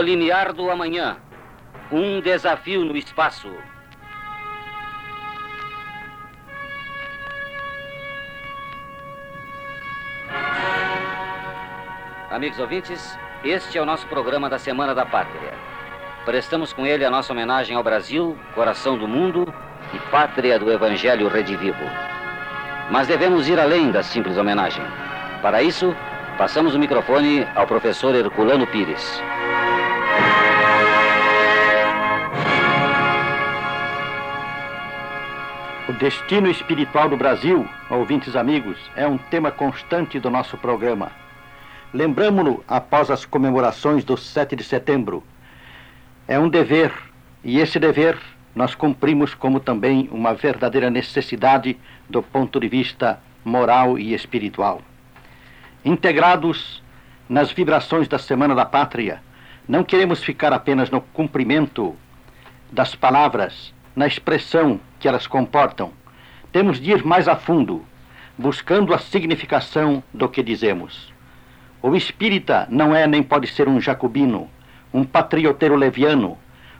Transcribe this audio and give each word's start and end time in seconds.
No 0.00 0.54
do 0.54 0.70
amanhã, 0.70 1.18
um 1.92 2.22
desafio 2.22 2.86
no 2.86 2.96
espaço. 2.96 3.50
Amigos 12.30 12.58
ouvintes, 12.58 13.18
este 13.44 13.76
é 13.76 13.82
o 13.82 13.84
nosso 13.84 14.06
programa 14.06 14.48
da 14.48 14.58
Semana 14.58 14.94
da 14.94 15.04
Pátria. 15.04 15.52
Prestamos 16.24 16.72
com 16.72 16.86
ele 16.86 17.04
a 17.04 17.10
nossa 17.10 17.34
homenagem 17.34 17.76
ao 17.76 17.82
Brasil, 17.82 18.38
coração 18.54 18.96
do 18.96 19.06
mundo 19.06 19.52
e 19.92 19.98
pátria 20.10 20.58
do 20.58 20.72
Evangelho 20.72 21.28
Redivivo. 21.28 21.84
Mas 22.90 23.06
devemos 23.06 23.50
ir 23.50 23.60
além 23.60 23.90
da 23.90 24.02
simples 24.02 24.38
homenagem. 24.38 24.82
Para 25.42 25.62
isso, 25.62 25.94
passamos 26.38 26.74
o 26.74 26.78
microfone 26.78 27.46
ao 27.54 27.66
professor 27.66 28.14
Herculano 28.14 28.66
Pires. 28.66 29.22
O 35.90 35.92
destino 35.92 36.48
espiritual 36.48 37.08
do 37.08 37.16
Brasil, 37.16 37.68
ouvintes 37.90 38.36
amigos, 38.36 38.78
é 38.94 39.08
um 39.08 39.18
tema 39.18 39.50
constante 39.50 40.20
do 40.20 40.30
nosso 40.30 40.56
programa. 40.56 41.10
Lembramo-lo 41.92 42.62
após 42.68 43.10
as 43.10 43.24
comemorações 43.24 44.04
do 44.04 44.16
7 44.16 44.54
de 44.54 44.62
setembro. 44.62 45.24
É 46.28 46.38
um 46.38 46.48
dever, 46.48 46.92
e 47.42 47.58
esse 47.58 47.80
dever 47.80 48.16
nós 48.54 48.72
cumprimos 48.72 49.34
como 49.34 49.58
também 49.58 50.08
uma 50.12 50.32
verdadeira 50.32 50.88
necessidade 50.90 51.76
do 52.08 52.22
ponto 52.22 52.60
de 52.60 52.68
vista 52.68 53.18
moral 53.44 53.98
e 53.98 54.14
espiritual. 54.14 54.80
Integrados 55.84 56.80
nas 57.28 57.50
vibrações 57.50 58.06
da 58.06 58.20
Semana 58.20 58.54
da 58.54 58.64
Pátria, 58.64 59.20
não 59.66 59.82
queremos 59.82 60.22
ficar 60.22 60.52
apenas 60.52 60.88
no 60.88 61.00
cumprimento 61.00 61.96
das 62.70 62.94
palavras, 62.94 63.74
na 63.94 64.06
expressão 64.06 64.80
que 64.98 65.08
elas 65.08 65.26
comportam. 65.26 65.92
Temos 66.52 66.80
de 66.80 66.90
ir 66.92 67.04
mais 67.04 67.28
a 67.28 67.36
fundo, 67.36 67.84
buscando 68.36 68.94
a 68.94 68.98
significação 68.98 70.02
do 70.12 70.28
que 70.28 70.42
dizemos. 70.42 71.12
O 71.82 71.94
espírita 71.94 72.66
não 72.70 72.94
é 72.94 73.06
nem 73.06 73.22
pode 73.22 73.46
ser 73.46 73.68
um 73.68 73.80
jacobino, 73.80 74.48
um 74.92 75.04
patrioteiro 75.04 75.76
leviano, 75.76 76.36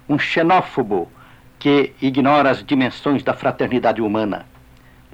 um 0.08 0.18
xenófobo 0.18 1.10
que 1.58 1.92
ignora 2.00 2.50
as 2.50 2.64
dimensões 2.64 3.22
da 3.22 3.34
fraternidade 3.34 4.00
humana. 4.00 4.46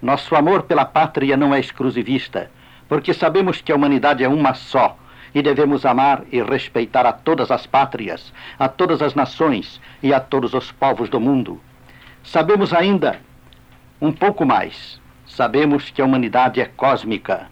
Nosso 0.00 0.34
amor 0.34 0.62
pela 0.62 0.84
pátria 0.84 1.36
não 1.36 1.54
é 1.54 1.60
exclusivista, 1.60 2.50
porque 2.88 3.12
sabemos 3.12 3.60
que 3.60 3.72
a 3.72 3.76
humanidade 3.76 4.22
é 4.22 4.28
uma 4.28 4.54
só 4.54 4.96
e 5.34 5.42
devemos 5.42 5.84
amar 5.84 6.22
e 6.32 6.42
respeitar 6.42 7.04
a 7.04 7.12
todas 7.12 7.50
as 7.50 7.66
pátrias, 7.66 8.32
a 8.58 8.68
todas 8.68 9.02
as 9.02 9.14
nações 9.14 9.80
e 10.02 10.14
a 10.14 10.20
todos 10.20 10.54
os 10.54 10.72
povos 10.72 11.08
do 11.08 11.20
mundo. 11.20 11.60
Sabemos 12.26 12.74
ainda 12.74 13.20
um 14.00 14.12
pouco 14.12 14.44
mais. 14.44 15.00
Sabemos 15.26 15.90
que 15.90 16.02
a 16.02 16.04
humanidade 16.04 16.60
é 16.60 16.66
cósmica 16.66 17.48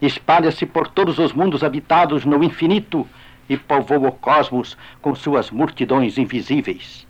espalha-se 0.00 0.66
por 0.66 0.88
todos 0.88 1.18
os 1.18 1.32
mundos 1.32 1.64
habitados 1.64 2.24
no 2.24 2.42
infinito 2.44 3.08
e 3.48 3.56
povoa 3.56 4.08
o 4.08 4.12
cosmos 4.12 4.76
com 5.00 5.14
suas 5.14 5.50
multidões 5.50 6.18
invisíveis. 6.18 7.06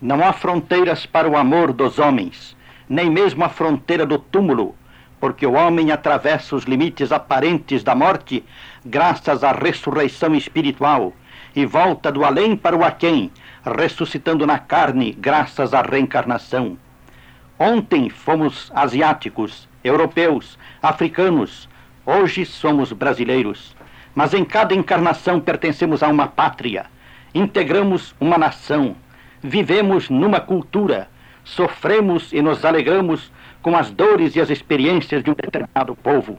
Não 0.00 0.24
há 0.24 0.32
fronteiras 0.32 1.06
para 1.06 1.28
o 1.28 1.36
amor 1.36 1.72
dos 1.72 1.98
homens, 1.98 2.56
nem 2.88 3.10
mesmo 3.10 3.44
a 3.44 3.48
fronteira 3.48 4.04
do 4.04 4.18
túmulo, 4.18 4.74
porque 5.20 5.46
o 5.46 5.52
homem 5.52 5.90
atravessa 5.90 6.56
os 6.56 6.64
limites 6.64 7.12
aparentes 7.12 7.82
da 7.82 7.94
morte 7.94 8.44
graças 8.84 9.42
à 9.44 9.52
ressurreição 9.52 10.34
espiritual 10.34 11.12
e 11.54 11.64
volta 11.64 12.12
do 12.12 12.24
além 12.24 12.56
para 12.56 12.76
o 12.76 12.84
aquém, 12.84 13.30
ressuscitando 13.66 14.46
na 14.46 14.58
carne 14.58 15.12
graças 15.12 15.74
à 15.74 15.82
reencarnação. 15.82 16.78
Ontem 17.58 18.08
fomos 18.08 18.70
asiáticos, 18.74 19.68
europeus, 19.82 20.58
africanos, 20.80 21.68
hoje 22.04 22.46
somos 22.46 22.92
brasileiros. 22.92 23.74
Mas 24.14 24.32
em 24.32 24.44
cada 24.44 24.74
encarnação 24.74 25.40
pertencemos 25.40 26.02
a 26.02 26.08
uma 26.08 26.28
pátria, 26.28 26.86
integramos 27.34 28.14
uma 28.20 28.38
nação, 28.38 28.96
vivemos 29.42 30.08
numa 30.08 30.40
cultura, 30.40 31.08
sofremos 31.44 32.32
e 32.32 32.40
nos 32.40 32.64
alegramos 32.64 33.30
com 33.60 33.76
as 33.76 33.90
dores 33.90 34.36
e 34.36 34.40
as 34.40 34.48
experiências 34.48 35.22
de 35.22 35.30
um 35.30 35.34
determinado 35.34 35.94
povo. 35.96 36.38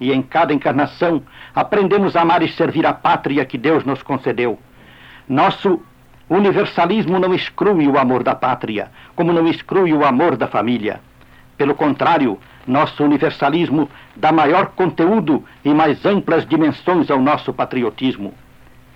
E 0.00 0.12
em 0.12 0.22
cada 0.22 0.54
encarnação 0.54 1.22
aprendemos 1.54 2.14
a 2.14 2.22
amar 2.22 2.42
e 2.42 2.48
servir 2.48 2.86
a 2.86 2.92
pátria 2.92 3.44
que 3.44 3.58
Deus 3.58 3.84
nos 3.84 4.02
concedeu. 4.02 4.58
Nosso 5.28 5.82
universalismo 6.28 7.18
não 7.18 7.34
exclui 7.34 7.88
o 7.88 7.98
amor 7.98 8.22
da 8.22 8.34
pátria, 8.34 8.90
como 9.16 9.32
não 9.32 9.46
exclui 9.48 9.92
o 9.92 10.04
amor 10.04 10.36
da 10.36 10.46
família. 10.46 11.00
Pelo 11.56 11.74
contrário, 11.74 12.38
nosso 12.66 13.02
universalismo 13.02 13.88
dá 14.14 14.30
maior 14.30 14.66
conteúdo 14.66 15.44
e 15.64 15.72
mais 15.72 16.04
amplas 16.04 16.46
dimensões 16.46 17.10
ao 17.10 17.20
nosso 17.20 17.52
patriotismo. 17.52 18.34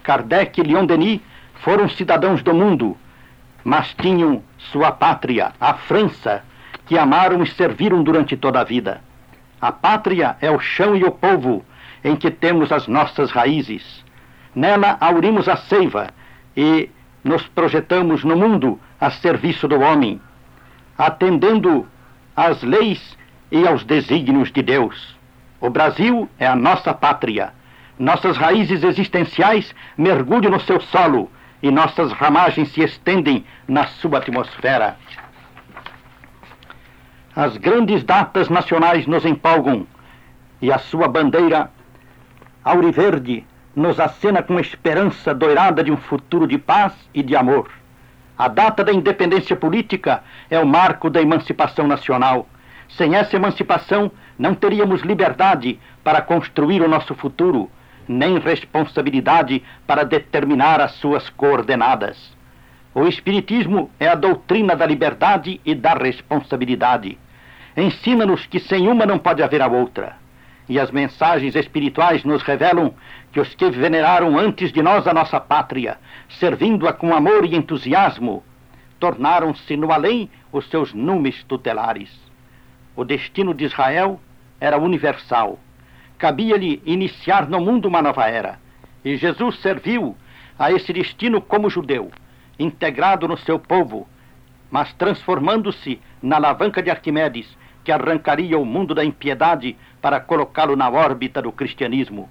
Kardec 0.03 0.61
e 0.61 0.65
Leon 0.65 0.85
Denis 0.85 1.21
foram 1.63 1.89
cidadãos 1.89 2.43
do 2.43 2.53
mundo, 2.53 2.97
mas 3.65 3.95
tinham 3.95 4.43
sua 4.59 4.93
pátria, 4.93 5.53
a 5.61 5.75
França, 5.75 6.45
que 6.87 6.99
amaram 6.99 7.43
e 7.43 7.47
serviram 7.47 8.03
durante 8.03 8.37
toda 8.37 8.61
a 8.61 8.65
vida. 8.65 9.01
A 9.61 9.73
pátria 9.73 10.37
é 10.41 10.51
o 10.51 10.59
chão 10.59 10.97
e 10.97 11.05
o 11.05 11.11
povo 11.11 11.65
em 12.05 12.17
que 12.17 12.31
temos 12.31 12.73
as 12.73 12.89
nossas 12.89 13.31
raízes. 13.31 14.05
Nela 14.55 14.97
aurimos 15.01 15.49
a 15.49 15.57
seiva 15.57 16.09
e 16.57 16.91
nos 17.25 17.47
projetamos 17.49 18.25
no 18.25 18.37
mundo 18.37 18.81
a 19.01 19.11
serviço 19.11 19.69
do 19.69 19.81
homem, 19.81 20.21
atendendo 20.97 21.87
às 22.37 22.63
leis 22.63 23.17
e 23.51 23.67
aos 23.67 23.85
desígnios 23.85 24.51
de 24.51 24.63
Deus. 24.63 25.17
O 25.61 25.71
Brasil 25.71 26.29
é 26.39 26.47
a 26.47 26.57
nossa 26.57 26.93
pátria. 26.93 27.53
Nossas 27.99 28.37
raízes 28.37 28.83
existenciais 28.83 29.75
mergulham 29.97 30.51
no 30.51 30.61
seu 30.61 30.81
solo 30.81 31.31
e 31.63 31.71
nossas 31.71 32.11
ramagens 32.13 32.73
se 32.73 32.83
estendem 32.83 33.45
na 33.69 33.87
sua 33.87 34.19
atmosfera. 34.19 34.97
As 37.37 37.57
grandes 37.57 38.03
datas 38.03 38.49
nacionais 38.49 39.07
nos 39.07 39.25
empolgam 39.25 39.87
e 40.61 40.73
a 40.73 40.79
sua 40.79 41.09
bandeira 41.09 41.71
auriverde 42.65 43.45
nos 43.75 43.99
acena 43.99 44.43
com 44.43 44.61
esperança 44.61 45.35
doirada 45.35 45.83
de 45.83 45.91
um 45.91 45.97
futuro 45.97 46.47
de 46.47 46.59
paz 46.59 46.93
e 47.15 47.23
de 47.23 47.35
amor. 47.35 47.71
A 48.37 48.49
data 48.49 48.85
da 48.85 48.93
independência 48.93 49.57
política 49.57 50.23
é 50.51 50.59
o 50.59 50.67
marco 50.67 51.09
da 51.09 51.23
emancipação 51.23 51.87
nacional. 51.87 52.49
Sem 52.89 53.15
essa 53.15 53.37
emancipação, 53.37 54.11
não 54.39 54.55
teríamos 54.55 55.03
liberdade 55.03 55.79
para 56.05 56.21
construir 56.21 56.83
o 56.83 56.89
nosso 56.89 57.15
futuro, 57.15 57.71
nem 58.07 58.39
responsabilidade 58.39 59.63
para 59.87 60.05
determinar 60.05 60.81
as 60.81 60.93
suas 60.93 61.31
coordenadas. 61.31 62.37
O 62.95 63.07
Espiritismo 63.07 63.91
é 63.99 64.09
a 64.09 64.15
doutrina 64.15 64.77
da 64.77 64.85
liberdade 64.85 65.61
e 65.65 65.75
da 65.75 65.95
responsabilidade. 65.95 67.19
Ensina-nos 67.75 68.45
que 68.45 68.61
sem 68.61 68.87
uma 68.87 69.07
não 69.07 69.19
pode 69.19 69.43
haver 69.43 69.63
a 69.63 69.67
outra. 69.67 70.22
E 70.73 70.81
as 70.81 70.91
mensagens 70.91 71.55
espirituais 71.55 72.25
nos 72.25 72.43
revelam 72.43 72.95
que 73.31 73.39
os 73.39 73.55
que 73.55 73.71
veneraram 73.71 74.39
antes 74.39 74.73
de 74.73 74.81
nós 74.81 75.07
a 75.07 75.13
nossa 75.13 75.39
pátria, 75.39 75.99
servindo-a 76.41 76.95
com 76.95 77.13
amor 77.13 77.45
e 77.45 77.55
entusiasmo, 77.55 78.43
tornaram-se 78.99 79.77
no 79.77 79.93
além 79.93 80.31
os 80.51 80.67
seus 80.71 80.95
numes 80.95 81.45
tutelares. 81.45 82.11
O 82.97 83.05
destino 83.05 83.53
de 83.53 83.67
Israel 83.67 84.19
era 84.59 84.79
universal. 84.79 85.61
Cabia-lhe 86.17 86.81
iniciar 86.87 87.47
no 87.51 87.61
mundo 87.61 87.87
uma 87.87 88.01
nova 88.01 88.27
era. 88.27 88.59
E 89.05 89.19
Jesus 89.19 89.59
serviu 89.61 90.17
a 90.59 90.73
esse 90.73 90.91
destino 90.91 91.43
como 91.43 91.69
judeu, 91.69 92.11
integrado 92.59 93.29
no 93.29 93.37
seu 93.37 93.59
povo, 93.59 94.09
mas 94.71 94.91
transformando-se 94.95 96.01
na 96.23 96.37
alavanca 96.37 96.83
de 96.83 96.89
Arquimedes, 96.89 97.59
que 97.85 97.93
arrancaria 97.93 98.59
o 98.59 98.65
mundo 98.65 98.95
da 98.95 99.05
impiedade 99.05 99.77
para 100.01 100.21
colocá-lo 100.21 100.77
na 100.77 100.89
órbita 100.91 101.43
do 101.43 101.53
cristianismo. 101.53 102.29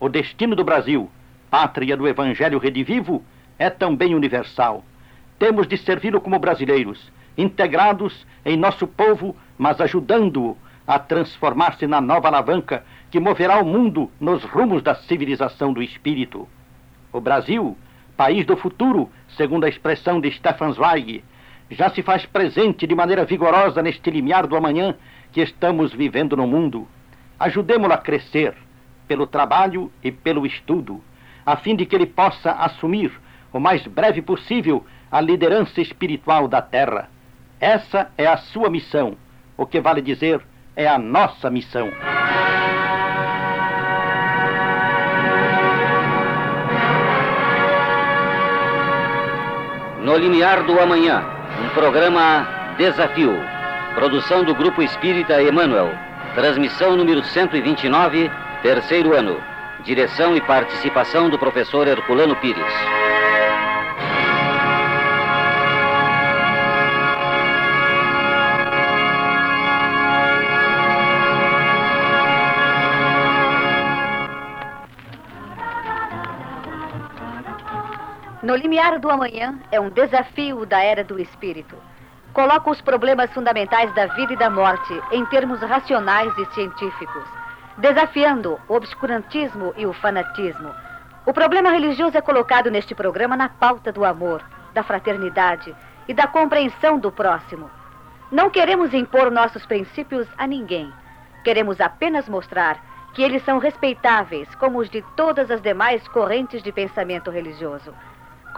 O 0.00 0.08
destino 0.08 0.54
do 0.54 0.64
Brasil, 0.64 1.10
pátria 1.50 1.96
do 1.96 2.06
Evangelho 2.06 2.58
redivivo, 2.58 3.22
é 3.58 3.70
também 3.70 4.14
universal. 4.14 4.84
Temos 5.38 5.66
de 5.66 5.76
servi-lo 5.76 6.20
como 6.20 6.38
brasileiros, 6.38 7.10
integrados 7.36 8.26
em 8.44 8.56
nosso 8.56 8.86
povo, 8.86 9.36
mas 9.56 9.80
ajudando-o 9.80 10.56
a 10.86 10.98
transformar-se 10.98 11.86
na 11.86 12.00
nova 12.00 12.28
alavanca 12.28 12.84
que 13.10 13.20
moverá 13.20 13.60
o 13.60 13.64
mundo 13.64 14.10
nos 14.20 14.42
rumos 14.44 14.82
da 14.82 14.94
civilização 14.94 15.72
do 15.72 15.82
espírito. 15.82 16.48
O 17.12 17.20
Brasil, 17.20 17.76
país 18.16 18.44
do 18.46 18.56
futuro, 18.56 19.10
segundo 19.36 19.64
a 19.64 19.68
expressão 19.68 20.20
de 20.20 20.30
Stefan 20.32 20.72
Zweig, 20.72 21.22
já 21.70 21.90
se 21.90 22.02
faz 22.02 22.24
presente 22.24 22.86
de 22.86 22.94
maneira 22.94 23.24
vigorosa 23.24 23.82
neste 23.82 24.10
limiar 24.10 24.46
do 24.46 24.56
amanhã 24.56 24.94
que 25.32 25.40
estamos 25.40 25.92
vivendo 25.92 26.36
no 26.36 26.46
mundo. 26.46 26.88
Ajudemo-lo 27.38 27.92
a 27.92 27.98
crescer 27.98 28.54
pelo 29.06 29.26
trabalho 29.26 29.90
e 30.02 30.10
pelo 30.10 30.46
estudo. 30.46 31.02
a 31.46 31.56
fim 31.56 31.74
de 31.74 31.86
que 31.86 31.96
ele 31.96 32.04
possa 32.04 32.52
assumir 32.52 33.10
o 33.50 33.58
mais 33.58 33.86
breve 33.86 34.20
possível 34.20 34.84
a 35.10 35.18
liderança 35.18 35.80
espiritual 35.80 36.46
da 36.46 36.60
Terra. 36.60 37.08
Essa 37.58 38.10
é 38.18 38.26
a 38.26 38.36
sua 38.36 38.68
missão, 38.68 39.16
o 39.56 39.64
que 39.64 39.80
vale 39.80 40.02
dizer 40.02 40.42
é 40.76 40.86
a 40.86 40.98
nossa 40.98 41.48
missão. 41.48 41.88
No 50.04 50.16
Limiar 50.18 50.64
do 50.64 50.78
Amanhã, 50.78 51.37
um 51.60 51.68
programa 51.70 52.46
Desafio. 52.76 53.36
Produção 53.94 54.44
do 54.44 54.54
Grupo 54.54 54.80
Espírita 54.80 55.42
Emmanuel. 55.42 55.92
Transmissão 56.34 56.96
número 56.96 57.22
129, 57.22 58.30
terceiro 58.62 59.14
ano. 59.14 59.40
Direção 59.82 60.36
e 60.36 60.40
participação 60.40 61.28
do 61.28 61.38
professor 61.38 61.88
Herculano 61.88 62.36
Pires. 62.36 63.07
No 78.48 78.56
limiar 78.56 78.98
do 78.98 79.10
amanhã 79.10 79.58
é 79.70 79.78
um 79.78 79.90
desafio 79.90 80.64
da 80.64 80.82
era 80.82 81.04
do 81.04 81.20
espírito. 81.20 81.76
Coloca 82.32 82.70
os 82.70 82.80
problemas 82.80 83.30
fundamentais 83.30 83.94
da 83.94 84.06
vida 84.06 84.32
e 84.32 84.36
da 84.38 84.48
morte 84.48 84.98
em 85.12 85.22
termos 85.26 85.60
racionais 85.60 86.32
e 86.38 86.46
científicos, 86.54 87.24
desafiando 87.76 88.58
o 88.66 88.72
obscurantismo 88.72 89.74
e 89.76 89.84
o 89.84 89.92
fanatismo. 89.92 90.74
O 91.26 91.32
problema 91.34 91.68
religioso 91.68 92.16
é 92.16 92.22
colocado 92.22 92.70
neste 92.70 92.94
programa 92.94 93.36
na 93.36 93.50
pauta 93.50 93.92
do 93.92 94.02
amor, 94.02 94.42
da 94.72 94.82
fraternidade 94.82 95.76
e 96.08 96.14
da 96.14 96.26
compreensão 96.26 96.98
do 96.98 97.12
próximo. 97.12 97.70
Não 98.32 98.48
queremos 98.48 98.94
impor 98.94 99.30
nossos 99.30 99.66
princípios 99.66 100.26
a 100.38 100.46
ninguém. 100.46 100.90
Queremos 101.44 101.82
apenas 101.82 102.26
mostrar 102.26 102.82
que 103.12 103.22
eles 103.22 103.44
são 103.44 103.58
respeitáveis 103.58 104.48
como 104.54 104.78
os 104.78 104.88
de 104.88 105.02
todas 105.14 105.50
as 105.50 105.60
demais 105.60 106.08
correntes 106.08 106.62
de 106.62 106.72
pensamento 106.72 107.30
religioso. 107.30 107.92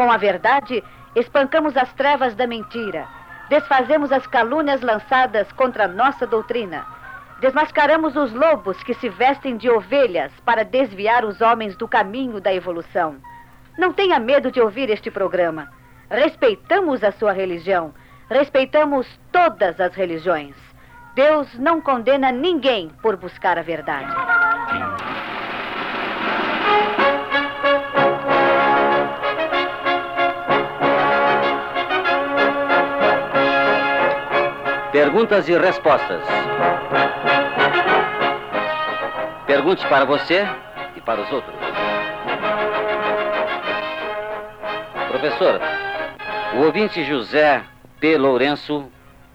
Com 0.01 0.11
a 0.11 0.17
verdade, 0.17 0.83
espancamos 1.15 1.77
as 1.77 1.93
trevas 1.93 2.35
da 2.35 2.47
mentira, 2.47 3.07
desfazemos 3.51 4.11
as 4.11 4.27
calúnias 4.27 4.81
lançadas 4.81 5.53
contra 5.53 5.87
nossa 5.87 6.27
doutrina, 6.27 6.87
desmascaramos 7.39 8.17
os 8.17 8.33
lobos 8.33 8.83
que 8.83 8.95
se 8.95 9.11
vestem 9.11 9.59
de 9.59 9.69
ovelhas 9.69 10.33
para 10.43 10.65
desviar 10.65 11.23
os 11.23 11.43
homens 11.43 11.77
do 11.77 11.87
caminho 11.87 12.41
da 12.41 12.51
evolução. 12.51 13.17
Não 13.77 13.93
tenha 13.93 14.19
medo 14.19 14.51
de 14.51 14.59
ouvir 14.59 14.89
este 14.89 15.11
programa. 15.11 15.69
Respeitamos 16.09 17.05
a 17.05 17.13
sua 17.13 17.33
religião, 17.33 17.93
respeitamos 18.31 19.07
todas 19.31 19.79
as 19.79 19.95
religiões. 19.95 20.57
Deus 21.15 21.47
não 21.59 21.79
condena 21.79 22.33
ninguém 22.33 22.89
por 23.03 23.19
buscar 23.19 23.59
a 23.59 23.63
verdade. 23.63 24.11
Perguntas 34.93 35.49
e 35.49 35.57
respostas. 35.57 36.21
Pergunte 39.47 39.87
para 39.87 40.05
você 40.05 40.45
e 40.97 41.01
para 41.01 41.21
os 41.21 41.31
outros. 41.31 41.55
Professor, 45.09 45.61
o 46.57 46.65
ouvinte 46.65 47.05
José 47.05 47.63
P. 48.01 48.19
Lourenço, 48.19 48.91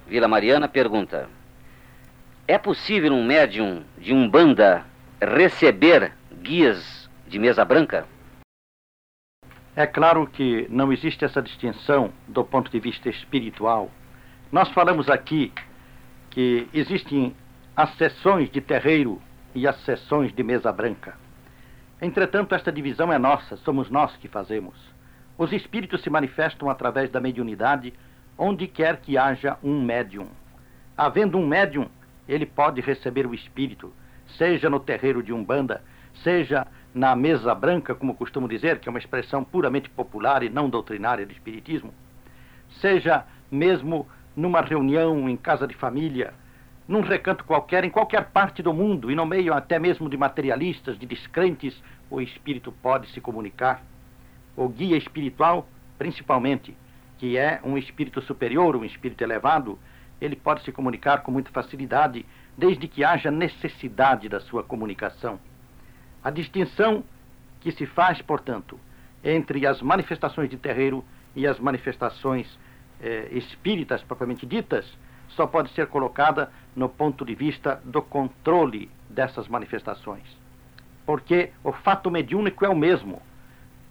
Vila 0.05 0.27
Mariana, 0.27 0.67
pergunta: 0.67 1.29
É 2.45 2.57
possível 2.57 3.13
um 3.13 3.23
médium 3.23 3.85
de 3.97 4.13
Umbanda 4.13 4.85
receber 5.21 6.11
guias 6.33 7.09
de 7.25 7.39
mesa 7.39 7.63
branca? 7.63 8.05
É 9.73 9.87
claro 9.87 10.27
que 10.27 10.67
não 10.69 10.91
existe 10.91 11.23
essa 11.23 11.41
distinção 11.41 12.11
do 12.27 12.43
ponto 12.43 12.69
de 12.69 12.79
vista 12.79 13.07
espiritual 13.07 13.89
nós 14.55 14.69
falamos 14.69 15.09
aqui 15.09 15.51
que 16.29 16.65
existem 16.73 17.35
as 17.75 17.93
sessões 17.97 18.49
de 18.49 18.61
terreiro 18.61 19.21
e 19.53 19.67
as 19.67 19.75
sessões 19.83 20.33
de 20.33 20.41
mesa 20.43 20.71
branca. 20.71 21.17
Entretanto, 22.01 22.55
esta 22.55 22.71
divisão 22.71 23.11
é 23.11 23.17
nossa, 23.17 23.57
somos 23.57 23.89
nós 23.89 24.15
que 24.15 24.29
fazemos. 24.29 24.73
Os 25.37 25.51
espíritos 25.51 26.01
se 26.01 26.09
manifestam 26.09 26.69
através 26.69 27.11
da 27.11 27.19
mediunidade 27.19 27.93
onde 28.37 28.65
quer 28.65 29.01
que 29.01 29.17
haja 29.17 29.57
um 29.61 29.83
médium. 29.83 30.29
Havendo 30.97 31.37
um 31.37 31.45
médium, 31.45 31.89
ele 32.25 32.45
pode 32.45 32.79
receber 32.79 33.27
o 33.27 33.35
espírito, 33.35 33.91
seja 34.37 34.69
no 34.69 34.79
terreiro 34.79 35.21
de 35.21 35.33
Umbanda, 35.33 35.83
seja 36.23 36.65
na 36.93 37.13
mesa 37.13 37.53
branca, 37.53 37.93
como 37.93 38.15
costumo 38.15 38.47
dizer, 38.47 38.79
que 38.79 38.87
é 38.87 38.89
uma 38.89 38.99
expressão 38.99 39.43
puramente 39.43 39.89
popular 39.89 40.43
e 40.43 40.49
não 40.49 40.69
doutrinária 40.69 41.25
do 41.25 41.33
espiritismo, 41.33 41.93
seja 42.79 43.25
mesmo 43.51 44.07
numa 44.35 44.61
reunião 44.61 45.29
em 45.29 45.37
casa 45.37 45.67
de 45.67 45.75
família, 45.75 46.33
num 46.87 47.01
recanto 47.01 47.43
qualquer, 47.43 47.83
em 47.83 47.89
qualquer 47.89 48.25
parte 48.25 48.61
do 48.61 48.73
mundo, 48.73 49.09
e 49.09 49.15
no 49.15 49.25
meio 49.25 49.53
até 49.53 49.79
mesmo 49.79 50.09
de 50.09 50.17
materialistas, 50.17 50.99
de 50.99 51.05
descrentes, 51.05 51.81
o 52.09 52.21
espírito 52.21 52.71
pode 52.71 53.09
se 53.11 53.21
comunicar. 53.21 53.81
O 54.55 54.69
guia 54.69 54.97
espiritual, 54.97 55.67
principalmente, 55.97 56.75
que 57.17 57.37
é 57.37 57.59
um 57.63 57.77
espírito 57.77 58.21
superior, 58.21 58.75
um 58.75 58.85
espírito 58.85 59.23
elevado, 59.23 59.79
ele 60.21 60.35
pode 60.35 60.63
se 60.63 60.71
comunicar 60.71 61.23
com 61.23 61.31
muita 61.31 61.51
facilidade, 61.51 62.25
desde 62.57 62.87
que 62.87 63.03
haja 63.03 63.31
necessidade 63.31 64.29
da 64.29 64.39
sua 64.39 64.63
comunicação. 64.63 65.39
A 66.23 66.29
distinção 66.29 67.03
que 67.61 67.71
se 67.71 67.85
faz, 67.85 68.21
portanto, 68.21 68.79
entre 69.23 69.65
as 69.65 69.81
manifestações 69.81 70.49
de 70.49 70.57
terreiro 70.57 71.03
e 71.35 71.47
as 71.47 71.59
manifestações 71.59 72.47
eh, 73.05 73.27
espíritas 73.31 74.01
propriamente 74.01 74.47
ditas 74.47 74.83
só 75.29 75.45
pode 75.45 75.69
ser 75.73 75.87
colocada 75.87 76.51
no 76.75 76.89
ponto 76.89 77.23
de 77.23 77.35
vista 77.35 77.79
do 77.85 78.01
controle 78.01 78.89
dessas 79.09 79.47
manifestações. 79.47 80.23
Porque 81.05 81.51
o 81.63 81.71
fato 81.71 82.09
mediúnico 82.09 82.65
é 82.65 82.69
o 82.69 82.75
mesmo. 82.75 83.21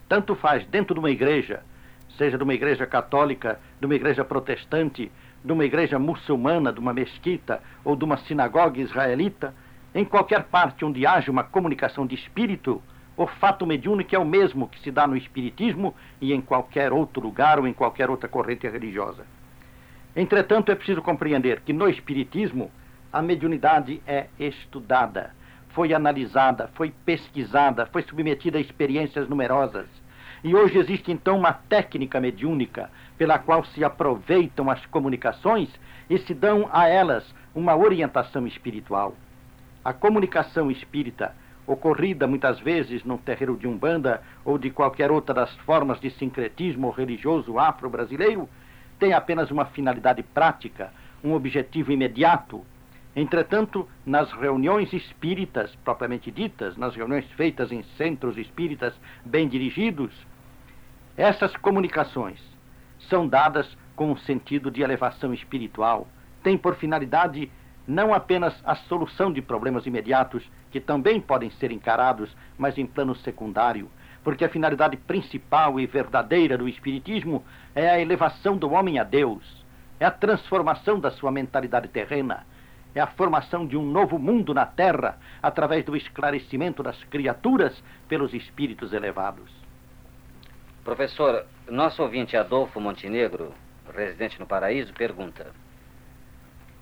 Tanto 0.08 0.34
faz 0.34 0.66
dentro 0.66 0.94
de 0.94 0.98
uma 0.98 1.10
igreja, 1.10 1.62
seja 2.18 2.36
de 2.36 2.42
uma 2.42 2.54
igreja 2.54 2.86
católica, 2.86 3.60
de 3.78 3.86
uma 3.86 3.94
igreja 3.94 4.24
protestante, 4.24 5.12
de 5.44 5.52
uma 5.52 5.64
igreja 5.64 5.96
muçulmana, 5.96 6.72
de 6.72 6.80
uma 6.80 6.92
mesquita 6.92 7.62
ou 7.84 7.94
de 7.94 8.04
uma 8.04 8.16
sinagoga 8.16 8.80
israelita, 8.80 9.54
em 9.94 10.04
qualquer 10.04 10.44
parte 10.44 10.84
onde 10.84 11.06
haja 11.06 11.30
uma 11.30 11.44
comunicação 11.44 12.04
de 12.04 12.16
espírito, 12.16 12.82
o 13.16 13.26
fato 13.26 13.64
mediúnico 13.64 14.14
é 14.14 14.18
o 14.18 14.24
mesmo 14.24 14.68
que 14.68 14.80
se 14.80 14.90
dá 14.90 15.06
no 15.06 15.16
Espiritismo 15.16 15.94
e 16.20 16.32
em 16.32 16.40
qualquer 16.40 16.92
outro 16.92 17.22
lugar 17.22 17.60
ou 17.60 17.66
em 17.66 17.72
qualquer 17.72 18.10
outra 18.10 18.28
corrente 18.28 18.68
religiosa. 18.68 19.24
Entretanto, 20.16 20.72
é 20.72 20.74
preciso 20.74 21.00
compreender 21.00 21.60
que 21.60 21.72
no 21.72 21.88
Espiritismo 21.88 22.70
a 23.12 23.22
mediunidade 23.22 24.02
é 24.06 24.26
estudada, 24.38 25.32
foi 25.68 25.94
analisada, 25.94 26.68
foi 26.74 26.92
pesquisada, 27.04 27.86
foi 27.86 28.02
submetida 28.02 28.58
a 28.58 28.60
experiências 28.60 29.28
numerosas. 29.28 29.86
E 30.42 30.54
hoje 30.54 30.78
existe 30.78 31.12
então 31.12 31.38
uma 31.38 31.52
técnica 31.52 32.20
mediúnica 32.20 32.90
pela 33.16 33.38
qual 33.38 33.64
se 33.64 33.84
aproveitam 33.84 34.68
as 34.68 34.84
comunicações 34.86 35.68
e 36.10 36.18
se 36.18 36.34
dão 36.34 36.68
a 36.72 36.88
elas 36.88 37.24
uma 37.54 37.76
orientação 37.76 38.46
espiritual. 38.46 39.14
A 39.84 39.92
comunicação 39.92 40.70
espírita 40.70 41.34
ocorrida 41.66 42.26
muitas 42.26 42.60
vezes 42.60 43.04
no 43.04 43.18
terreiro 43.18 43.56
de 43.56 43.66
Umbanda 43.66 44.22
ou 44.44 44.58
de 44.58 44.70
qualquer 44.70 45.10
outra 45.10 45.34
das 45.34 45.54
formas 45.58 46.00
de 46.00 46.10
sincretismo 46.10 46.90
religioso 46.90 47.58
afro-brasileiro, 47.58 48.48
tem 48.98 49.12
apenas 49.12 49.50
uma 49.50 49.64
finalidade 49.66 50.22
prática, 50.22 50.92
um 51.22 51.32
objetivo 51.32 51.92
imediato. 51.92 52.64
Entretanto, 53.16 53.88
nas 54.04 54.30
reuniões 54.32 54.92
espíritas 54.92 55.74
propriamente 55.84 56.30
ditas, 56.30 56.76
nas 56.76 56.94
reuniões 56.94 57.24
feitas 57.32 57.70
em 57.72 57.82
centros 57.96 58.36
espíritas 58.36 58.92
bem 59.24 59.48
dirigidos, 59.48 60.12
essas 61.16 61.56
comunicações 61.56 62.40
são 63.08 63.26
dadas 63.26 63.76
com 63.94 64.10
um 64.10 64.16
sentido 64.16 64.70
de 64.70 64.82
elevação 64.82 65.32
espiritual, 65.32 66.08
têm 66.42 66.58
por 66.58 66.74
finalidade 66.74 67.50
não 67.86 68.14
apenas 68.14 68.54
a 68.64 68.74
solução 68.74 69.32
de 69.32 69.42
problemas 69.42 69.86
imediatos 69.86 70.42
que 70.70 70.80
também 70.80 71.20
podem 71.20 71.50
ser 71.50 71.70
encarados, 71.70 72.34
mas 72.56 72.78
em 72.78 72.86
plano 72.86 73.14
secundário, 73.14 73.90
porque 74.22 74.44
a 74.44 74.48
finalidade 74.48 74.96
principal 74.96 75.78
e 75.78 75.86
verdadeira 75.86 76.56
do 76.56 76.68
Espiritismo 76.68 77.44
é 77.74 77.90
a 77.90 78.00
elevação 78.00 78.56
do 78.56 78.72
homem 78.72 78.98
a 78.98 79.04
Deus, 79.04 79.64
é 80.00 80.06
a 80.06 80.10
transformação 80.10 80.98
da 80.98 81.10
sua 81.10 81.30
mentalidade 81.30 81.88
terrena, 81.88 82.46
é 82.94 83.00
a 83.00 83.06
formação 83.06 83.66
de 83.66 83.76
um 83.76 83.84
novo 83.84 84.18
mundo 84.18 84.54
na 84.54 84.64
Terra 84.64 85.18
através 85.42 85.84
do 85.84 85.96
esclarecimento 85.96 86.82
das 86.82 87.02
criaturas 87.04 87.82
pelos 88.08 88.32
espíritos 88.32 88.92
elevados. 88.92 89.50
Professor, 90.84 91.44
nosso 91.68 92.02
ouvinte 92.02 92.36
Adolfo 92.36 92.80
Montenegro, 92.80 93.52
residente 93.94 94.38
no 94.38 94.46
Paraíso, 94.46 94.92
pergunta: 94.92 95.52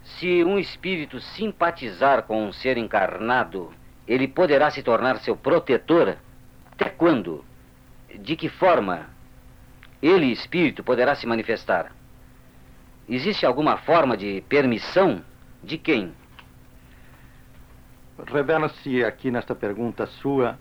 Se 0.05 0.43
um 0.45 0.59
espírito 0.59 1.21
simpatizar 1.21 2.25
com 2.25 2.47
um 2.47 2.53
ser 2.53 2.77
encarnado, 2.77 3.73
ele 4.07 4.27
poderá 4.27 4.71
se 4.71 4.83
tornar 4.83 5.19
seu 5.19 5.37
protetor? 5.37 6.17
Até 6.73 6.91
quando? 6.91 7.45
De 8.15 8.37
que 8.37 8.49
forma 8.49 9.07
ele, 10.03 10.27
espírito, 10.27 10.83
poderá 10.83 11.15
se 11.15 11.27
manifestar? 11.27 11.93
Existe 13.09 13.47
alguma 13.47 13.77
forma 13.79 14.17
de 14.17 14.43
permissão 14.49 15.23
de 15.63 15.79
quem? 15.79 16.13
Revela-se 18.27 19.05
aqui 19.05 19.31
nesta 19.31 19.55
pergunta 19.55 20.07
sua 20.07 20.59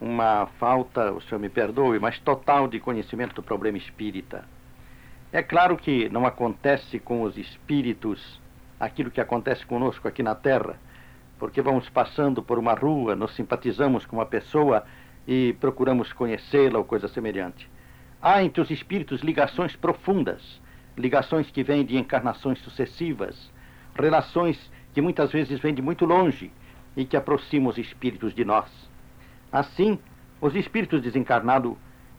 uma 0.00 0.46
falta, 0.58 1.12
o 1.12 1.20
senhor 1.22 1.40
me 1.40 1.48
perdoe, 1.48 1.98
mas 1.98 2.18
total 2.18 2.68
de 2.68 2.78
conhecimento 2.78 3.34
do 3.36 3.42
problema 3.42 3.78
espírita. 3.78 4.44
É 5.32 5.42
claro 5.42 5.76
que 5.76 6.08
não 6.08 6.26
acontece 6.26 6.98
com 6.98 7.22
os 7.22 7.36
espíritos 7.36 8.40
aquilo 8.78 9.10
que 9.10 9.20
acontece 9.20 9.64
conosco 9.64 10.06
aqui 10.06 10.22
na 10.22 10.34
Terra, 10.34 10.78
porque 11.38 11.60
vamos 11.60 11.88
passando 11.88 12.42
por 12.42 12.58
uma 12.58 12.74
rua, 12.74 13.14
nos 13.14 13.34
simpatizamos 13.34 14.06
com 14.06 14.16
uma 14.16 14.26
pessoa 14.26 14.84
e 15.26 15.54
procuramos 15.60 16.12
conhecê-la 16.12 16.78
ou 16.78 16.84
coisa 16.84 17.08
semelhante. 17.08 17.68
Há 18.20 18.42
entre 18.42 18.60
os 18.60 18.70
espíritos 18.70 19.20
ligações 19.20 19.76
profundas, 19.76 20.60
ligações 20.96 21.50
que 21.50 21.62
vêm 21.62 21.84
de 21.84 21.96
encarnações 21.96 22.58
sucessivas, 22.60 23.50
relações 23.94 24.70
que 24.94 25.02
muitas 25.02 25.30
vezes 25.30 25.60
vêm 25.60 25.74
de 25.74 25.82
muito 25.82 26.04
longe 26.04 26.50
e 26.96 27.04
que 27.04 27.16
aproximam 27.16 27.68
os 27.68 27.78
espíritos 27.78 28.34
de 28.34 28.44
nós. 28.44 28.70
Assim, 29.52 29.98
os 30.40 30.54
espíritos 30.54 31.02
desencarnados, 31.02 31.76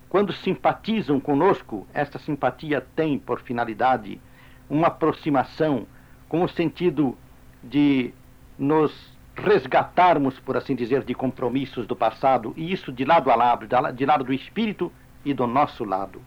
quando 0.10 0.32
simpatizam 0.32 1.20
conosco, 1.20 1.88
esta 1.94 2.20
simpatia 2.20 2.82
tem 2.96 3.18
por 3.18 3.42
finalidade 3.42 4.22
uma 4.70 4.88
aproximação 4.88 5.88
com 6.28 6.44
o 6.44 6.50
sentido 6.50 7.18
de 7.64 8.14
nos 8.58 9.16
resgatarmos, 9.36 10.40
por 10.40 10.58
assim 10.58 10.76
dizer, 10.76 11.04
de 11.04 11.14
compromissos 11.14 11.86
do 11.86 11.96
passado, 11.96 12.54
e 12.58 12.72
isso 12.72 12.92
de 12.92 13.06
lado 13.06 13.30
a 13.30 13.36
lado, 13.36 13.68
de 13.94 14.06
lado 14.06 14.24
do 14.24 14.34
espírito 14.34 14.92
e 15.24 15.34
do 15.34 15.46
nosso 15.46 15.84
lado. 15.84 16.22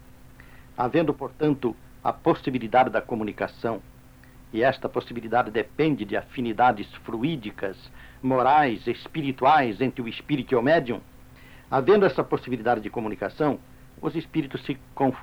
Havendo, 0.76 1.12
portanto, 1.12 1.74
a 2.02 2.12
possibilidade 2.12 2.90
da 2.90 3.02
comunicação, 3.02 3.82
e 4.52 4.62
esta 4.62 4.88
possibilidade 4.88 5.50
depende 5.50 6.04
de 6.04 6.16
afinidades 6.16 6.92
fluídicas, 7.04 7.76
morais, 8.22 8.86
espirituais 8.86 9.80
entre 9.80 10.02
o 10.02 10.08
espírito 10.08 10.54
e 10.54 10.56
o 10.56 10.62
médium, 10.62 11.00
havendo 11.70 12.04
essa 12.04 12.24
possibilidade 12.24 12.80
de 12.80 12.90
comunicação, 12.90 13.58
os 14.00 14.14
espíritos 14.14 14.64
se 14.64 14.78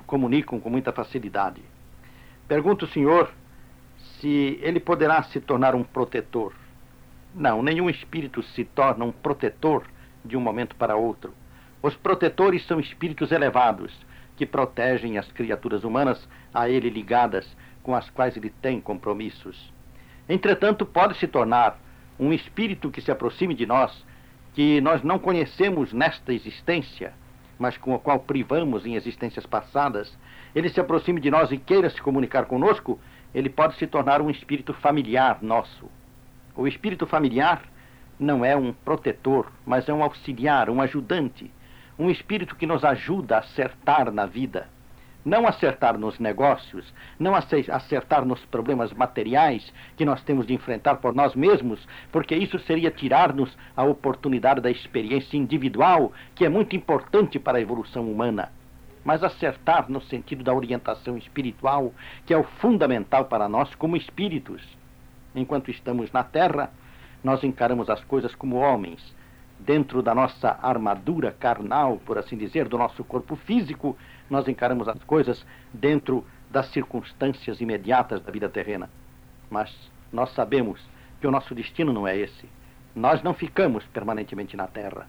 comunicam 0.06 0.60
com 0.60 0.70
muita 0.70 0.92
facilidade. 0.92 1.62
Pergunto 2.46 2.84
o 2.84 2.88
senhor 2.88 3.30
se 4.20 4.58
ele 4.62 4.80
poderá 4.80 5.22
se 5.22 5.40
tornar 5.40 5.74
um 5.74 5.84
protetor. 5.84 6.52
Não, 7.34 7.62
nenhum 7.62 7.88
espírito 7.88 8.42
se 8.42 8.64
torna 8.64 9.04
um 9.04 9.12
protetor 9.12 9.84
de 10.24 10.36
um 10.36 10.40
momento 10.40 10.74
para 10.76 10.96
outro. 10.96 11.34
Os 11.82 11.94
protetores 11.94 12.66
são 12.66 12.80
espíritos 12.80 13.30
elevados 13.30 13.92
que 14.36 14.46
protegem 14.46 15.18
as 15.18 15.30
criaturas 15.32 15.84
humanas 15.84 16.28
a 16.52 16.68
ele 16.68 16.90
ligadas 16.90 17.56
com 17.82 17.94
as 17.94 18.08
quais 18.10 18.36
ele 18.36 18.50
tem 18.50 18.80
compromissos. 18.80 19.72
Entretanto, 20.28 20.84
pode 20.84 21.16
se 21.18 21.26
tornar 21.26 21.78
um 22.18 22.32
espírito 22.32 22.90
que 22.90 23.00
se 23.00 23.10
aproxime 23.10 23.54
de 23.54 23.66
nós, 23.66 24.04
que 24.54 24.80
nós 24.80 25.02
não 25.02 25.18
conhecemos 25.18 25.92
nesta 25.92 26.32
existência, 26.32 27.12
mas 27.58 27.76
com 27.76 27.94
o 27.94 27.98
qual 27.98 28.20
privamos 28.20 28.84
em 28.84 28.94
existências 28.94 29.46
passadas, 29.46 30.16
ele 30.54 30.68
se 30.68 30.80
aproxime 30.80 31.20
de 31.20 31.30
nós 31.30 31.50
e 31.50 31.58
queira 31.58 31.90
se 31.90 32.00
comunicar 32.02 32.46
conosco, 32.46 32.98
ele 33.34 33.48
pode 33.48 33.76
se 33.76 33.86
tornar 33.86 34.20
um 34.20 34.30
espírito 34.30 34.72
familiar 34.74 35.38
nosso. 35.42 35.90
O 36.56 36.66
espírito 36.66 37.06
familiar 37.06 37.62
não 38.18 38.44
é 38.44 38.56
um 38.56 38.72
protetor, 38.72 39.50
mas 39.64 39.88
é 39.88 39.94
um 39.94 40.02
auxiliar, 40.02 40.68
um 40.70 40.80
ajudante, 40.80 41.50
um 41.98 42.10
espírito 42.10 42.56
que 42.56 42.66
nos 42.66 42.84
ajuda 42.84 43.36
a 43.36 43.40
acertar 43.40 44.10
na 44.10 44.26
vida 44.26 44.68
não 45.28 45.46
acertar 45.46 45.98
nos 45.98 46.18
negócios, 46.18 46.92
não 47.18 47.34
acertar 47.34 48.24
nos 48.24 48.44
problemas 48.46 48.92
materiais 48.92 49.72
que 49.96 50.04
nós 50.04 50.22
temos 50.22 50.46
de 50.46 50.54
enfrentar 50.54 50.96
por 50.96 51.14
nós 51.14 51.34
mesmos, 51.34 51.86
porque 52.10 52.34
isso 52.34 52.58
seria 52.60 52.90
tirar-nos 52.90 53.56
a 53.76 53.84
oportunidade 53.84 54.60
da 54.60 54.70
experiência 54.70 55.36
individual, 55.36 56.12
que 56.34 56.44
é 56.44 56.48
muito 56.48 56.74
importante 56.74 57.38
para 57.38 57.58
a 57.58 57.60
evolução 57.60 58.10
humana. 58.10 58.50
Mas 59.08 59.24
acertar 59.24 59.90
no 59.90 60.02
sentido 60.02 60.44
da 60.44 60.52
orientação 60.52 61.16
espiritual, 61.16 61.94
que 62.26 62.34
é 62.34 62.36
o 62.36 62.44
fundamental 62.44 63.24
para 63.24 63.48
nós 63.48 63.74
como 63.74 63.96
espíritos. 63.96 64.62
Enquanto 65.34 65.70
estamos 65.70 66.12
na 66.12 66.22
Terra, 66.22 66.70
nós 67.24 67.42
encaramos 67.42 67.88
as 67.88 68.04
coisas 68.04 68.34
como 68.34 68.56
homens, 68.56 69.02
dentro 69.58 70.02
da 70.02 70.14
nossa 70.14 70.58
armadura 70.60 71.32
carnal, 71.32 71.96
por 72.04 72.18
assim 72.18 72.36
dizer, 72.36 72.68
do 72.68 72.76
nosso 72.76 73.02
corpo 73.02 73.34
físico, 73.34 73.96
nós 74.28 74.46
encaramos 74.46 74.86
as 74.86 75.02
coisas 75.04 75.42
dentro 75.72 76.22
das 76.50 76.66
circunstâncias 76.66 77.62
imediatas 77.62 78.20
da 78.20 78.30
vida 78.30 78.50
terrena. 78.50 78.90
Mas 79.48 79.74
nós 80.12 80.34
sabemos 80.34 80.86
que 81.18 81.26
o 81.26 81.30
nosso 81.30 81.54
destino 81.54 81.94
não 81.94 82.06
é 82.06 82.14
esse. 82.14 82.46
Nós 82.94 83.22
não 83.22 83.32
ficamos 83.32 83.86
permanentemente 83.86 84.54
na 84.54 84.66
Terra. 84.66 85.08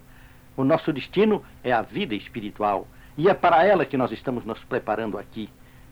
O 0.56 0.64
nosso 0.64 0.94
destino 0.94 1.44
é 1.62 1.74
a 1.74 1.82
vida 1.82 2.16
espiritual 2.16 2.88
e 3.20 3.28
é 3.28 3.34
para 3.34 3.66
ela 3.66 3.86
que 3.86 3.98
nós 3.98 4.14
estamos 4.14 4.46
nos 4.46 4.64
preparando 4.64 5.18
aqui. 5.18 5.50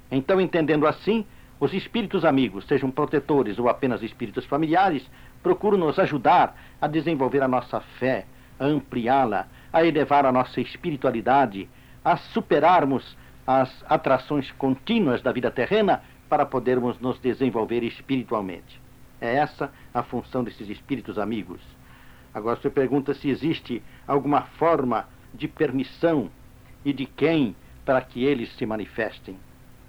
Então, 0.09 0.39
entendendo 0.39 0.87
assim, 0.87 1.25
os 1.59 1.73
espíritos 1.73 2.23
amigos, 2.23 2.65
sejam 2.65 2.89
protetores 2.89 3.59
ou 3.59 3.67
apenas 3.67 4.01
espíritos 4.01 4.45
familiares, 4.45 5.05
procuram 5.43 5.77
nos 5.77 5.99
ajudar 5.99 6.55
a 6.79 6.87
desenvolver 6.87 7.43
a 7.43 7.47
nossa 7.47 7.81
fé, 7.99 8.25
a 8.57 8.63
ampliá-la, 8.63 9.45
a 9.73 9.85
elevar 9.85 10.25
a 10.25 10.31
nossa 10.31 10.61
espiritualidade, 10.61 11.67
a 12.01 12.15
superarmos 12.15 13.17
as 13.45 13.83
atrações 13.89 14.49
contínuas 14.53 15.21
da 15.21 15.33
vida 15.33 15.51
terrena 15.51 16.01
para 16.29 16.45
podermos 16.45 16.97
nos 17.01 17.19
desenvolver 17.19 17.83
espiritualmente. 17.83 18.81
É 19.19 19.35
essa 19.35 19.69
a 19.93 20.01
função 20.01 20.45
desses 20.45 20.69
espíritos 20.69 21.19
amigos. 21.19 21.59
Agora 22.33 22.55
você 22.55 22.69
pergunta 22.69 23.13
se 23.13 23.29
existe 23.29 23.83
alguma 24.07 24.43
forma 24.43 25.09
de 25.33 25.49
permissão 25.49 26.31
e 26.87 26.93
de 26.93 27.05
quem 27.05 27.53
para 27.83 27.99
que 27.99 28.23
eles 28.23 28.49
se 28.55 28.65
manifestem. 28.65 29.37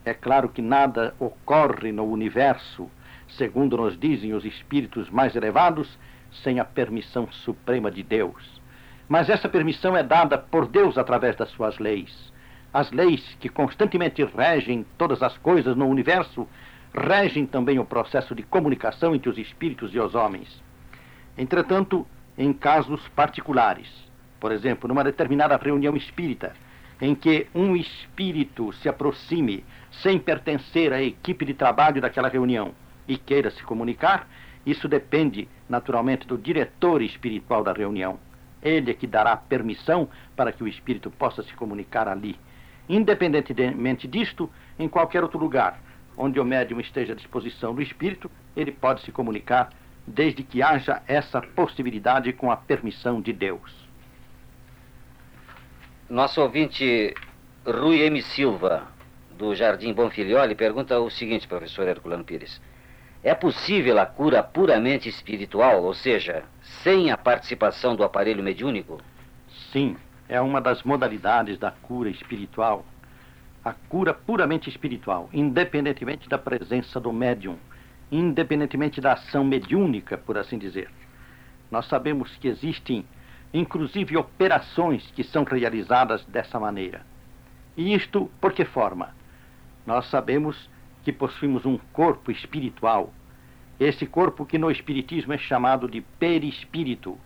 É 0.05 0.13
claro 0.13 0.49
que 0.49 0.61
nada 0.61 1.15
ocorre 1.21 1.93
no 1.93 2.03
universo, 2.03 2.91
segundo 3.29 3.77
nos 3.77 3.97
dizem 3.97 4.35
os 4.35 4.45
espíritos 4.45 5.09
mais 5.09 5.37
elevados, 5.37 5.89
sem 6.43 6.59
a 6.59 6.65
permissão 6.65 7.31
suprema 7.31 7.89
de 7.89 8.03
Deus. 8.03 8.61
Mas 9.09 9.31
essa 9.31 9.49
permissão 9.49 9.97
é 9.97 10.03
dada 10.03 10.37
por 10.37 10.67
Deus 10.67 10.99
através 10.99 11.37
das 11.37 11.51
suas 11.51 11.79
leis. 11.79 12.33
As 12.75 12.91
leis 12.91 13.37
que 13.39 13.49
constantemente 13.49 14.25
regem 14.25 14.85
todas 14.99 15.23
as 15.23 15.39
coisas 15.39 15.77
no 15.77 15.87
universo 15.87 16.49
regem 16.93 17.47
também 17.47 17.79
o 17.79 17.85
processo 17.85 18.35
de 18.35 18.43
comunicação 18.43 19.15
entre 19.15 19.31
os 19.31 19.39
espíritos 19.39 19.95
e 19.95 20.01
os 20.01 20.17
homens. 20.17 20.61
Entretanto, 21.37 22.05
em 22.37 22.53
casos 22.53 23.07
particulares, 23.15 23.89
por 24.41 24.51
exemplo, 24.51 24.89
numa 24.89 25.05
determinada 25.05 25.57
reunião 25.57 25.97
espírita, 25.97 26.55
em 27.01 27.15
que 27.15 27.47
um 27.55 27.77
espírito 27.77 28.73
se 28.75 28.89
aproxime 28.89 29.65
sem 30.03 30.19
pertencer 30.19 30.93
à 30.93 31.03
equipe 31.03 31.45
de 31.45 31.55
trabalho 31.55 32.01
daquela 32.01 32.29
reunião 32.29 32.75
e 33.07 33.17
queira 33.17 33.51
se 33.51 33.63
comunicar, 33.63 34.29
isso 34.67 34.89
depende 34.89 35.49
naturalmente 35.69 36.27
do 36.27 36.37
diretor 36.37 37.01
espiritual 37.01 37.63
da 37.63 37.73
reunião. 37.73 38.19
Ele 38.63 38.91
é 38.91 38.95
que 38.95 39.07
dará 39.07 39.37
permissão 39.37 40.09
para 40.37 40.53
que 40.53 40.63
o 40.63 40.69
espírito 40.69 41.11
possa 41.11 41.43
se 41.43 41.55
comunicar 41.55 42.09
ali. 42.09 42.37
Independentemente 42.89 44.09
disto, 44.09 44.51
em 44.79 44.89
qualquer 44.89 45.23
outro 45.23 45.39
lugar 45.39 45.81
onde 46.17 46.41
o 46.41 46.45
médium 46.45 46.81
esteja 46.81 47.13
à 47.13 47.17
disposição 47.17 47.73
do 47.73 47.81
espírito, 47.81 48.29
ele 48.57 48.73
pode 48.73 49.03
se 49.03 49.13
comunicar 49.13 49.71
desde 50.05 50.43
que 50.43 50.61
haja 50.63 51.01
essa 51.07 51.41
possibilidade 51.41 52.33
com 52.33 52.51
a 52.51 52.57
permissão 52.57 53.21
de 53.21 53.33
Deus. 53.33 53.88
Nosso 56.11 56.41
ouvinte 56.41 57.15
Rui 57.67 58.01
M. 58.01 58.23
Silva, 58.23 58.89
do 59.37 59.55
Jardim 59.55 59.93
Bonfilioli, 59.93 60.55
pergunta 60.55 60.99
o 60.99 61.11
seguinte, 61.11 61.47
professor 61.47 61.87
Herculano 61.87 62.25
Pires. 62.25 62.63
É 63.23 63.35
possível 63.35 63.99
a 63.99 64.07
cura 64.07 64.43
puramente 64.43 65.07
espiritual, 65.07 65.83
ou 65.85 65.93
seja, 65.93 66.45
sem 66.83 67.11
a 67.11 67.17
participação 67.19 67.95
do 67.95 68.03
aparelho 68.03 68.43
mediúnico? 68.43 68.99
Sim, 69.71 69.99
é 70.31 70.41
uma 70.41 70.63
das 70.63 70.83
modalidades 70.83 71.59
da 71.59 71.71
cura 71.71 72.09
espiritual. 72.09 72.87
A 73.63 73.75
cura 73.75 74.15
puramente 74.15 74.71
espiritual, 74.71 75.29
independentemente 75.31 76.27
da 76.27 76.39
presença 76.39 76.99
do 76.99 77.13
médium. 77.13 77.59
independentemente 78.11 79.03
da 79.03 79.13
ação 79.13 79.45
mediúnica, 79.45 80.17
por 80.17 80.39
assim 80.39 80.57
dizer. 80.57 80.89
Nós 81.71 81.87
sabemos 81.87 82.35
que 82.39 82.49
existem, 82.49 83.05
inclusive, 83.53 84.17
operações 84.17 85.11
que 85.13 85.25
são 85.25 85.45
realizadas 85.45 86.25
dessa 86.25 86.59
maneira. 86.59 87.05
E 87.77 87.95
isto 87.95 88.31
por 88.41 88.53
que 88.53 88.65
forma? 88.65 89.15
Nós 89.87 90.07
sabemos 90.11 90.69
que 91.05 91.13
possuímos 91.13 91.65
um 91.65 91.79
corpo 91.93 92.31
espiritual. 92.31 93.13
Esse 93.79 94.07
corpo 94.07 94.45
que 94.45 94.59
no 94.59 94.71
Espiritismo 94.71 95.33
é 95.33 95.39
chamado 95.39 95.89
de 95.89 96.01
perispírito. 96.01 97.17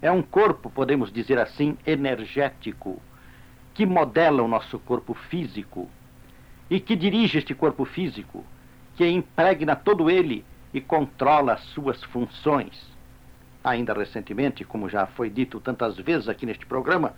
É 0.00 0.10
um 0.12 0.22
corpo, 0.22 0.70
podemos 0.70 1.10
dizer 1.10 1.38
assim, 1.38 1.76
energético, 1.86 3.00
que 3.74 3.86
modela 3.86 4.42
o 4.42 4.48
nosso 4.48 4.78
corpo 4.78 5.14
físico 5.14 5.90
e 6.70 6.78
que 6.78 6.94
dirige 6.94 7.38
este 7.38 7.54
corpo 7.54 7.84
físico, 7.84 8.44
que 8.96 9.08
impregna 9.08 9.74
todo 9.74 10.10
ele 10.10 10.44
e 10.72 10.80
controla 10.80 11.54
as 11.54 11.60
suas 11.70 12.02
funções. 12.04 12.95
Ainda 13.66 13.92
recentemente, 13.92 14.64
como 14.64 14.88
já 14.88 15.06
foi 15.06 15.28
dito 15.28 15.58
tantas 15.58 15.96
vezes 15.96 16.28
aqui 16.28 16.46
neste 16.46 16.64
programa, 16.64 17.14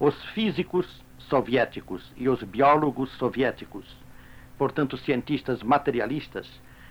os 0.00 0.14
físicos 0.30 0.86
soviéticos 1.18 2.10
e 2.16 2.30
os 2.30 2.42
biólogos 2.42 3.10
soviéticos, 3.18 3.84
portanto 4.56 4.96
cientistas 4.96 5.62
materialistas, 5.62 6.48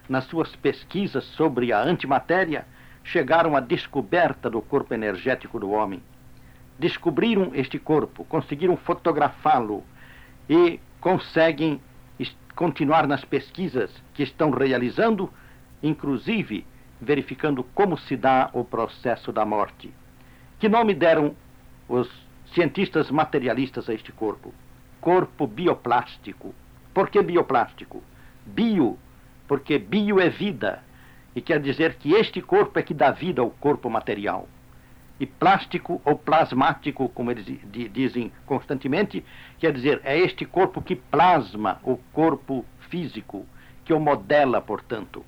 nas 0.07 0.25
suas 0.25 0.55
pesquisas 0.55 1.23
sobre 1.23 1.73
a 1.73 1.81
antimatéria, 1.81 2.63
chegaram 3.03 3.55
à 3.55 3.59
descoberta 3.59 4.51
do 4.51 4.61
corpo 4.61 4.93
energético 4.93 5.59
do 5.59 5.71
homem. 5.71 6.03
Descobriram 6.77 7.49
este 7.55 7.79
corpo, 7.79 8.23
conseguiram 8.25 8.77
fotografá-lo 8.77 9.83
e 10.47 10.79
conseguem 10.99 11.81
continuar 12.55 13.07
nas 13.07 13.25
pesquisas 13.25 13.89
que 14.13 14.21
estão 14.21 14.51
realizando, 14.51 15.27
inclusive 15.81 16.67
verificando 17.01 17.63
como 17.73 17.97
se 17.97 18.15
dá 18.15 18.49
o 18.53 18.63
processo 18.63 19.31
da 19.31 19.43
morte. 19.43 19.91
Que 20.59 20.69
nome 20.69 20.93
deram 20.93 21.35
os 21.89 22.07
cientistas 22.53 23.09
materialistas 23.09 23.89
a 23.89 23.93
este 23.93 24.11
corpo? 24.11 24.53
Corpo 25.01 25.47
bioplástico. 25.47 26.53
Por 26.93 27.09
que 27.09 27.21
bioplástico? 27.23 28.03
Bio, 28.45 28.99
porque 29.47 29.79
bio 29.79 30.19
é 30.19 30.29
vida, 30.29 30.83
e 31.35 31.41
quer 31.41 31.59
dizer 31.59 31.95
que 31.95 32.13
este 32.13 32.41
corpo 32.41 32.77
é 32.77 32.83
que 32.83 32.93
dá 32.93 33.11
vida 33.11 33.41
ao 33.41 33.49
corpo 33.49 33.89
material. 33.89 34.47
E 35.19 35.25
plástico 35.25 36.01
ou 36.03 36.17
plasmático, 36.17 37.07
como 37.09 37.31
eles 37.31 37.45
dizem 37.91 38.31
constantemente, 38.45 39.23
quer 39.59 39.71
dizer, 39.71 40.01
é 40.03 40.17
este 40.17 40.45
corpo 40.45 40.81
que 40.81 40.95
plasma 40.95 41.79
o 41.83 41.97
corpo 42.11 42.65
físico, 42.89 43.45
que 43.85 43.93
o 43.93 43.99
modela, 43.99 44.61
portanto. 44.61 45.23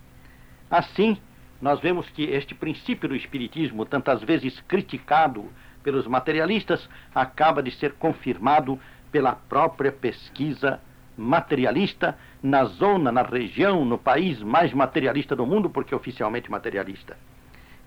Assim, 0.69 1.17
nós 1.63 1.79
vemos 1.79 2.09
que 2.09 2.23
este 2.23 2.53
princípio 2.53 3.07
do 3.07 3.15
Espiritismo, 3.15 3.85
tantas 3.85 4.21
vezes 4.21 4.59
criticado 4.67 5.49
pelos 5.81 6.05
materialistas, 6.05 6.89
acaba 7.15 7.63
de 7.63 7.71
ser 7.71 7.93
confirmado 7.93 8.77
pela 9.13 9.31
própria 9.31 9.89
pesquisa 9.89 10.81
materialista 11.17 12.17
na 12.41 12.65
zona, 12.65 13.13
na 13.13 13.21
região, 13.21 13.85
no 13.85 13.97
país 13.97 14.41
mais 14.41 14.73
materialista 14.73 15.37
do 15.37 15.45
mundo, 15.45 15.69
porque 15.69 15.95
oficialmente 15.95 16.51
materialista. 16.51 17.15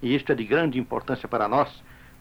E 0.00 0.14
isto 0.14 0.32
é 0.32 0.34
de 0.34 0.44
grande 0.44 0.78
importância 0.78 1.28
para 1.28 1.46
nós, 1.46 1.68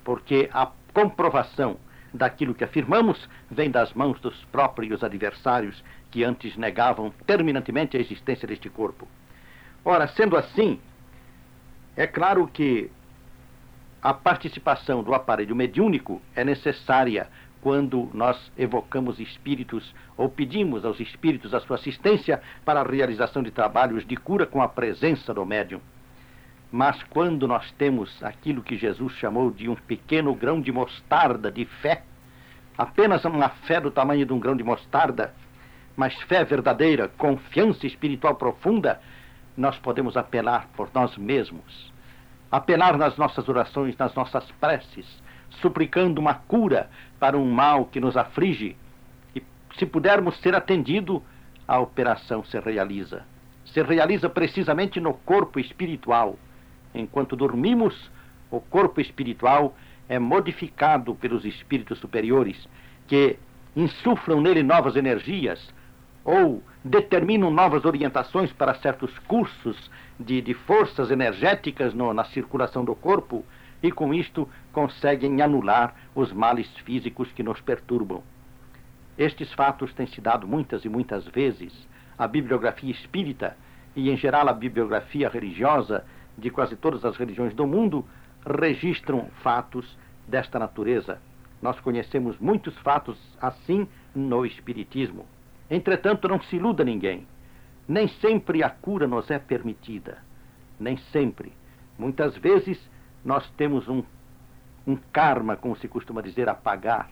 porque 0.03 0.49
a 0.51 0.69
comprovação 0.93 1.77
daquilo 2.13 2.53
que 2.53 2.65
afirmamos 2.65 3.29
vem 3.49 3.71
das 3.71 3.93
mãos 3.93 4.19
dos 4.19 4.43
próprios 4.51 5.05
adversários 5.05 5.81
que 6.11 6.21
antes 6.21 6.57
negavam 6.57 7.13
terminantemente 7.25 7.95
a 7.95 8.01
existência 8.01 8.45
deste 8.45 8.69
corpo. 8.69 9.07
Ora, 9.85 10.05
sendo 10.09 10.35
assim, 10.35 10.81
é 11.95 12.05
claro 12.05 12.47
que 12.47 12.89
a 14.01 14.13
participação 14.13 15.01
do 15.01 15.13
aparelho 15.13 15.55
mediúnico 15.55 16.21
é 16.35 16.43
necessária 16.43 17.27
quando 17.61 18.11
nós 18.13 18.51
evocamos 18.55 19.19
espíritos 19.19 19.95
ou 20.15 20.29
pedimos 20.29 20.85
aos 20.85 20.99
espíritos 20.99 21.53
a 21.53 21.59
sua 21.61 21.77
assistência 21.77 22.39
para 22.63 22.81
a 22.81 22.87
realização 22.87 23.41
de 23.41 23.49
trabalhos 23.49 24.05
de 24.05 24.15
cura 24.15 24.45
com 24.45 24.61
a 24.61 24.67
presença 24.67 25.33
do 25.33 25.43
médium. 25.45 25.81
Mas 26.71 27.01
quando 27.09 27.47
nós 27.47 27.71
temos 27.71 28.21
aquilo 28.23 28.61
que 28.61 28.77
Jesus 28.77 29.13
chamou 29.13 29.49
de 29.49 29.67
um 29.69 29.75
pequeno 29.75 30.35
grão 30.35 30.61
de 30.61 30.71
mostarda 30.71 31.51
de 31.51 31.65
fé, 31.65 32.03
apenas 32.77 33.25
uma 33.25 33.49
fé 33.49 33.79
do 33.79 33.89
tamanho 33.89 34.25
de 34.25 34.33
um 34.33 34.39
grão 34.39 34.55
de 34.55 34.63
mostarda, 34.63 35.33
mas 35.95 36.13
fé 36.23 36.43
verdadeira, 36.43 37.07
confiança 37.17 37.87
espiritual 37.87 38.35
profunda, 38.35 38.99
nós 39.57 39.77
podemos 39.77 40.17
apelar 40.17 40.67
por 40.75 40.89
nós 40.93 41.15
mesmos, 41.17 41.93
apelar 42.51 42.97
nas 42.97 43.17
nossas 43.17 43.47
orações, 43.47 43.97
nas 43.97 44.13
nossas 44.13 44.49
preces, 44.59 45.05
suplicando 45.61 46.19
uma 46.19 46.33
cura 46.33 46.89
para 47.19 47.37
um 47.37 47.49
mal 47.49 47.85
que 47.85 47.99
nos 47.99 48.17
aflige. 48.17 48.75
E 49.35 49.41
se 49.77 49.85
pudermos 49.85 50.37
ser 50.39 50.55
atendido, 50.55 51.23
a 51.67 51.79
operação 51.79 52.43
se 52.43 52.59
realiza. 52.59 53.23
Se 53.65 53.81
realiza 53.81 54.29
precisamente 54.29 54.99
no 54.99 55.13
corpo 55.13 55.59
espiritual. 55.59 56.37
Enquanto 56.93 57.35
dormimos, 57.35 58.11
o 58.51 58.59
corpo 58.59 59.01
espiritual 59.01 59.75
é 60.07 60.19
modificado 60.19 61.15
pelos 61.15 61.45
espíritos 61.45 61.99
superiores, 61.99 62.67
que 63.07 63.37
insuflam 63.75 64.39
nele 64.41 64.63
novas 64.63 64.95
energias, 64.95 65.73
ou 66.23 66.61
determinam 66.85 67.49
novas 67.49 67.83
orientações 67.83 68.53
para 68.53 68.75
certos 68.75 69.17
cursos 69.19 69.89
de, 70.19 70.39
de 70.39 70.53
forças 70.53 71.09
energéticas 71.09 71.95
no, 71.95 72.13
na 72.13 72.23
circulação 72.25 72.85
do 72.85 72.93
corpo 72.93 73.43
e 73.81 73.91
com 73.91 74.13
isto 74.13 74.47
conseguem 74.71 75.41
anular 75.41 75.95
os 76.13 76.31
males 76.31 76.69
físicos 76.85 77.31
que 77.31 77.41
nos 77.41 77.59
perturbam. 77.59 78.21
Estes 79.17 79.51
fatos 79.53 79.91
têm 79.93 80.05
se 80.05 80.21
dado 80.21 80.47
muitas 80.47 80.85
e 80.85 80.89
muitas 80.89 81.25
vezes. 81.25 81.73
A 82.15 82.27
bibliografia 82.27 82.91
espírita 82.91 83.57
e, 83.95 84.11
em 84.11 84.15
geral, 84.15 84.47
a 84.47 84.53
bibliografia 84.53 85.27
religiosa 85.27 86.05
de 86.37 86.51
quase 86.51 86.75
todas 86.75 87.03
as 87.03 87.17
religiões 87.17 87.55
do 87.55 87.65
mundo 87.65 88.05
registram 88.45 89.27
fatos 89.41 89.97
desta 90.27 90.59
natureza. 90.59 91.19
Nós 91.63 91.79
conhecemos 91.79 92.37
muitos 92.37 92.77
fatos 92.79 93.17
assim 93.41 93.87
no 94.13 94.45
Espiritismo. 94.45 95.25
Entretanto, 95.69 96.27
não 96.27 96.41
se 96.41 96.55
iluda 96.55 96.83
ninguém. 96.83 97.25
Nem 97.87 98.07
sempre 98.07 98.63
a 98.63 98.69
cura 98.69 99.07
nos 99.07 99.29
é 99.29 99.39
permitida. 99.39 100.17
Nem 100.79 100.97
sempre. 101.11 101.53
Muitas 101.97 102.35
vezes 102.37 102.79
nós 103.23 103.47
temos 103.51 103.87
um, 103.87 104.03
um 104.85 104.95
karma, 105.11 105.55
como 105.55 105.75
se 105.77 105.87
costuma 105.87 106.21
dizer, 106.21 106.49
a 106.49 106.53
pagar. 106.53 107.09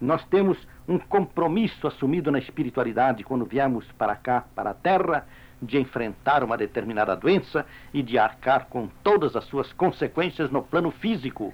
Nós 0.00 0.24
temos 0.24 0.56
um 0.88 0.98
compromisso 0.98 1.86
assumido 1.86 2.30
na 2.30 2.38
espiritualidade 2.38 3.22
quando 3.22 3.44
viemos 3.44 3.84
para 3.92 4.16
cá, 4.16 4.44
para 4.54 4.70
a 4.70 4.74
Terra, 4.74 5.26
de 5.60 5.78
enfrentar 5.78 6.42
uma 6.42 6.56
determinada 6.56 7.14
doença 7.14 7.66
e 7.92 8.02
de 8.02 8.18
arcar 8.18 8.66
com 8.66 8.88
todas 9.02 9.36
as 9.36 9.44
suas 9.44 9.70
consequências 9.74 10.50
no 10.50 10.62
plano 10.62 10.90
físico. 10.90 11.52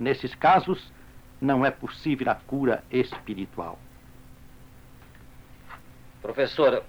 Nesses 0.00 0.34
casos, 0.34 0.92
não 1.40 1.64
é 1.64 1.70
possível 1.70 2.30
a 2.30 2.34
cura 2.34 2.82
espiritual. 2.90 3.78
Professor, 6.24 6.82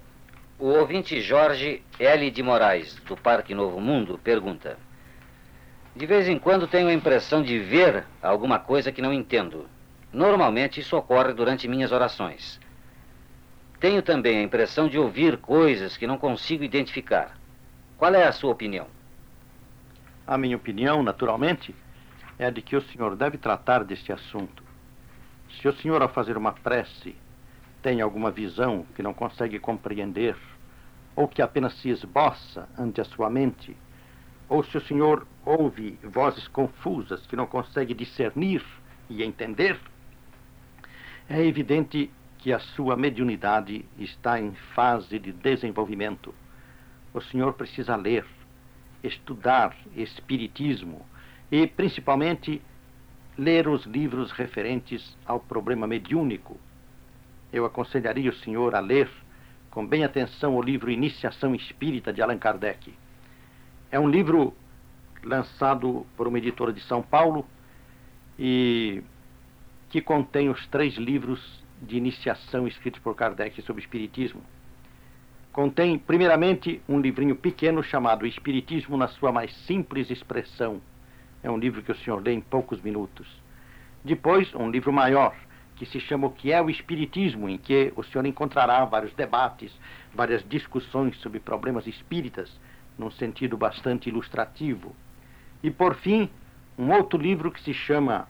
o 0.57 0.67
ouvinte 0.67 1.19
Jorge 1.19 1.83
L. 1.99 2.31
de 2.31 2.41
Moraes, 2.41 2.95
do 3.05 3.17
Parque 3.17 3.53
Novo 3.53 3.81
Mundo, 3.81 4.17
pergunta: 4.23 4.77
De 5.93 6.05
vez 6.05 6.29
em 6.29 6.39
quando 6.39 6.69
tenho 6.69 6.87
a 6.87 6.93
impressão 6.93 7.43
de 7.43 7.59
ver 7.59 8.05
alguma 8.21 8.59
coisa 8.59 8.93
que 8.93 9.01
não 9.01 9.11
entendo. 9.11 9.67
Normalmente 10.13 10.79
isso 10.79 10.95
ocorre 10.95 11.33
durante 11.33 11.67
minhas 11.67 11.91
orações. 11.91 12.61
Tenho 13.77 14.01
também 14.01 14.37
a 14.37 14.41
impressão 14.41 14.87
de 14.87 14.97
ouvir 14.97 15.35
coisas 15.35 15.97
que 15.97 16.07
não 16.07 16.17
consigo 16.17 16.63
identificar. 16.63 17.37
Qual 17.97 18.15
é 18.15 18.25
a 18.25 18.31
sua 18.31 18.53
opinião? 18.53 18.87
A 20.25 20.37
minha 20.37 20.55
opinião, 20.55 21.03
naturalmente, 21.03 21.75
é 22.39 22.49
de 22.49 22.61
que 22.61 22.77
o 22.77 22.81
senhor 22.81 23.17
deve 23.17 23.37
tratar 23.37 23.83
deste 23.83 24.13
assunto. 24.13 24.63
Se 25.59 25.67
o 25.67 25.73
senhor, 25.73 26.01
ao 26.01 26.07
fazer 26.07 26.37
uma 26.37 26.53
prece, 26.53 27.17
tem 27.85 28.01
alguma 28.01 28.31
visão 28.31 28.83
que 28.95 29.03
não 29.03 29.13
consegue 29.13 29.59
compreender, 29.59 30.35
ou 31.15 31.27
que 31.27 31.39
apenas 31.39 31.71
se 31.75 31.89
esboça 31.89 32.67
ante 32.75 32.99
a 32.99 33.05
sua 33.05 33.29
mente, 33.29 33.77
ou 34.49 34.63
se 34.63 34.75
o 34.75 34.81
senhor 34.81 35.27
ouve 35.45 35.99
vozes 36.01 36.47
confusas 36.47 37.27
que 37.27 37.35
não 37.35 37.45
consegue 37.45 37.93
discernir 37.93 38.65
e 39.07 39.21
entender, 39.21 39.79
é 41.29 41.45
evidente 41.45 42.09
que 42.39 42.51
a 42.51 42.57
sua 42.57 42.97
mediunidade 42.97 43.85
está 43.99 44.41
em 44.41 44.55
fase 44.73 45.19
de 45.19 45.31
desenvolvimento. 45.31 46.33
O 47.13 47.21
senhor 47.21 47.53
precisa 47.53 47.95
ler, 47.95 48.25
estudar 49.03 49.77
espiritismo 49.95 51.05
e, 51.51 51.67
principalmente, 51.67 52.59
ler 53.37 53.67
os 53.67 53.85
livros 53.85 54.31
referentes 54.31 55.15
ao 55.23 55.39
problema 55.39 55.85
mediúnico 55.85 56.59
eu 57.51 57.65
aconselharia 57.65 58.29
o 58.29 58.35
senhor 58.35 58.75
a 58.75 58.79
ler 58.79 59.09
com 59.71 59.85
bem 59.85 60.03
atenção 60.03 60.55
o 60.55 60.61
livro 60.61 60.89
Iniciação 60.89 61.53
Espírita 61.53 62.13
de 62.13 62.21
Allan 62.21 62.37
Kardec. 62.37 62.93
É 63.91 63.99
um 63.99 64.09
livro 64.09 64.53
lançado 65.23 66.05
por 66.15 66.27
uma 66.27 66.37
editora 66.37 66.71
de 66.71 66.81
São 66.81 67.01
Paulo 67.01 67.45
e 68.39 69.03
que 69.89 70.01
contém 70.01 70.49
os 70.49 70.65
três 70.67 70.95
livros 70.95 71.63
de 71.81 71.97
iniciação 71.97 72.67
escritos 72.67 73.01
por 73.01 73.15
Kardec 73.15 73.61
sobre 73.61 73.81
Espiritismo. 73.81 74.41
Contém, 75.51 75.97
primeiramente, 75.97 76.81
um 76.87 76.99
livrinho 76.99 77.35
pequeno 77.35 77.81
chamado 77.81 78.25
Espiritismo 78.25 78.97
na 78.97 79.07
sua 79.07 79.31
mais 79.31 79.55
simples 79.65 80.09
expressão. 80.09 80.81
É 81.41 81.49
um 81.49 81.57
livro 81.57 81.81
que 81.81 81.91
o 81.91 81.95
senhor 81.95 82.21
lê 82.21 82.33
em 82.33 82.41
poucos 82.41 82.81
minutos. 82.81 83.27
Depois, 84.03 84.53
um 84.53 84.69
livro 84.69 84.91
maior, 84.91 85.35
que 85.75 85.85
se 85.85 85.99
chama 85.99 86.27
O 86.27 86.31
que 86.31 86.51
é 86.51 86.61
o 86.61 86.69
Espiritismo, 86.69 87.49
em 87.49 87.57
que 87.57 87.91
o 87.95 88.03
senhor 88.03 88.25
encontrará 88.25 88.83
vários 88.85 89.13
debates, 89.13 89.71
várias 90.13 90.47
discussões 90.47 91.17
sobre 91.17 91.39
problemas 91.39 91.85
espíritas, 91.85 92.49
num 92.97 93.11
sentido 93.11 93.57
bastante 93.57 94.09
ilustrativo. 94.09 94.95
E, 95.61 95.69
por 95.69 95.95
fim, 95.95 96.29
um 96.77 96.91
outro 96.91 97.19
livro 97.19 97.51
que 97.51 97.61
se 97.61 97.73
chama 97.73 98.27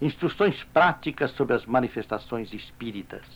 Instruções 0.00 0.62
Práticas 0.64 1.30
sobre 1.32 1.54
as 1.54 1.64
Manifestações 1.64 2.52
Espíritas. 2.52 3.26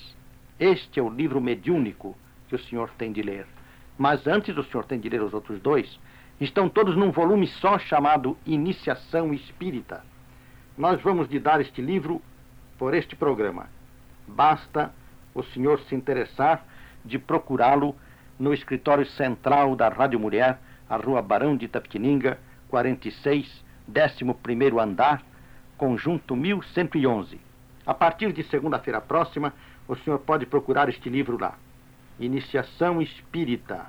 Este 0.58 1.00
é 1.00 1.02
o 1.02 1.10
livro 1.10 1.40
mediúnico 1.40 2.16
que 2.48 2.54
o 2.54 2.58
senhor 2.58 2.90
tem 2.98 3.12
de 3.12 3.22
ler. 3.22 3.46
Mas 3.98 4.26
antes 4.26 4.54
do 4.54 4.64
senhor 4.64 4.84
tem 4.84 4.98
de 4.98 5.08
ler 5.08 5.22
os 5.22 5.32
outros 5.32 5.60
dois, 5.60 5.98
estão 6.40 6.68
todos 6.68 6.96
num 6.96 7.10
volume 7.10 7.46
só 7.46 7.78
chamado 7.78 8.36
Iniciação 8.44 9.32
Espírita. 9.32 10.04
Nós 10.76 11.00
vamos 11.00 11.28
lhe 11.28 11.38
dar 11.38 11.60
este 11.60 11.80
livro 11.80 12.20
por 12.78 12.94
este 12.94 13.16
programa. 13.16 13.68
Basta 14.26 14.92
o 15.34 15.42
senhor 15.42 15.80
se 15.80 15.94
interessar 15.94 16.64
de 17.04 17.18
procurá-lo 17.18 17.94
no 18.38 18.52
escritório 18.52 19.06
central 19.06 19.76
da 19.76 19.88
Rádio 19.88 20.18
Mulher, 20.18 20.58
a 20.88 20.96
Rua 20.96 21.22
Barão 21.22 21.56
de 21.56 21.66
Itapetininga, 21.66 22.38
46, 22.68 23.64
11 23.88 24.80
andar, 24.80 25.22
conjunto 25.76 26.34
1111. 26.34 27.40
A 27.86 27.94
partir 27.94 28.32
de 28.32 28.42
segunda-feira 28.44 29.00
próxima, 29.00 29.52
o 29.86 29.94
senhor 29.96 30.18
pode 30.20 30.46
procurar 30.46 30.88
este 30.88 31.10
livro 31.10 31.38
lá. 31.38 31.54
Iniciação 32.18 33.02
Espírita. 33.02 33.86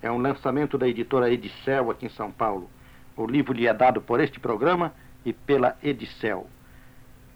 É 0.00 0.10
um 0.10 0.18
lançamento 0.18 0.78
da 0.78 0.88
editora 0.88 1.30
Edicel 1.30 1.90
aqui 1.90 2.06
em 2.06 2.10
São 2.10 2.30
Paulo. 2.30 2.70
O 3.16 3.26
livro 3.26 3.52
lhe 3.52 3.66
é 3.66 3.74
dado 3.74 4.00
por 4.00 4.20
este 4.20 4.38
programa 4.38 4.92
e 5.24 5.32
pela 5.32 5.76
Edicel. 5.82 6.46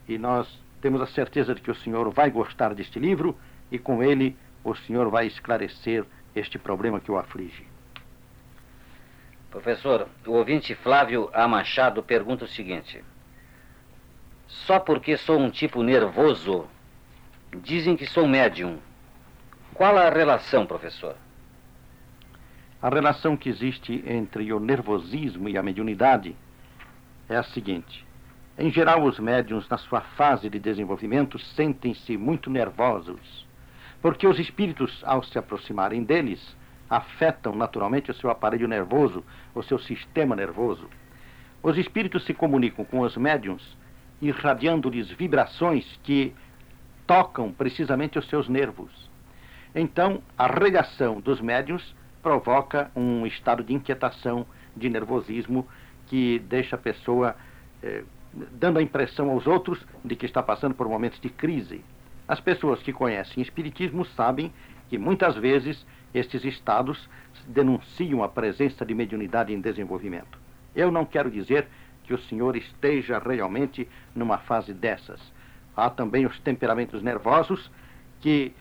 E 0.08 0.16
nós 0.16 0.61
temos 0.82 1.00
a 1.00 1.06
certeza 1.06 1.54
de 1.54 1.62
que 1.62 1.70
o 1.70 1.74
senhor 1.76 2.10
vai 2.10 2.28
gostar 2.28 2.74
deste 2.74 2.98
livro 2.98 3.38
e 3.70 3.78
com 3.78 4.02
ele 4.02 4.36
o 4.64 4.74
senhor 4.74 5.08
vai 5.08 5.26
esclarecer 5.26 6.04
este 6.34 6.58
problema 6.58 7.00
que 7.00 7.10
o 7.10 7.16
aflige. 7.16 7.64
Professor, 9.48 10.08
o 10.26 10.32
ouvinte 10.32 10.74
Flávio 10.74 11.30
A. 11.32 11.46
Machado 11.46 12.02
pergunta 12.02 12.44
o 12.44 12.48
seguinte: 12.48 13.02
Só 14.48 14.80
porque 14.80 15.16
sou 15.16 15.38
um 15.38 15.50
tipo 15.50 15.82
nervoso, 15.82 16.66
dizem 17.62 17.96
que 17.96 18.06
sou 18.06 18.26
médium. 18.26 18.78
Qual 19.74 19.96
a 19.96 20.10
relação, 20.10 20.66
professor? 20.66 21.16
A 22.80 22.88
relação 22.88 23.36
que 23.36 23.48
existe 23.48 24.02
entre 24.06 24.52
o 24.52 24.58
nervosismo 24.58 25.48
e 25.48 25.56
a 25.56 25.62
mediunidade 25.62 26.34
é 27.28 27.36
a 27.36 27.42
seguinte: 27.42 28.04
em 28.58 28.70
geral, 28.70 29.02
os 29.04 29.18
médiums, 29.18 29.68
na 29.68 29.78
sua 29.78 30.00
fase 30.00 30.50
de 30.50 30.58
desenvolvimento, 30.58 31.38
sentem-se 31.38 32.16
muito 32.16 32.50
nervosos, 32.50 33.46
porque 34.00 34.26
os 34.26 34.38
espíritos, 34.38 35.02
ao 35.06 35.22
se 35.22 35.38
aproximarem 35.38 36.04
deles, 36.04 36.56
afetam 36.88 37.54
naturalmente 37.54 38.10
o 38.10 38.14
seu 38.14 38.28
aparelho 38.28 38.68
nervoso, 38.68 39.24
o 39.54 39.62
seu 39.62 39.78
sistema 39.78 40.36
nervoso. 40.36 40.88
Os 41.62 41.78
espíritos 41.78 42.24
se 42.24 42.34
comunicam 42.34 42.84
com 42.84 43.00
os 43.00 43.16
médiums, 43.16 43.76
irradiando-lhes 44.20 45.10
vibrações 45.10 45.98
que 46.02 46.34
tocam 47.06 47.52
precisamente 47.52 48.18
os 48.18 48.28
seus 48.28 48.48
nervos. 48.48 49.10
Então, 49.74 50.22
a 50.36 50.46
regação 50.46 51.20
dos 51.20 51.40
médiums 51.40 51.94
provoca 52.22 52.90
um 52.94 53.26
estado 53.26 53.64
de 53.64 53.72
inquietação, 53.72 54.46
de 54.76 54.90
nervosismo, 54.90 55.66
que 56.06 56.38
deixa 56.40 56.76
a 56.76 56.78
pessoa 56.78 57.34
eh, 57.82 58.04
dando 58.52 58.78
a 58.78 58.82
impressão 58.82 59.30
aos 59.30 59.46
outros 59.46 59.84
de 60.04 60.16
que 60.16 60.26
está 60.26 60.42
passando 60.42 60.74
por 60.74 60.88
momentos 60.88 61.20
de 61.20 61.28
crise. 61.28 61.84
As 62.26 62.40
pessoas 62.40 62.82
que 62.82 62.92
conhecem 62.92 63.42
Espiritismo 63.42 64.04
sabem 64.04 64.52
que 64.88 64.98
muitas 64.98 65.36
vezes 65.36 65.84
estes 66.14 66.44
estados 66.44 67.08
denunciam 67.46 68.22
a 68.22 68.28
presença 68.28 68.84
de 68.84 68.94
mediunidade 68.94 69.52
em 69.52 69.60
desenvolvimento. 69.60 70.38
Eu 70.74 70.90
não 70.90 71.04
quero 71.04 71.30
dizer 71.30 71.66
que 72.04 72.14
o 72.14 72.18
senhor 72.18 72.56
esteja 72.56 73.18
realmente 73.18 73.88
numa 74.14 74.38
fase 74.38 74.72
dessas. 74.72 75.20
Há 75.76 75.88
também 75.88 76.26
os 76.26 76.38
temperamentos 76.40 77.02
nervosos 77.02 77.70
que 78.20 78.52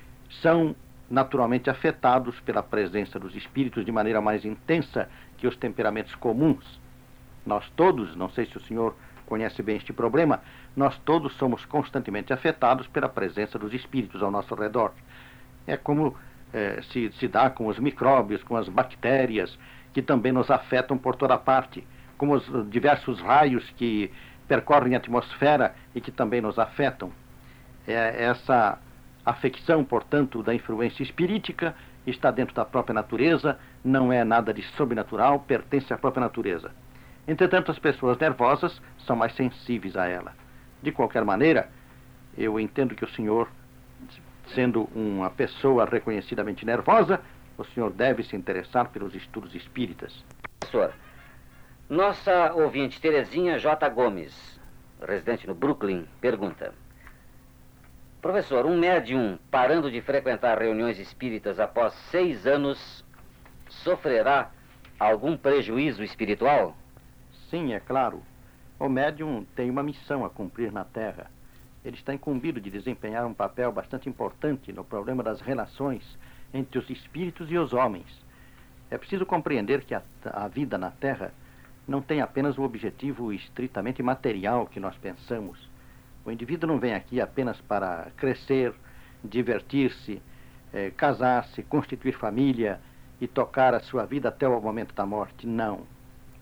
são 0.42 0.76
naturalmente 1.10 1.70
afetados 1.70 2.40
pela 2.42 2.64
presença 2.64 3.20
dos 3.20 3.36
espíritos 3.36 3.84
de 3.84 3.92
maneira 3.92 4.22
mais 4.22 4.46
intensa 4.46 5.10
que 5.38 5.46
os 5.46 5.58
temperamentos 5.58 6.16
comuns. 6.16 6.80
Nós 7.46 7.70
todos, 7.76 8.16
não 8.16 8.30
sei 8.30 8.46
se 8.46 8.56
o 8.56 8.62
senhor 8.62 8.96
conhece 9.32 9.64
bem 9.64 9.78
este 9.78 9.94
problema, 9.94 10.42
nós 10.76 10.98
todos 11.06 11.34
somos 11.38 11.64
constantemente 11.64 12.34
afetados 12.34 12.86
pela 12.88 13.08
presença 13.08 13.58
dos 13.58 13.74
espíritos 13.74 14.22
ao 14.22 14.30
nosso 14.30 14.54
redor. 14.54 14.92
É 15.66 15.78
como 15.78 16.18
é, 16.54 16.82
se, 16.92 17.10
se 17.14 17.30
dá 17.30 17.50
com 17.50 17.68
os 17.68 17.80
micróbios, 17.80 18.44
com 18.44 18.58
as 18.58 18.68
bactérias, 18.68 19.58
que 19.94 20.02
também 20.02 20.34
nos 20.34 20.52
afetam 20.52 20.98
por 20.98 21.16
toda 21.16 21.38
parte, 21.38 21.82
como 22.18 22.34
os 22.34 22.70
diversos 22.70 23.22
raios 23.22 23.64
que 23.78 24.12
percorrem 24.50 24.96
a 24.96 24.98
atmosfera 24.98 25.74
e 25.96 26.02
que 26.02 26.12
também 26.12 26.42
nos 26.42 26.60
afetam. 26.60 27.10
É, 27.88 28.26
essa 28.26 28.78
afecção, 29.26 29.82
portanto, 29.86 30.44
da 30.44 30.54
influência 30.54 31.04
espirítica 31.04 31.74
está 32.06 32.32
dentro 32.32 32.54
da 32.54 32.66
própria 32.66 32.94
natureza, 32.94 33.58
não 33.82 34.12
é 34.12 34.26
nada 34.26 34.54
de 34.54 34.62
sobrenatural, 34.76 35.40
pertence 35.40 35.94
à 35.94 35.98
própria 35.98 36.20
natureza. 36.20 36.70
Entretanto, 37.28 37.72
as 37.72 37.80
pessoas 37.80 38.18
nervosas 38.18 38.82
são 39.06 39.16
mais 39.16 39.34
sensíveis 39.36 39.96
a 39.96 40.08
ela. 40.08 40.34
De 40.82 40.92
qualquer 40.92 41.24
maneira, 41.24 41.70
eu 42.38 42.60
entendo 42.60 42.96
que 42.96 43.06
o 43.06 43.10
senhor, 43.10 43.48
sendo 44.48 44.90
uma 44.96 45.30
pessoa 45.30 45.86
reconhecidamente 45.86 46.66
nervosa, 46.66 47.22
o 47.58 47.64
senhor 47.64 47.92
deve 47.92 48.24
se 48.24 48.36
interessar 48.36 48.90
pelos 48.90 49.14
estudos 49.14 49.54
espíritas. 49.54 50.24
Professor, 50.60 50.94
nossa 51.90 52.54
ouvinte 52.54 53.00
Terezinha 53.00 53.60
J. 53.60 53.90
Gomes, 53.90 54.60
residente 55.06 55.46
no 55.46 55.54
Brooklyn, 55.54 56.08
pergunta: 56.20 56.74
Professor, 58.22 58.66
um 58.66 58.78
médium 58.78 59.38
parando 59.50 59.92
de 59.92 60.02
frequentar 60.02 60.58
reuniões 60.60 60.98
espíritas 61.00 61.60
após 61.60 61.94
seis 62.10 62.48
anos 62.48 63.04
sofrerá 63.68 64.52
algum 65.00 65.36
prejuízo 65.36 66.04
espiritual? 66.04 66.76
Sim, 67.52 67.74
é 67.74 67.82
claro. 67.82 68.24
O 68.80 68.88
médium 68.88 69.46
tem 69.58 69.70
uma 69.70 69.84
missão 69.84 70.24
a 70.24 70.30
cumprir 70.30 70.72
na 70.72 70.86
Terra. 70.86 71.30
Ele 71.84 71.98
está 71.98 72.14
incumbido 72.14 72.62
de 72.62 72.72
desempenhar 72.72 73.26
um 73.28 73.34
papel 73.34 73.74
bastante 73.74 74.08
importante 74.08 74.72
no 74.72 74.86
problema 74.86 75.22
das 75.22 75.42
relações 75.42 76.18
entre 76.54 76.80
os 76.80 76.90
espíritos 76.90 77.52
e 77.52 77.58
os 77.58 77.74
homens. 77.74 78.08
É 78.90 78.98
preciso 78.98 79.26
compreender 79.26 79.84
que 79.84 79.94
a, 79.94 80.02
a 80.32 80.48
vida 80.48 80.78
na 80.78 80.92
Terra 80.92 81.34
não 81.86 82.02
tem 82.02 82.22
apenas 82.22 82.58
o 82.58 82.64
objetivo 82.64 83.34
estritamente 83.34 84.02
material 84.02 84.66
que 84.66 84.80
nós 84.80 84.96
pensamos. 84.96 85.60
O 86.24 86.32
indivíduo 86.32 86.70
não 86.70 86.80
vem 86.80 86.94
aqui 86.94 87.20
apenas 87.20 87.60
para 87.60 88.12
crescer, 88.16 88.74
divertir-se, 89.22 90.22
eh, 90.72 90.92
casar-se, 90.96 91.64
constituir 91.64 92.14
família 92.14 92.80
e 93.20 93.28
tocar 93.28 93.74
a 93.74 93.82
sua 93.82 94.06
vida 94.06 94.30
até 94.30 94.48
o 94.48 94.62
momento 94.62 94.96
da 94.96 95.06
morte. 95.06 95.46
Não, 95.46 95.82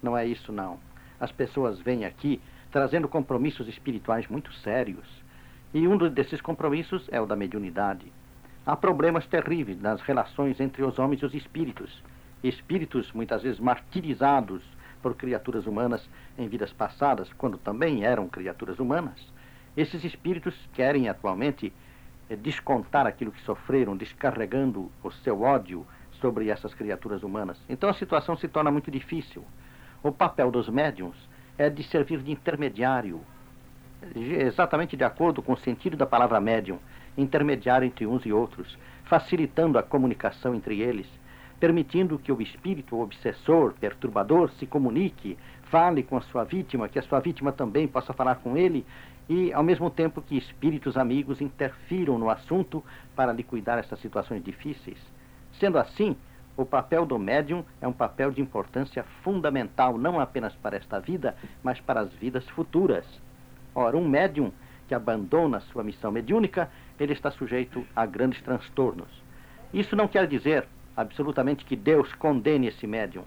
não 0.03 0.15
é 0.15 0.23
isso 0.27 0.51
não 0.51 0.87
as 1.19 1.31
pessoas 1.31 1.79
vêm 1.79 2.05
aqui 2.05 2.41
trazendo 2.71 3.07
compromissos 3.07 3.67
espirituais 3.67 4.27
muito 4.27 4.53
sérios. 4.53 5.07
E 5.73 5.87
um 5.87 5.97
desses 5.97 6.41
compromissos 6.41 7.07
é 7.11 7.19
o 7.19 7.25
da 7.25 7.35
mediunidade. 7.35 8.11
Há 8.65 8.75
problemas 8.75 9.25
terríveis 9.25 9.81
nas 9.81 10.01
relações 10.01 10.59
entre 10.59 10.83
os 10.83 10.99
homens 10.99 11.21
e 11.21 11.25
os 11.25 11.33
espíritos. 11.33 12.03
Espíritos 12.43 13.11
muitas 13.11 13.41
vezes 13.41 13.59
martirizados 13.59 14.61
por 15.01 15.15
criaturas 15.15 15.65
humanas 15.65 16.07
em 16.37 16.47
vidas 16.47 16.71
passadas, 16.71 17.31
quando 17.33 17.57
também 17.57 18.03
eram 18.03 18.27
criaturas 18.27 18.79
humanas. 18.79 19.19
Esses 19.75 20.03
espíritos 20.03 20.55
querem 20.73 21.09
atualmente 21.09 21.71
eh, 22.29 22.35
descontar 22.35 23.07
aquilo 23.07 23.31
que 23.31 23.41
sofreram, 23.41 23.95
descarregando 23.95 24.91
o 25.03 25.11
seu 25.11 25.41
ódio 25.41 25.85
sobre 26.19 26.49
essas 26.49 26.73
criaturas 26.73 27.23
humanas. 27.23 27.57
Então 27.69 27.89
a 27.89 27.93
situação 27.93 28.35
se 28.35 28.47
torna 28.47 28.71
muito 28.71 28.91
difícil. 28.91 29.43
O 30.01 30.13
papel 30.13 30.49
dos 30.49 30.69
médiums 30.69 31.17
é 31.57 31.69
de 31.69 31.83
servir 31.83 32.21
de 32.21 32.31
intermediário, 32.31 33.19
exatamente 34.15 34.95
de 34.95 35.03
acordo 35.03 35.41
com 35.41 35.51
o 35.51 35.57
sentido 35.57 35.97
da 35.97 36.05
palavra 36.05 36.39
médium, 36.39 36.79
intermediário 37.17 37.85
entre 37.85 38.07
uns 38.07 38.25
e 38.25 38.31
outros, 38.31 38.77
facilitando 39.03 39.77
a 39.77 39.83
comunicação 39.83 40.55
entre 40.55 40.79
eles, 40.79 41.05
permitindo 41.59 42.17
que 42.17 42.31
o 42.31 42.41
espírito 42.41 42.97
obsessor, 42.97 43.73
perturbador, 43.73 44.49
se 44.51 44.65
comunique, 44.65 45.37
fale 45.63 46.01
com 46.01 46.15
a 46.15 46.21
sua 46.21 46.45
vítima, 46.45 46.87
que 46.87 46.97
a 46.97 47.03
sua 47.03 47.19
vítima 47.19 47.51
também 47.51 47.85
possa 47.85 48.13
falar 48.13 48.35
com 48.35 48.55
ele, 48.55 48.85
e 49.27 49.51
ao 49.51 49.61
mesmo 49.61 49.89
tempo 49.89 50.21
que 50.21 50.37
espíritos 50.37 50.95
amigos 50.95 51.41
interfiram 51.41 52.17
no 52.17 52.29
assunto 52.29 52.81
para 53.17 53.33
liquidar 53.33 53.77
essas 53.77 53.99
situações 53.99 54.41
difíceis. 54.41 54.97
Sendo 55.59 55.77
assim, 55.77 56.15
o 56.61 56.65
papel 56.65 57.05
do 57.05 57.17
médium 57.17 57.63
é 57.79 57.87
um 57.87 57.93
papel 57.93 58.31
de 58.31 58.41
importância 58.41 59.05
fundamental, 59.23 59.97
não 59.97 60.19
apenas 60.19 60.53
para 60.55 60.75
esta 60.75 60.99
vida, 60.99 61.33
mas 61.63 61.79
para 61.79 62.01
as 62.01 62.11
vidas 62.11 62.45
futuras. 62.49 63.05
Ora, 63.73 63.95
um 63.95 64.05
médium 64.05 64.51
que 64.85 64.93
abandona 64.93 65.61
sua 65.61 65.83
missão 65.83 66.11
mediúnica, 66.11 66.69
ele 66.99 67.13
está 67.13 67.31
sujeito 67.31 67.85
a 67.95 68.05
grandes 68.05 68.41
transtornos. 68.41 69.07
Isso 69.73 69.95
não 69.95 70.05
quer 70.05 70.27
dizer 70.27 70.67
absolutamente 70.97 71.63
que 71.63 71.77
Deus 71.77 72.13
condene 72.15 72.67
esse 72.67 72.85
médium, 72.85 73.23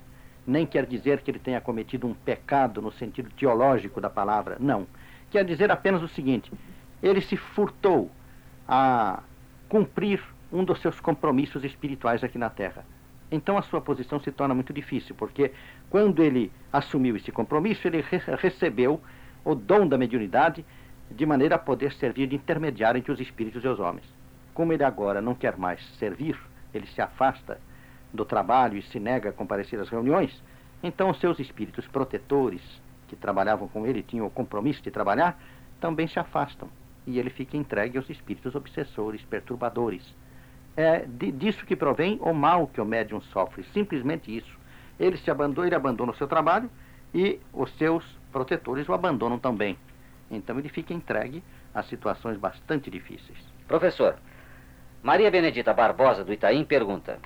nem 0.46 0.66
quer 0.66 0.84
dizer 0.84 1.22
que 1.22 1.30
ele 1.30 1.38
tenha 1.38 1.60
cometido 1.60 2.06
um 2.06 2.12
pecado 2.12 2.82
no 2.82 2.92
sentido 2.92 3.30
teológico 3.30 3.98
da 3.98 4.10
palavra, 4.10 4.58
não. 4.60 4.86
Quer 5.30 5.46
dizer 5.46 5.70
apenas 5.70 6.02
o 6.02 6.08
seguinte: 6.08 6.52
ele 7.02 7.22
se 7.22 7.38
furtou 7.38 8.10
a 8.68 9.22
cumprir 9.70 10.22
um 10.52 10.62
dos 10.62 10.82
seus 10.82 11.00
compromissos 11.00 11.64
espirituais 11.64 12.22
aqui 12.22 12.36
na 12.36 12.50
Terra. 12.50 12.84
Então 13.32 13.56
a 13.56 13.62
sua 13.62 13.80
posição 13.80 14.20
se 14.20 14.30
torna 14.30 14.54
muito 14.54 14.74
difícil, 14.74 15.14
porque 15.16 15.52
quando 15.88 16.22
ele 16.22 16.52
assumiu 16.70 17.16
esse 17.16 17.32
compromisso, 17.32 17.88
ele 17.88 18.02
re 18.02 18.18
recebeu 18.36 19.00
o 19.42 19.54
dom 19.54 19.88
da 19.88 19.96
mediunidade 19.96 20.64
de 21.10 21.24
maneira 21.24 21.54
a 21.54 21.58
poder 21.58 21.92
servir 21.94 22.26
de 22.26 22.36
intermediário 22.36 22.98
entre 22.98 23.10
os 23.10 23.18
espíritos 23.18 23.64
e 23.64 23.68
os 23.68 23.80
homens. 23.80 24.04
Como 24.52 24.70
ele 24.70 24.84
agora 24.84 25.22
não 25.22 25.34
quer 25.34 25.56
mais 25.56 25.82
servir, 25.98 26.38
ele 26.74 26.86
se 26.88 27.00
afasta 27.00 27.58
do 28.12 28.26
trabalho 28.26 28.76
e 28.76 28.82
se 28.82 29.00
nega 29.00 29.30
a 29.30 29.32
comparecer 29.32 29.80
às 29.80 29.88
reuniões, 29.88 30.42
então 30.82 31.08
os 31.08 31.18
seus 31.18 31.38
espíritos 31.40 31.86
protetores, 31.88 32.60
que 33.08 33.16
trabalhavam 33.16 33.66
com 33.66 33.86
ele, 33.86 34.02
tinham 34.02 34.26
o 34.26 34.30
compromisso 34.30 34.82
de 34.82 34.90
trabalhar, 34.90 35.40
também 35.80 36.06
se 36.06 36.18
afastam. 36.18 36.68
E 37.06 37.18
ele 37.18 37.30
fica 37.30 37.56
entregue 37.56 37.96
aos 37.96 38.10
espíritos 38.10 38.54
obsessores, 38.54 39.22
perturbadores 39.22 40.02
é 40.76 41.00
de, 41.00 41.30
disso 41.32 41.66
que 41.66 41.76
provém 41.76 42.18
o 42.22 42.32
mal 42.32 42.66
que 42.66 42.80
o 42.80 42.84
médium 42.84 43.20
sofre, 43.20 43.64
simplesmente 43.72 44.34
isso. 44.34 44.58
Ele 44.98 45.16
se 45.16 45.30
abandona, 45.30 45.66
ele 45.66 45.74
abandona 45.74 46.12
o 46.12 46.16
seu 46.16 46.26
trabalho 46.26 46.70
e 47.14 47.40
os 47.52 47.70
seus 47.76 48.04
protetores 48.30 48.88
o 48.88 48.92
abandonam 48.92 49.38
também. 49.38 49.76
Então 50.30 50.58
ele 50.58 50.68
fica 50.68 50.94
entregue 50.94 51.42
a 51.74 51.82
situações 51.82 52.38
bastante 52.38 52.90
difíceis. 52.90 53.38
Professor, 53.68 54.16
Maria 55.02 55.30
Benedita 55.30 55.74
Barbosa 55.74 56.24
do 56.24 56.32
Itaim 56.32 56.64
pergunta: 56.64 57.18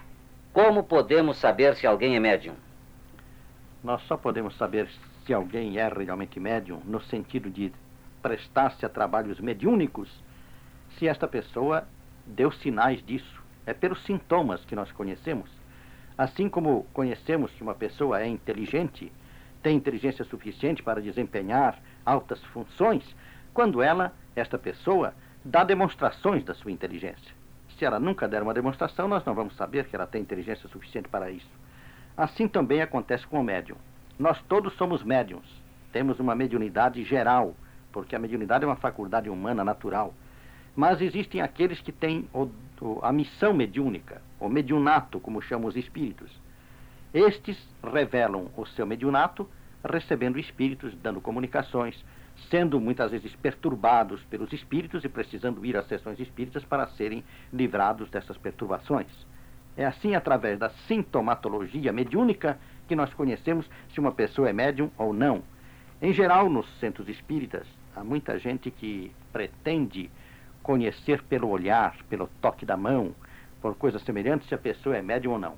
Como 0.52 0.82
podemos 0.82 1.36
saber 1.36 1.76
se 1.76 1.86
alguém 1.86 2.16
é 2.16 2.20
médium? 2.20 2.54
Nós 3.82 4.02
só 4.02 4.16
podemos 4.16 4.56
saber 4.56 4.88
se 5.24 5.32
alguém 5.32 5.78
é 5.78 5.88
realmente 5.88 6.40
médium 6.40 6.80
no 6.84 7.00
sentido 7.00 7.50
de 7.50 7.72
prestar-se 8.22 8.84
a 8.84 8.88
trabalhos 8.88 9.38
mediúnicos 9.38 10.08
se 10.98 11.06
esta 11.06 11.28
pessoa 11.28 11.86
deu 12.26 12.50
sinais 12.50 13.04
disso. 13.04 13.35
É 13.66 13.74
pelos 13.74 14.02
sintomas 14.04 14.64
que 14.64 14.76
nós 14.76 14.90
conhecemos. 14.92 15.50
Assim 16.16 16.48
como 16.48 16.86
conhecemos 16.94 17.50
que 17.52 17.62
uma 17.62 17.74
pessoa 17.74 18.20
é 18.20 18.26
inteligente, 18.26 19.12
tem 19.62 19.76
inteligência 19.76 20.24
suficiente 20.24 20.82
para 20.82 21.02
desempenhar 21.02 21.78
altas 22.04 22.42
funções, 22.44 23.04
quando 23.52 23.82
ela, 23.82 24.12
esta 24.34 24.56
pessoa, 24.56 25.12
dá 25.44 25.64
demonstrações 25.64 26.44
da 26.44 26.54
sua 26.54 26.70
inteligência. 26.70 27.34
Se 27.76 27.84
ela 27.84 28.00
nunca 28.00 28.26
der 28.26 28.42
uma 28.42 28.54
demonstração, 28.54 29.08
nós 29.08 29.24
não 29.24 29.34
vamos 29.34 29.54
saber 29.56 29.86
que 29.86 29.96
ela 29.96 30.06
tem 30.06 30.22
inteligência 30.22 30.68
suficiente 30.68 31.08
para 31.08 31.30
isso. 31.30 31.50
Assim 32.16 32.48
também 32.48 32.80
acontece 32.80 33.26
com 33.26 33.40
o 33.40 33.44
médium. 33.44 33.76
Nós 34.18 34.40
todos 34.48 34.72
somos 34.74 35.02
médiums. 35.02 35.46
Temos 35.92 36.18
uma 36.18 36.34
mediunidade 36.34 37.04
geral, 37.04 37.54
porque 37.92 38.16
a 38.16 38.18
mediunidade 38.18 38.64
é 38.64 38.66
uma 38.66 38.76
faculdade 38.76 39.28
humana 39.28 39.62
natural. 39.62 40.14
Mas 40.74 41.00
existem 41.00 41.42
aqueles 41.42 41.80
que 41.80 41.92
têm 41.92 42.28
o, 42.32 42.48
a 43.02 43.12
missão 43.12 43.52
mediúnica, 43.52 44.20
o 44.38 44.48
mediunato, 44.48 45.18
como 45.20 45.40
chamam 45.42 45.68
os 45.68 45.76
espíritos. 45.76 46.30
Estes 47.12 47.56
revelam 47.82 48.50
o 48.56 48.66
seu 48.66 48.86
mediunato 48.86 49.48
recebendo 49.84 50.38
espíritos, 50.38 50.94
dando 50.96 51.20
comunicações, 51.20 52.04
sendo 52.50 52.80
muitas 52.80 53.10
vezes 53.10 53.34
perturbados 53.36 54.22
pelos 54.24 54.52
espíritos 54.52 55.04
e 55.04 55.08
precisando 55.08 55.64
ir 55.64 55.76
às 55.76 55.86
sessões 55.86 56.18
espíritas 56.20 56.64
para 56.64 56.86
serem 56.88 57.24
livrados 57.52 58.10
dessas 58.10 58.36
perturbações. 58.36 59.06
É 59.76 59.84
assim, 59.84 60.14
através 60.14 60.58
da 60.58 60.70
sintomatologia 60.88 61.92
mediúnica, 61.92 62.58
que 62.88 62.96
nós 62.96 63.12
conhecemos 63.14 63.68
se 63.92 64.00
uma 64.00 64.12
pessoa 64.12 64.48
é 64.48 64.52
médium 64.52 64.90
ou 64.96 65.12
não. 65.12 65.42
Em 66.00 66.12
geral, 66.12 66.48
nos 66.48 66.66
centros 66.78 67.08
espíritas, 67.08 67.66
há 67.94 68.04
muita 68.04 68.38
gente 68.38 68.70
que 68.70 69.10
pretende 69.32 70.10
conhecer 70.66 71.22
pelo 71.22 71.48
olhar, 71.48 71.96
pelo 72.10 72.28
toque 72.42 72.66
da 72.66 72.76
mão, 72.76 73.14
por 73.62 73.76
coisas 73.76 74.02
semelhantes, 74.02 74.48
se 74.48 74.54
a 74.56 74.58
pessoa 74.58 74.96
é 74.96 75.00
médium 75.00 75.34
ou 75.34 75.38
não. 75.38 75.54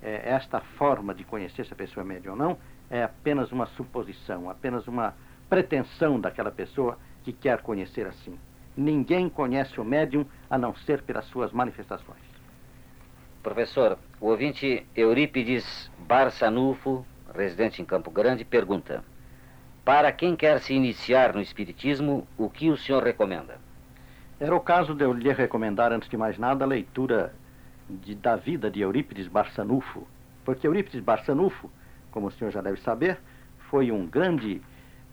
É, 0.00 0.30
esta 0.30 0.60
forma 0.60 1.12
de 1.12 1.24
conhecer 1.24 1.66
se 1.66 1.72
a 1.72 1.76
pessoa 1.76 2.04
é 2.04 2.06
médium 2.06 2.34
ou 2.34 2.38
não 2.38 2.56
é 2.88 3.02
apenas 3.02 3.50
uma 3.50 3.66
suposição, 3.66 4.48
apenas 4.48 4.86
uma 4.86 5.12
pretensão 5.50 6.20
daquela 6.20 6.52
pessoa 6.52 6.96
que 7.24 7.32
quer 7.32 7.62
conhecer 7.62 8.06
assim. 8.06 8.38
Ninguém 8.76 9.28
conhece 9.28 9.80
o 9.80 9.84
médium 9.84 10.24
a 10.48 10.56
não 10.56 10.72
ser 10.76 11.02
pelas 11.02 11.24
suas 11.26 11.50
manifestações. 11.50 12.22
Professor, 13.42 13.98
o 14.20 14.28
ouvinte 14.28 14.86
Eurípides 14.94 15.90
Barçanufo, 15.98 17.04
residente 17.34 17.82
em 17.82 17.84
Campo 17.84 18.08
Grande, 18.08 18.44
pergunta: 18.44 19.02
Para 19.84 20.12
quem 20.12 20.36
quer 20.36 20.60
se 20.60 20.74
iniciar 20.74 21.34
no 21.34 21.40
Espiritismo, 21.40 22.24
o 22.38 22.48
que 22.48 22.70
o 22.70 22.76
senhor 22.76 23.02
recomenda? 23.02 23.63
Era 24.40 24.54
o 24.54 24.60
caso 24.60 24.96
de 24.96 25.04
eu 25.04 25.12
lhe 25.12 25.32
recomendar, 25.32 25.92
antes 25.92 26.08
de 26.08 26.16
mais 26.16 26.36
nada, 26.36 26.64
a 26.64 26.68
leitura 26.68 27.32
de, 27.88 28.16
da 28.16 28.34
vida 28.34 28.68
de 28.68 28.80
Eurípides 28.80 29.28
Barçanufo. 29.28 30.08
Porque 30.44 30.66
Eurípides 30.66 31.00
Barçanufo, 31.00 31.70
como 32.10 32.26
o 32.26 32.32
senhor 32.32 32.50
já 32.50 32.60
deve 32.60 32.80
saber, 32.80 33.16
foi 33.70 33.92
um 33.92 34.04
grande 34.04 34.60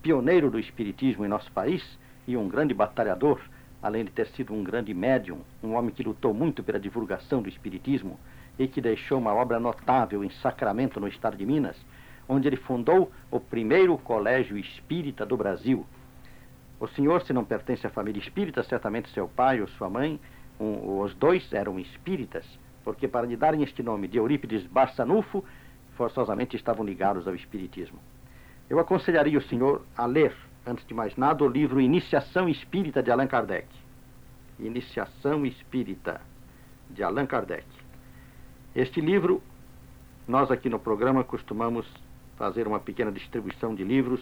pioneiro 0.02 0.50
do 0.50 0.58
espiritismo 0.58 1.24
em 1.24 1.28
nosso 1.28 1.52
país 1.52 1.84
e 2.28 2.36
um 2.36 2.50
grande 2.50 2.74
batalhador, 2.74 3.40
além 3.82 4.06
de 4.06 4.12
ter 4.12 4.26
sido 4.30 4.56
um 4.56 4.64
grande 4.64 4.92
médium, 4.92 5.42
um 5.64 5.76
homem 5.76 5.94
que 5.94 6.02
lutou 6.02 6.34
muito 6.34 6.64
pela 6.64 6.80
divulgação 6.80 7.44
do 7.44 7.50
espiritismo 7.50 8.20
e 8.58 8.68
que 8.68 8.82
deixou 8.82 9.20
uma 9.20 9.34
obra 9.36 9.60
notável 9.60 10.24
em 10.24 10.32
Sacramento, 10.32 11.00
no 11.00 11.08
estado 11.08 11.38
de 11.38 11.46
Minas, 11.46 11.78
onde 12.28 12.48
ele 12.48 12.58
fundou 12.58 13.12
o 13.30 13.40
primeiro 13.40 13.96
colégio 14.00 14.58
espírita 14.58 15.28
do 15.28 15.38
Brasil, 15.38 15.86
o 16.82 16.88
senhor, 16.88 17.22
se 17.22 17.32
não 17.32 17.46
pertence 17.46 17.86
à 17.86 17.92
família 17.92 18.20
espírita, 18.20 18.64
certamente 18.64 19.08
seu 19.12 19.28
pai 19.28 19.62
ou 19.62 19.68
sua 19.68 19.88
mãe, 19.88 20.20
um, 20.60 21.00
os 21.00 21.14
dois 21.14 21.54
eram 21.54 21.80
espíritas, 21.80 22.44
porque 22.84 23.08
para 23.08 23.28
lhe 23.28 23.38
darem 23.38 23.62
este 23.62 23.84
nome 23.84 24.08
de 24.08 24.18
Eurípides 24.18 24.66
Barçanufo, 24.66 25.46
forçosamente 25.96 26.56
estavam 26.56 26.84
ligados 26.84 27.28
ao 27.28 27.36
espiritismo. 27.36 28.00
Eu 28.68 28.80
aconselharia 28.80 29.38
o 29.38 29.44
senhor 29.44 29.84
a 29.96 30.08
ler, 30.08 30.36
antes 30.66 30.84
de 30.88 30.94
mais 30.96 31.16
nada, 31.16 31.44
o 31.44 31.48
livro 31.48 31.80
Iniciação 31.80 32.50
Espírita 32.50 33.04
de 33.04 33.12
Allan 33.12 33.28
Kardec. 33.28 33.68
Iniciação 34.60 35.46
Espírita 35.46 36.20
de 36.90 37.04
Allan 37.04 37.28
Kardec. 37.28 37.68
Este 38.76 39.00
livro, 39.00 39.40
nós 40.28 40.50
aqui 40.50 40.68
no 40.68 40.80
programa 40.80 41.24
costumamos 41.24 41.86
fazer 42.38 42.68
uma 42.68 42.80
pequena 42.80 43.12
distribuição 43.12 43.76
de 43.76 43.84
livros 43.84 44.20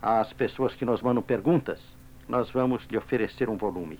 às 0.00 0.32
pessoas 0.32 0.74
que 0.74 0.84
nos 0.84 1.02
mandam 1.02 1.22
perguntas, 1.22 1.80
nós 2.28 2.50
vamos 2.50 2.84
lhe 2.86 2.98
oferecer 2.98 3.48
um 3.48 3.56
volume. 3.56 3.98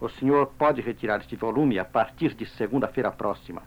O 0.00 0.08
senhor 0.08 0.46
pode 0.58 0.80
retirar 0.80 1.20
este 1.20 1.36
volume 1.36 1.78
a 1.78 1.84
partir 1.84 2.34
de 2.34 2.46
segunda-feira 2.46 3.10
próxima. 3.10 3.62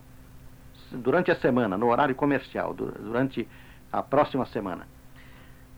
Durante 0.92 1.32
a 1.32 1.36
semana, 1.36 1.78
no 1.78 1.88
horário 1.88 2.16
comercial, 2.16 2.74
durante 2.74 3.48
a 3.92 4.04
próxima 4.04 4.46
semana. 4.46 4.88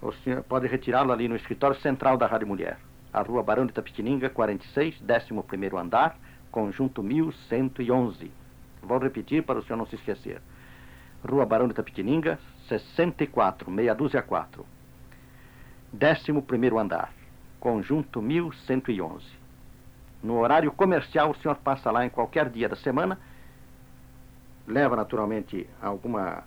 O 0.02 0.12
senhor 0.12 0.44
pode 0.44 0.68
retirá-lo 0.68 1.12
ali 1.12 1.28
no 1.28 1.36
escritório 1.36 1.80
central 1.80 2.18
da 2.18 2.28
Rádio 2.28 2.48
Mulher, 2.48 2.78
a 3.14 3.22
rua 3.22 3.44
Barão 3.44 3.66
de 3.66 3.74
Tapitininga, 3.74 4.30
46, 4.30 5.02
11 5.02 5.76
andar, 5.78 6.18
conjunto 6.50 7.04
1111. 7.04 8.32
Vou 8.82 8.98
repetir 8.98 9.44
para 9.44 9.60
o 9.60 9.64
senhor 9.64 9.78
não 9.78 9.86
se 9.86 9.96
esquecer. 9.96 10.42
Rua 11.28 11.46
Barão 11.46 11.68
de 11.68 11.74
Tapitininga, 11.74 12.40
64, 12.68 13.70
meia 13.70 13.94
dúzia 13.94 14.22
4. 14.22 14.66
11 15.94 16.78
andar, 16.80 17.14
conjunto 17.60 18.22
1111. 18.22 19.26
No 20.24 20.40
horário 20.40 20.72
comercial, 20.72 21.32
o 21.32 21.36
senhor 21.36 21.56
passa 21.58 21.92
lá 21.92 22.06
em 22.06 22.10
qualquer 22.10 22.50
dia 22.50 22.70
da 22.70 22.76
semana, 22.76 23.20
leva 24.68 24.96
naturalmente 24.96 25.68
alguma, 25.82 26.44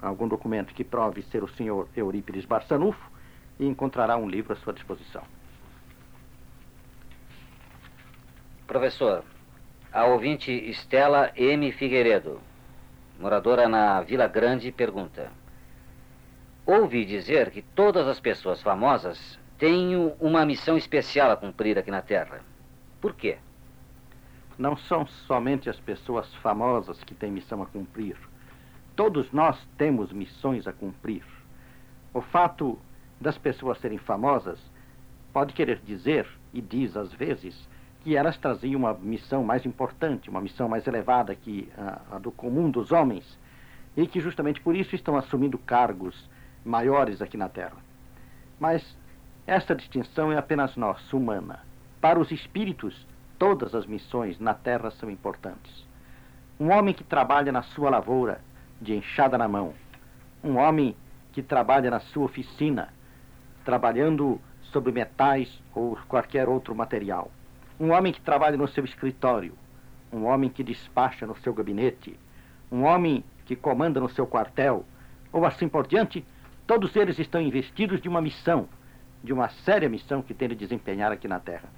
algum 0.00 0.28
documento 0.28 0.72
que 0.72 0.84
prove 0.84 1.22
ser 1.24 1.42
o 1.42 1.48
senhor 1.48 1.88
Eurípides 1.96 2.44
Barçanufo 2.44 3.10
e 3.58 3.66
encontrará 3.66 4.16
um 4.16 4.28
livro 4.28 4.52
à 4.52 4.56
sua 4.56 4.72
disposição. 4.72 5.22
Professor, 8.66 9.24
a 9.92 10.04
ouvinte 10.06 10.50
Estela 10.52 11.30
M. 11.36 11.70
Figueiredo 11.72 12.40
moradora 13.18 13.68
na 13.68 14.00
Vila 14.02 14.26
Grande, 14.26 14.70
pergunta: 14.70 15.30
Ouvi 16.66 17.04
dizer 17.04 17.52
que 17.52 17.62
todas 17.62 18.08
as 18.08 18.18
pessoas 18.18 18.60
famosas 18.60 19.38
têm 19.56 19.94
uma 20.18 20.44
missão 20.44 20.76
especial 20.76 21.30
a 21.30 21.36
cumprir 21.36 21.78
aqui 21.78 21.92
na 21.92 22.02
Terra. 22.02 22.40
Por 23.00 23.14
quê? 23.14 23.38
Não 24.58 24.76
são 24.76 25.06
somente 25.06 25.70
as 25.70 25.78
pessoas 25.78 26.34
famosas 26.42 26.98
que 27.04 27.14
têm 27.14 27.30
missão 27.30 27.62
a 27.62 27.66
cumprir. 27.66 28.16
Todos 28.96 29.30
nós 29.30 29.56
temos 29.78 30.10
missões 30.12 30.66
a 30.66 30.72
cumprir. 30.72 31.22
O 32.12 32.20
fato 32.20 32.76
das 33.20 33.38
pessoas 33.38 33.78
serem 33.78 33.98
famosas 33.98 34.58
pode 35.32 35.54
querer 35.54 35.78
dizer, 35.84 36.26
e 36.52 36.60
diz 36.60 36.96
às 36.96 37.12
vezes, 37.12 37.56
que 38.02 38.16
elas 38.16 38.36
traziam 38.38 38.80
uma 38.80 38.94
missão 38.94 39.44
mais 39.44 39.64
importante, 39.64 40.28
uma 40.28 40.40
missão 40.40 40.68
mais 40.68 40.84
elevada 40.88 41.32
que 41.32 41.68
a, 41.78 42.16
a 42.16 42.18
do 42.18 42.32
comum 42.32 42.68
dos 42.68 42.90
homens, 42.90 43.38
e 43.96 44.04
que 44.04 44.18
justamente 44.18 44.60
por 44.60 44.74
isso 44.74 44.96
estão 44.96 45.16
assumindo 45.16 45.56
cargos 45.58 46.28
maiores 46.66 47.22
aqui 47.22 47.36
na 47.36 47.48
Terra. 47.48 47.76
Mas 48.58 48.84
esta 49.46 49.74
distinção 49.74 50.32
é 50.32 50.36
apenas 50.36 50.76
nossa, 50.76 51.16
humana. 51.16 51.60
Para 52.00 52.18
os 52.18 52.30
espíritos, 52.30 53.06
todas 53.38 53.74
as 53.74 53.86
missões 53.86 54.38
na 54.40 54.54
Terra 54.54 54.90
são 54.90 55.10
importantes. 55.10 55.86
Um 56.58 56.70
homem 56.70 56.92
que 56.92 57.04
trabalha 57.04 57.52
na 57.52 57.62
sua 57.62 57.90
lavoura, 57.90 58.40
de 58.80 58.94
enxada 58.94 59.38
na 59.38 59.46
mão, 59.46 59.72
um 60.42 60.56
homem 60.56 60.96
que 61.32 61.42
trabalha 61.42 61.90
na 61.90 62.00
sua 62.00 62.24
oficina, 62.24 62.88
trabalhando 63.64 64.40
sobre 64.72 64.92
metais 64.92 65.62
ou 65.74 65.96
qualquer 66.08 66.48
outro 66.48 66.74
material. 66.74 67.30
Um 67.78 67.92
homem 67.92 68.12
que 68.12 68.20
trabalha 68.20 68.56
no 68.56 68.68
seu 68.68 68.84
escritório, 68.84 69.54
um 70.12 70.24
homem 70.24 70.50
que 70.50 70.64
despacha 70.64 71.26
no 71.26 71.36
seu 71.38 71.52
gabinete, 71.52 72.18
um 72.70 72.84
homem 72.84 73.22
que 73.44 73.54
comanda 73.54 74.00
no 74.00 74.08
seu 74.08 74.26
quartel, 74.26 74.84
ou 75.32 75.44
assim 75.44 75.68
por 75.68 75.86
diante, 75.86 76.24
todos 76.66 76.96
eles 76.96 77.18
estão 77.18 77.40
investidos 77.40 78.00
de 78.00 78.08
uma 78.08 78.20
missão, 78.20 78.68
de 79.22 79.32
uma 79.32 79.48
séria 79.48 79.88
missão 79.88 80.20
que 80.20 80.34
tem 80.34 80.48
de 80.48 80.54
desempenhar 80.54 81.12
aqui 81.12 81.28
na 81.28 81.38
Terra. 81.38 81.68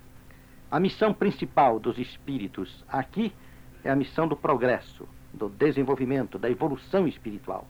A 0.71 0.81
missão 0.81 1.13
principal 1.13 1.79
dos 1.79 1.99
espíritos 1.99 2.85
aqui 2.89 3.33
é 3.85 3.91
a 3.91 3.97
missão 3.97 4.27
do 4.27 4.37
progresso, 4.37 5.07
do 5.33 5.49
desenvolvimento, 5.49 6.39
da 6.39 6.51
evolução 6.51 7.07
espiritual. 7.07 7.67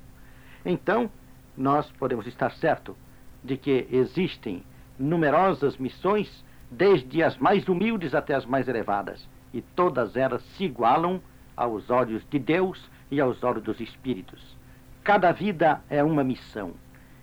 Então, 0.64 1.10
nós 1.56 1.90
podemos 1.92 2.26
estar 2.26 2.50
certo 2.52 2.96
de 3.42 3.56
que 3.56 3.86
existem 3.90 4.62
numerosas 4.98 5.76
missões, 5.76 6.44
desde 6.70 7.22
as 7.22 7.36
mais 7.36 7.68
humildes 7.68 8.14
até 8.14 8.34
as 8.34 8.44
mais 8.44 8.68
elevadas, 8.68 9.28
e 9.52 9.62
todas 9.62 10.16
elas 10.16 10.42
se 10.42 10.64
igualam 10.64 11.20
aos 11.56 11.88
olhos 11.90 12.24
de 12.28 12.38
Deus 12.38 12.88
e 13.10 13.20
aos 13.20 13.42
olhos 13.42 13.62
dos 13.62 13.80
espíritos. 13.80 14.56
Cada 15.02 15.32
vida 15.32 15.80
é 15.88 16.02
uma 16.02 16.22
missão 16.22 16.74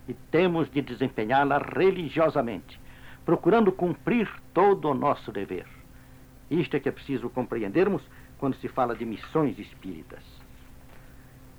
e 0.08 0.14
temos 0.14 0.70
de 0.70 0.82
desempenhá-la 0.82 1.58
religiosamente, 1.58 2.80
procurando 3.26 3.72
cumprir 3.72 4.30
todo 4.54 4.90
o 4.90 4.94
nosso 4.94 5.32
dever. 5.32 5.66
Isto 6.50 6.78
é 6.78 6.80
que 6.80 6.90
é 6.90 6.92
preciso 6.92 7.30
compreendermos 7.30 8.04
quando 8.38 8.56
se 8.56 8.68
fala 8.68 8.96
de 8.96 9.06
missões 9.06 9.58
espíritas. 9.58 10.24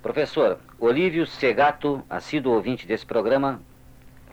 Professor, 0.02 0.60
Olívio 0.78 1.26
Segato, 1.26 2.02
assíduo 2.08 2.54
ouvinte 2.54 2.86
desse 2.86 3.04
programa, 3.04 3.60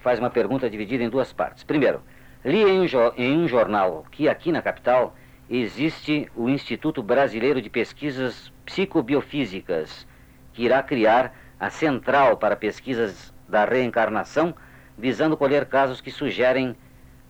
faz 0.02 0.20
uma 0.20 0.30
pergunta 0.30 0.70
dividida 0.70 1.04
em 1.04 1.10
duas 1.10 1.34
partes. 1.34 1.64
Primeiro, 1.64 2.02
li 2.46 2.62
em 2.62 2.80
um, 2.82 2.86
em 3.18 3.40
um 3.40 3.48
jornal 3.48 4.06
que 4.12 4.30
aqui 4.30 4.52
na 4.52 4.62
capital 4.62 5.16
existe 5.50 6.30
o 6.36 6.48
Instituto 6.48 7.02
Brasileiro 7.02 7.62
de 7.62 7.70
Pesquisas 7.70 8.54
Psicobiofísicas, 8.66 10.08
que 10.54 10.64
irá 10.64 10.84
criar 10.84 11.36
a 11.60 11.70
Central 11.70 12.38
para 12.38 12.56
Pesquisas 12.56 13.33
da 13.54 13.66
Reencarnação, 13.66 14.56
visando 14.98 15.38
colher 15.38 15.68
casos 15.68 16.02
que 16.02 16.10
sugerem 16.10 16.76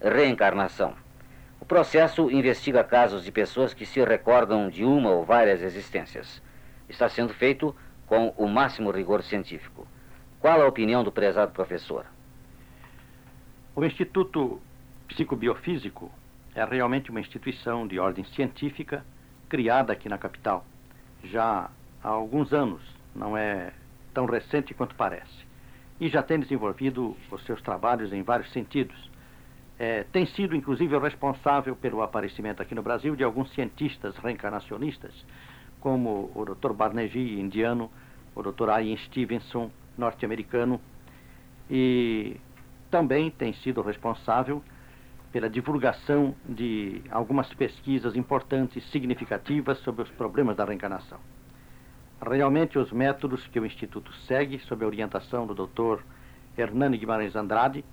reencarnação. 0.02 0.96
O 1.60 1.66
processo 1.66 2.32
investiga 2.32 2.82
casos 2.82 3.26
de 3.26 3.32
pessoas 3.32 3.74
que 3.74 3.86
se 3.86 4.02
recordam 4.02 4.70
de 4.70 4.86
uma 4.86 5.10
ou 5.10 5.26
várias 5.26 5.62
existências. 5.62 6.42
Está 6.88 7.10
sendo 7.10 7.34
feito 7.34 7.76
com 8.08 8.30
o 8.38 8.48
máximo 8.48 8.90
rigor 8.90 9.22
científico. 9.22 9.86
Qual 10.40 10.62
a 10.62 10.68
opinião 10.68 11.04
do 11.04 11.12
prezado 11.12 11.52
professor? 11.52 12.06
O 13.76 13.84
Instituto 13.84 14.62
Psicobiofísico 15.10 16.10
é 16.56 16.64
realmente 16.64 17.10
uma 17.10 17.20
instituição 17.20 17.86
de 17.86 18.00
ordem 18.00 18.24
científica 18.24 19.06
criada 19.50 19.92
aqui 19.92 20.08
na 20.08 20.18
capital 20.18 20.66
já 21.24 21.70
há 22.02 22.08
alguns 22.08 22.54
anos, 22.54 22.82
não 23.14 23.38
é 23.38 23.74
tão 24.14 24.26
recente 24.26 24.74
quanto 24.74 24.96
parece, 24.96 25.43
e 26.04 26.10
já 26.10 26.22
tem 26.22 26.38
desenvolvido 26.38 27.16
os 27.32 27.46
seus 27.46 27.62
trabalhos 27.62 28.12
em 28.12 28.22
vários 28.22 28.52
sentidos. 28.52 29.10
É, 29.80 30.04
tem 30.12 30.26
sido, 30.26 30.54
inclusive, 30.54 30.98
responsável 31.00 31.78
pelo 31.78 32.02
aparecimento 32.02 32.62
aqui 32.62 32.76
no 32.76 32.84
Brasil 32.84 33.16
de 33.16 33.24
alguns 33.24 33.50
cientistas 33.54 34.14
reencarnacionistas, 34.18 35.14
como 35.80 36.30
o 36.36 36.44
Dr. 36.44 36.74
Barnegi, 36.74 37.40
indiano, 37.40 37.90
o 38.36 38.44
Dr. 38.44 38.82
Ian 38.82 38.98
Stevenson, 38.98 39.72
norte-americano, 39.98 40.78
e 41.72 42.36
também 42.92 43.32
tem 43.32 43.54
sido 43.54 43.82
responsável 43.82 44.62
pela 45.32 45.50
divulgação 45.50 46.36
de 46.46 47.02
algumas 47.10 47.48
pesquisas 47.54 48.14
importantes, 48.18 48.84
significativas 48.92 49.80
sobre 49.80 50.04
os 50.04 50.10
problemas 50.10 50.58
da 50.58 50.66
reencarnação. 50.66 51.20
Realmente, 52.26 52.78
os 52.80 52.92
métodos 52.92 53.46
que 53.48 53.60
o 53.60 53.66
Instituto 53.66 54.14
segue, 54.28 54.60
sob 54.60 54.84
a 54.84 54.88
orientação 54.88 55.46
do 55.46 55.54
Dr. 55.54 56.02
Hernani 56.58 56.98
Guimarães 56.98 57.36
Andrade, 57.36 57.84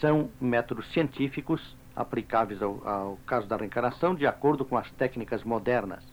são 0.00 0.30
métodos 0.40 0.90
científicos 0.92 1.76
aplicáveis 1.94 2.62
ao, 2.62 2.86
ao 2.86 3.18
caso 3.26 3.46
da 3.46 3.56
reencarnação 3.56 4.14
de 4.14 4.26
acordo 4.26 4.64
com 4.64 4.76
as 4.76 4.90
técnicas 4.92 5.42
modernas 5.42 6.04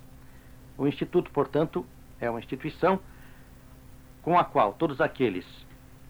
o 0.78 0.88
Instituto, 0.88 1.32
portanto, 1.32 1.86
é 2.20 2.30
uma 2.30 2.40
instituição 2.40 3.00
com 4.22 4.38
a 4.38 4.44
qual 4.44 4.74
todos 4.74 5.00
aqueles 5.00 5.46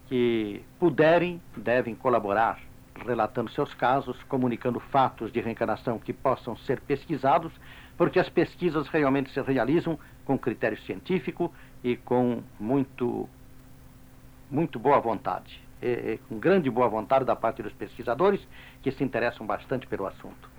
que 0.08 0.62
puderem 0.78 1.40
devem 1.56 1.94
colaborar, 1.94 2.58
relatando 3.04 3.50
seus 3.50 3.72
casos, 3.74 4.20
comunicando 4.24 4.80
fatos 4.80 5.32
de 5.32 5.40
reencarnação 5.40 5.98
que 5.98 6.12
possam 6.12 6.56
ser 6.56 6.80
pesquisados, 6.80 7.52
porque 7.96 8.18
as 8.18 8.28
pesquisas 8.28 8.88
realmente 8.88 9.30
se 9.30 9.40
realizam 9.40 9.98
com 10.26 10.38
critério 10.38 10.78
científico 10.82 11.50
e 11.82 11.96
com 11.96 12.42
muito, 12.60 13.26
muito 14.50 14.78
boa 14.78 15.00
vontade, 15.00 15.58
com 16.28 16.38
grande 16.38 16.68
boa 16.68 16.88
vontade 16.88 17.24
da 17.24 17.34
parte 17.34 17.62
dos 17.62 17.72
pesquisadores 17.72 18.40
que 18.82 18.90
se 18.90 19.02
interessam 19.02 19.46
bastante 19.46 19.86
pelo 19.86 20.06
assunto. 20.06 20.56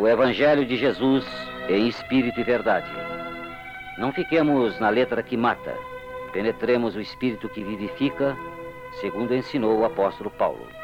o 0.00 0.08
Evangelho 0.08 0.64
de 0.64 0.78
Jesus 0.78 1.26
em 1.68 1.86
espírito 1.86 2.40
e 2.40 2.42
verdade. 2.42 2.90
Não 3.98 4.10
fiquemos 4.12 4.80
na 4.80 4.88
letra 4.88 5.22
que 5.22 5.36
mata, 5.36 5.76
penetremos 6.32 6.96
o 6.96 7.00
espírito 7.02 7.50
que 7.50 7.62
vivifica, 7.62 8.34
segundo 8.98 9.34
ensinou 9.34 9.78
o 9.78 9.84
apóstolo 9.84 10.30
Paulo. 10.30 10.79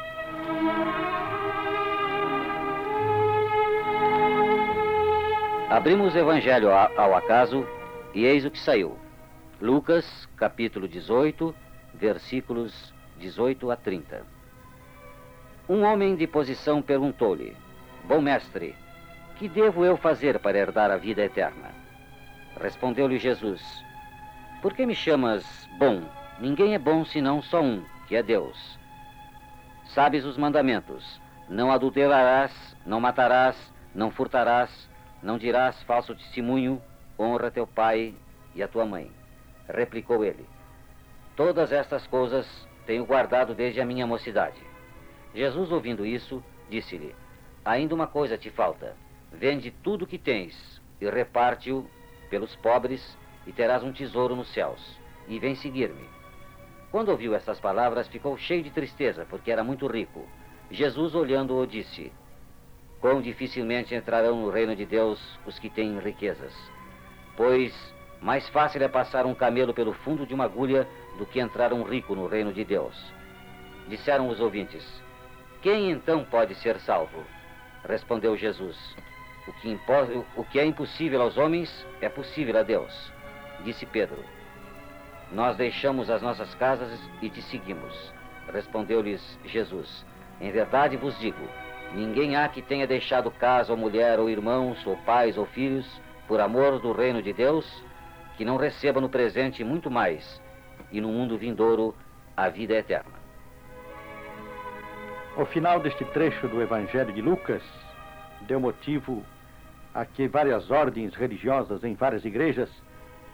Abrimos 5.69 6.15
o 6.15 6.17
Evangelho 6.17 6.69
ao 6.71 7.13
acaso 7.13 7.67
e 8.13 8.23
eis 8.23 8.45
o 8.45 8.49
que 8.49 8.57
saiu. 8.57 8.97
Lucas, 9.59 10.25
capítulo 10.37 10.87
18, 10.87 11.53
versículos 11.93 12.93
18 13.17 13.69
a 13.69 13.75
30. 13.75 14.25
Um 15.67 15.83
homem 15.83 16.15
de 16.15 16.25
posição 16.25 16.81
perguntou-lhe: 16.81 17.53
Bom 18.05 18.21
mestre, 18.21 18.77
que 19.35 19.49
devo 19.49 19.83
eu 19.83 19.97
fazer 19.97 20.39
para 20.39 20.57
herdar 20.57 20.89
a 20.89 20.95
vida 20.95 21.21
eterna? 21.21 21.71
Respondeu-lhe 22.61 23.17
Jesus: 23.17 23.61
Por 24.61 24.73
que 24.73 24.85
me 24.85 24.95
chamas 24.95 25.67
bom? 25.77 26.01
Ninguém 26.39 26.75
é 26.75 26.79
bom 26.79 27.03
senão 27.03 27.41
só 27.41 27.61
um, 27.61 27.83
que 28.07 28.15
é 28.15 28.23
Deus. 28.23 28.79
Sabes 29.87 30.23
os 30.23 30.37
mandamentos: 30.37 31.19
Não 31.49 31.73
adulterarás, 31.73 32.53
não 32.85 33.01
matarás, 33.01 33.73
não 33.93 34.09
furtarás, 34.09 34.87
não 35.21 35.37
dirás 35.37 35.81
falso 35.83 36.15
testemunho, 36.15 36.81
honra 37.19 37.51
teu 37.51 37.65
pai 37.65 38.13
e 38.53 38.61
a 38.61 38.67
tua 38.67 38.85
mãe. 38.85 39.11
Replicou 39.67 40.23
ele: 40.23 40.45
Todas 41.35 41.71
estas 41.71 42.05
coisas 42.07 42.47
tenho 42.85 43.05
guardado 43.05 43.53
desde 43.53 43.81
a 43.81 43.85
minha 43.85 44.07
mocidade. 44.07 44.61
Jesus, 45.33 45.71
ouvindo 45.71 46.05
isso, 46.05 46.43
disse-lhe: 46.69 47.15
Ainda 47.65 47.93
uma 47.93 48.07
coisa 48.07 48.37
te 48.37 48.49
falta 48.49 48.95
Vende 49.31 49.71
tudo 49.83 50.03
o 50.03 50.07
que 50.07 50.17
tens 50.17 50.81
e 50.99 51.09
reparte-o 51.09 51.85
pelos 52.29 52.55
pobres, 52.57 53.17
e 53.45 53.51
terás 53.51 53.83
um 53.83 53.93
tesouro 53.93 54.35
nos 54.35 54.51
céus. 54.53 54.99
E 55.27 55.39
vem 55.39 55.55
seguir-me. 55.55 56.07
Quando 56.91 57.09
ouviu 57.09 57.35
estas 57.35 57.59
palavras, 57.59 58.07
ficou 58.07 58.37
cheio 58.37 58.63
de 58.63 58.71
tristeza, 58.71 59.25
porque 59.29 59.51
era 59.51 59.63
muito 59.63 59.87
rico. 59.87 60.25
Jesus, 60.71 61.13
olhando-o, 61.13 61.67
disse: 61.67 62.11
quão 63.07 63.21
dificilmente 63.21 63.95
entrarão 63.95 64.41
no 64.41 64.49
reino 64.49 64.75
de 64.75 64.85
Deus 64.85 65.17
os 65.45 65.57
que 65.57 65.69
têm 65.69 65.97
riquezas. 65.97 66.53
Pois 67.37 67.73
mais 68.21 68.49
fácil 68.49 68.83
é 68.83 68.87
passar 68.89 69.25
um 69.25 69.33
camelo 69.33 69.73
pelo 69.73 69.93
fundo 69.93 70.25
de 70.25 70.33
uma 70.33 70.43
agulha 70.43 70.85
do 71.17 71.25
que 71.25 71.39
entrar 71.39 71.71
um 71.71 71.83
rico 71.83 72.13
no 72.13 72.27
reino 72.27 72.51
de 72.51 72.65
Deus. 72.65 72.93
Disseram 73.87 74.27
os 74.27 74.41
ouvintes: 74.41 74.85
Quem 75.61 75.89
então 75.89 76.25
pode 76.25 76.53
ser 76.55 76.77
salvo? 76.81 77.23
Respondeu 77.87 78.35
Jesus: 78.35 78.77
O 79.47 79.53
que, 79.53 79.79
o 80.35 80.43
que 80.43 80.59
é 80.59 80.65
impossível 80.65 81.21
aos 81.21 81.37
homens 81.37 81.87
é 82.01 82.09
possível 82.09 82.59
a 82.59 82.63
Deus. 82.63 83.13
Disse 83.63 83.85
Pedro: 83.85 84.21
Nós 85.31 85.55
deixamos 85.55 86.09
as 86.09 86.21
nossas 86.21 86.53
casas 86.55 86.99
e 87.21 87.29
te 87.29 87.41
seguimos. 87.43 88.11
Respondeu-lhes 88.51 89.39
Jesus: 89.45 90.05
Em 90.41 90.51
verdade 90.51 90.97
vos 90.97 91.17
digo: 91.19 91.47
ninguém 91.93 92.35
há 92.35 92.47
que 92.47 92.61
tenha 92.61 92.85
deixado 92.85 93.31
casa 93.31 93.71
ou 93.71 93.77
mulher 93.77 94.19
ou 94.19 94.29
irmãos 94.29 94.85
ou 94.85 94.97
pais 94.97 95.37
ou 95.37 95.45
filhos 95.45 95.85
por 96.27 96.39
amor 96.39 96.79
do 96.79 96.91
reino 96.91 97.21
de 97.21 97.33
Deus 97.33 97.65
que 98.35 98.45
não 98.45 98.57
receba 98.57 99.01
no 99.01 99.09
presente 99.09 99.63
muito 99.63 99.89
mais 99.89 100.41
e 100.91 101.01
no 101.01 101.09
mundo 101.09 101.37
vindouro 101.37 101.95
a 102.35 102.49
vida 102.49 102.75
eterna. 102.75 103.17
O 105.35 105.45
final 105.45 105.79
deste 105.79 106.03
trecho 106.05 106.47
do 106.47 106.61
Evangelho 106.61 107.13
de 107.13 107.21
Lucas 107.21 107.63
deu 108.41 108.59
motivo 108.59 109.23
a 109.93 110.05
que 110.05 110.27
várias 110.27 110.69
ordens 110.69 111.15
religiosas 111.15 111.83
em 111.83 111.95
várias 111.95 112.23
igrejas 112.25 112.69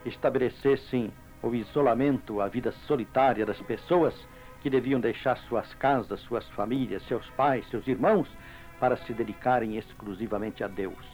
estabelecessem 0.06 1.12
o 1.42 1.54
isolamento, 1.54 2.40
a 2.40 2.48
vida 2.48 2.72
solitária 2.88 3.46
das 3.46 3.60
pessoas 3.62 4.14
que 4.64 4.70
deviam 4.70 5.00
deixar 5.00 5.38
suas 5.40 5.72
casas, 5.76 6.22
suas 6.22 6.48
famílias, 6.52 7.06
seus 7.06 7.30
pais, 7.32 7.68
seus 7.70 7.86
irmãos 7.86 8.28
para 8.80 8.96
se 8.96 9.14
dedicarem 9.14 9.78
exclusivamente 9.78 10.64
a 10.64 10.68
Deus. 10.70 11.06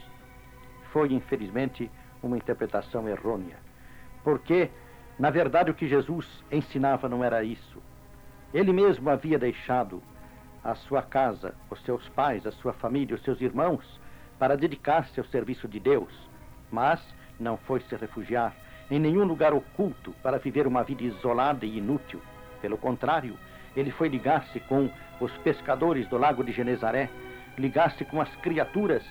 Foi, 0.92 1.12
infelizmente, 1.12 1.90
uma 2.22 2.36
interpretação 2.36 3.08
errônea, 3.08 3.56
porque, 4.22 4.70
na 5.18 5.30
verdade, 5.30 5.70
o 5.70 5.74
que 5.74 5.88
Jesus 5.88 6.26
ensinava 6.50 7.08
não 7.08 7.24
era 7.24 7.42
isso. 7.42 7.82
Ele 8.54 8.72
mesmo 8.72 9.10
havia 9.10 9.38
deixado 9.38 10.00
a 10.62 10.74
sua 10.74 11.02
casa, 11.02 11.54
os 11.68 11.82
seus 11.82 12.08
pais, 12.10 12.46
a 12.46 12.52
sua 12.52 12.72
família, 12.72 13.16
os 13.16 13.22
seus 13.22 13.40
irmãos, 13.40 13.84
para 14.38 14.56
dedicar-se 14.56 15.18
ao 15.18 15.26
serviço 15.26 15.66
de 15.66 15.80
Deus, 15.80 16.12
mas 16.70 17.00
não 17.38 17.56
foi 17.56 17.80
se 17.80 17.96
refugiar 17.96 18.54
em 18.90 18.98
nenhum 18.98 19.24
lugar 19.24 19.52
oculto 19.52 20.12
para 20.22 20.38
viver 20.38 20.66
uma 20.66 20.84
vida 20.84 21.02
isolada 21.02 21.64
e 21.64 21.78
inútil. 21.78 22.20
Pelo 22.60 22.78
contrário, 22.78 23.36
ele 23.76 23.90
foi 23.90 24.08
ligar-se 24.08 24.60
com 24.60 24.90
os 25.20 25.32
pescadores 25.38 26.08
do 26.08 26.18
lago 26.18 26.42
de 26.42 26.52
Genezaré, 26.52 27.08
ligar-se 27.56 28.04
com 28.04 28.20
as 28.20 28.34
criaturas 28.36 29.04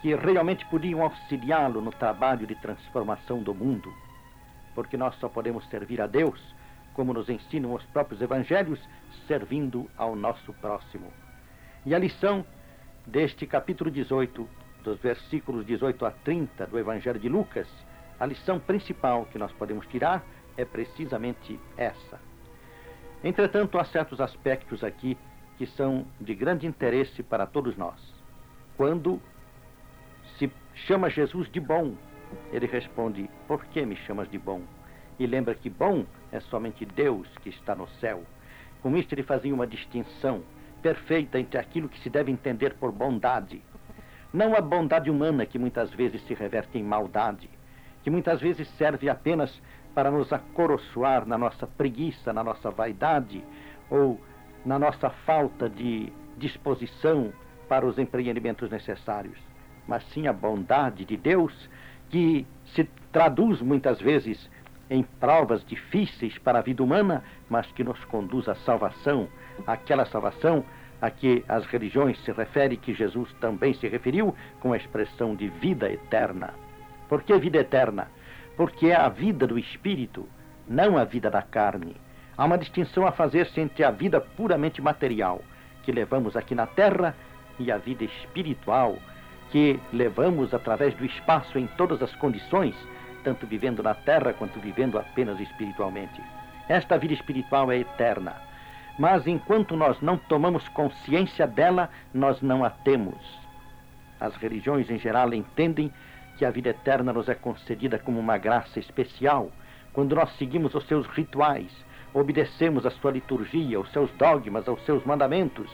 que 0.00 0.14
realmente 0.14 0.64
podiam 0.66 1.02
auxiliá-lo 1.02 1.80
no 1.80 1.90
trabalho 1.90 2.46
de 2.46 2.54
transformação 2.56 3.42
do 3.42 3.54
mundo. 3.54 3.92
Porque 4.74 4.96
nós 4.96 5.14
só 5.16 5.28
podemos 5.28 5.68
servir 5.68 6.00
a 6.00 6.06
Deus, 6.06 6.40
como 6.94 7.12
nos 7.12 7.28
ensinam 7.28 7.74
os 7.74 7.84
próprios 7.86 8.22
evangelhos, 8.22 8.80
servindo 9.26 9.90
ao 9.96 10.14
nosso 10.14 10.52
próximo. 10.54 11.12
E 11.84 11.94
a 11.94 11.98
lição 11.98 12.44
deste 13.06 13.46
capítulo 13.46 13.90
18, 13.90 14.48
dos 14.84 14.98
versículos 15.00 15.66
18 15.66 16.06
a 16.06 16.10
30 16.10 16.66
do 16.66 16.78
Evangelho 16.78 17.18
de 17.18 17.28
Lucas, 17.28 17.66
a 18.18 18.26
lição 18.26 18.58
principal 18.58 19.26
que 19.26 19.38
nós 19.38 19.52
podemos 19.52 19.86
tirar 19.86 20.24
é 20.56 20.64
precisamente 20.64 21.58
essa. 21.76 22.20
Entretanto, 23.22 23.78
há 23.78 23.84
certos 23.84 24.20
aspectos 24.20 24.84
aqui 24.84 25.16
que 25.56 25.66
são 25.66 26.06
de 26.20 26.34
grande 26.34 26.66
interesse 26.66 27.22
para 27.22 27.46
todos 27.46 27.76
nós. 27.76 27.98
Quando 28.76 29.20
se 30.38 30.50
chama 30.86 31.10
Jesus 31.10 31.50
de 31.50 31.58
bom, 31.58 31.94
ele 32.52 32.66
responde: 32.66 33.28
Por 33.46 33.64
que 33.66 33.84
me 33.84 33.96
chamas 33.96 34.30
de 34.30 34.38
bom? 34.38 34.62
E 35.18 35.26
lembra 35.26 35.54
que 35.54 35.68
bom 35.68 36.06
é 36.30 36.38
somente 36.38 36.84
Deus 36.84 37.26
que 37.42 37.48
está 37.48 37.74
no 37.74 37.88
céu. 38.00 38.22
Com 38.80 38.96
isto, 38.96 39.12
ele 39.12 39.24
fazia 39.24 39.52
uma 39.52 39.66
distinção 39.66 40.42
perfeita 40.80 41.40
entre 41.40 41.58
aquilo 41.58 41.88
que 41.88 41.98
se 42.00 42.08
deve 42.08 42.30
entender 42.30 42.74
por 42.74 42.92
bondade. 42.92 43.60
Não 44.32 44.54
a 44.54 44.60
bondade 44.60 45.10
humana 45.10 45.44
que 45.44 45.58
muitas 45.58 45.90
vezes 45.90 46.24
se 46.26 46.34
reverte 46.34 46.78
em 46.78 46.84
maldade, 46.84 47.50
que 48.04 48.10
muitas 48.10 48.40
vezes 48.40 48.68
serve 48.76 49.08
apenas 49.08 49.60
para 49.94 50.10
nos 50.10 50.32
acoroçoar 50.32 51.26
na 51.26 51.36
nossa 51.36 51.66
preguiça, 51.66 52.32
na 52.32 52.44
nossa 52.44 52.70
vaidade 52.70 53.42
ou 53.90 54.20
na 54.64 54.78
nossa 54.78 55.10
falta 55.10 55.68
de 55.68 56.12
disposição 56.36 57.32
para 57.68 57.86
os 57.86 57.98
empreendimentos 57.98 58.70
necessários, 58.70 59.38
mas 59.86 60.02
sim 60.10 60.26
a 60.26 60.32
bondade 60.32 61.04
de 61.04 61.16
Deus 61.16 61.52
que 62.08 62.46
se 62.74 62.84
traduz 63.12 63.60
muitas 63.60 64.00
vezes 64.00 64.48
em 64.90 65.02
provas 65.02 65.64
difíceis 65.66 66.38
para 66.38 66.60
a 66.60 66.62
vida 66.62 66.82
humana, 66.82 67.22
mas 67.48 67.66
que 67.72 67.84
nos 67.84 68.02
conduz 68.06 68.48
à 68.48 68.54
salvação, 68.54 69.28
aquela 69.66 70.06
salvação 70.06 70.64
a 71.00 71.10
que 71.10 71.44
as 71.48 71.64
religiões 71.66 72.18
se 72.24 72.32
referem, 72.32 72.78
que 72.78 72.94
Jesus 72.94 73.32
também 73.34 73.74
se 73.74 73.86
referiu 73.86 74.34
com 74.60 74.72
a 74.72 74.76
expressão 74.76 75.34
de 75.34 75.48
vida 75.48 75.90
eterna. 75.90 76.54
Por 77.08 77.22
que 77.22 77.36
vida 77.38 77.58
eterna? 77.58 78.08
Porque 78.58 78.88
é 78.88 78.96
a 78.96 79.08
vida 79.08 79.46
do 79.46 79.56
espírito, 79.56 80.28
não 80.66 80.98
a 80.98 81.04
vida 81.04 81.30
da 81.30 81.40
carne. 81.40 81.96
Há 82.36 82.44
uma 82.44 82.58
distinção 82.58 83.06
a 83.06 83.12
fazer-se 83.12 83.60
entre 83.60 83.84
a 83.84 83.92
vida 83.92 84.20
puramente 84.20 84.82
material, 84.82 85.42
que 85.84 85.92
levamos 85.92 86.36
aqui 86.36 86.56
na 86.56 86.66
terra, 86.66 87.14
e 87.56 87.70
a 87.70 87.78
vida 87.78 88.02
espiritual, 88.02 88.96
que 89.52 89.78
levamos 89.92 90.52
através 90.52 90.92
do 90.94 91.04
espaço 91.04 91.56
em 91.56 91.68
todas 91.68 92.02
as 92.02 92.12
condições, 92.16 92.74
tanto 93.22 93.46
vivendo 93.46 93.80
na 93.80 93.94
terra 93.94 94.32
quanto 94.32 94.58
vivendo 94.58 94.98
apenas 94.98 95.38
espiritualmente. 95.38 96.20
Esta 96.68 96.98
vida 96.98 97.14
espiritual 97.14 97.70
é 97.70 97.78
eterna, 97.78 98.34
mas 98.98 99.24
enquanto 99.28 99.76
nós 99.76 100.00
não 100.00 100.16
tomamos 100.16 100.68
consciência 100.70 101.46
dela, 101.46 101.90
nós 102.12 102.42
não 102.42 102.64
a 102.64 102.70
temos. 102.70 103.16
As 104.20 104.34
religiões 104.34 104.90
em 104.90 104.98
geral 104.98 105.32
entendem 105.32 105.92
que 106.38 106.44
a 106.44 106.50
vida 106.50 106.70
eterna 106.70 107.12
nos 107.12 107.28
é 107.28 107.34
concedida 107.34 107.98
como 107.98 108.20
uma 108.20 108.38
graça 108.38 108.78
especial 108.78 109.50
quando 109.92 110.14
nós 110.14 110.30
seguimos 110.36 110.72
os 110.76 110.86
seus 110.86 111.06
rituais, 111.08 111.70
obedecemos 112.14 112.86
a 112.86 112.90
sua 112.90 113.10
liturgia, 113.10 113.80
os 113.80 113.90
seus 113.90 114.08
dogmas, 114.12 114.68
aos 114.68 114.80
seus 114.84 115.04
mandamentos, 115.04 115.68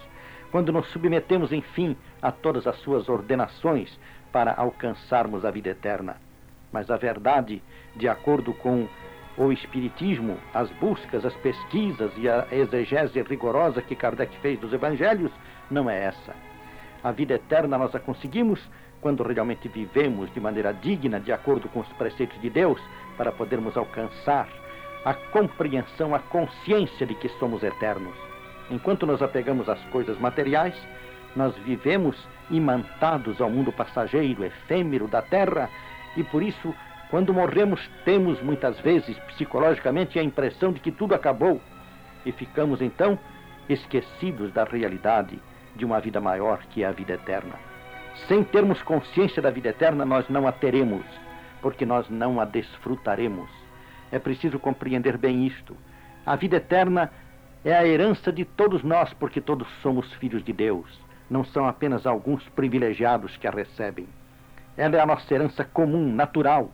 quando 0.50 0.72
nos 0.72 0.88
submetemos, 0.88 1.52
enfim, 1.52 1.94
a 2.22 2.32
todas 2.32 2.66
as 2.66 2.76
suas 2.76 3.08
ordenações 3.10 3.98
para 4.32 4.54
alcançarmos 4.54 5.44
a 5.44 5.50
vida 5.50 5.68
eterna. 5.68 6.16
Mas 6.72 6.90
a 6.90 6.96
verdade, 6.96 7.62
de 7.94 8.08
acordo 8.08 8.54
com 8.54 8.88
o 9.36 9.52
Espiritismo, 9.52 10.38
as 10.54 10.70
buscas, 10.72 11.24
as 11.26 11.34
pesquisas 11.34 12.10
e 12.16 12.28
a 12.28 12.46
exegese 12.50 13.20
rigorosa 13.22 13.82
que 13.82 13.94
Kardec 13.94 14.38
fez 14.38 14.58
dos 14.58 14.72
Evangelhos, 14.72 15.32
não 15.70 15.90
é 15.90 16.04
essa. 16.04 16.34
A 17.02 17.12
vida 17.12 17.34
eterna 17.34 17.76
nós 17.76 17.94
a 17.94 18.00
conseguimos 18.00 18.60
quando 19.04 19.22
realmente 19.22 19.68
vivemos 19.68 20.32
de 20.32 20.40
maneira 20.40 20.72
digna, 20.72 21.20
de 21.20 21.30
acordo 21.30 21.68
com 21.68 21.80
os 21.80 21.88
preceitos 21.88 22.40
de 22.40 22.48
Deus, 22.48 22.80
para 23.18 23.30
podermos 23.30 23.76
alcançar 23.76 24.48
a 25.04 25.12
compreensão, 25.12 26.14
a 26.14 26.18
consciência 26.20 27.06
de 27.06 27.14
que 27.14 27.28
somos 27.38 27.62
eternos. 27.62 28.16
Enquanto 28.70 29.04
nos 29.04 29.20
apegamos 29.20 29.68
às 29.68 29.78
coisas 29.90 30.18
materiais, 30.18 30.74
nós 31.36 31.54
vivemos 31.66 32.16
imantados 32.50 33.42
ao 33.42 33.50
mundo 33.50 33.70
passageiro, 33.70 34.42
efêmero 34.42 35.06
da 35.06 35.20
terra, 35.20 35.68
e 36.16 36.24
por 36.24 36.42
isso, 36.42 36.74
quando 37.10 37.34
morremos, 37.34 37.86
temos 38.06 38.40
muitas 38.40 38.80
vezes 38.80 39.18
psicologicamente 39.26 40.18
a 40.18 40.22
impressão 40.22 40.72
de 40.72 40.80
que 40.80 40.90
tudo 40.90 41.14
acabou 41.14 41.60
e 42.24 42.32
ficamos 42.32 42.80
então 42.80 43.18
esquecidos 43.68 44.50
da 44.50 44.64
realidade 44.64 45.38
de 45.76 45.84
uma 45.84 46.00
vida 46.00 46.22
maior 46.22 46.62
que 46.70 46.82
é 46.82 46.86
a 46.86 46.92
vida 46.92 47.12
eterna. 47.12 47.73
Sem 48.28 48.42
termos 48.44 48.82
consciência 48.82 49.42
da 49.42 49.50
vida 49.50 49.68
eterna, 49.68 50.04
nós 50.04 50.28
não 50.28 50.46
a 50.46 50.52
teremos, 50.52 51.04
porque 51.60 51.84
nós 51.84 52.08
não 52.08 52.40
a 52.40 52.44
desfrutaremos. 52.44 53.50
É 54.10 54.18
preciso 54.18 54.58
compreender 54.58 55.18
bem 55.18 55.46
isto. 55.46 55.76
A 56.24 56.36
vida 56.36 56.56
eterna 56.56 57.10
é 57.64 57.74
a 57.74 57.86
herança 57.86 58.32
de 58.32 58.44
todos 58.44 58.82
nós, 58.82 59.12
porque 59.14 59.40
todos 59.40 59.68
somos 59.82 60.12
filhos 60.14 60.44
de 60.44 60.52
Deus. 60.52 60.86
Não 61.28 61.44
são 61.44 61.66
apenas 61.66 62.06
alguns 62.06 62.48
privilegiados 62.50 63.36
que 63.36 63.46
a 63.46 63.50
recebem. 63.50 64.06
Ela 64.76 64.96
é 64.96 65.00
a 65.00 65.06
nossa 65.06 65.34
herança 65.34 65.64
comum, 65.64 66.12
natural. 66.12 66.70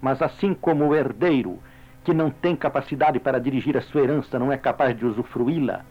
Mas 0.00 0.20
assim 0.20 0.54
como 0.54 0.86
o 0.86 0.94
herdeiro, 0.94 1.58
que 2.04 2.14
não 2.14 2.30
tem 2.30 2.54
capacidade 2.54 3.18
para 3.18 3.40
dirigir 3.40 3.76
a 3.76 3.82
sua 3.82 4.02
herança, 4.02 4.38
não 4.38 4.52
é 4.52 4.56
capaz 4.56 4.96
de 4.96 5.04
usufruí-la, 5.04 5.84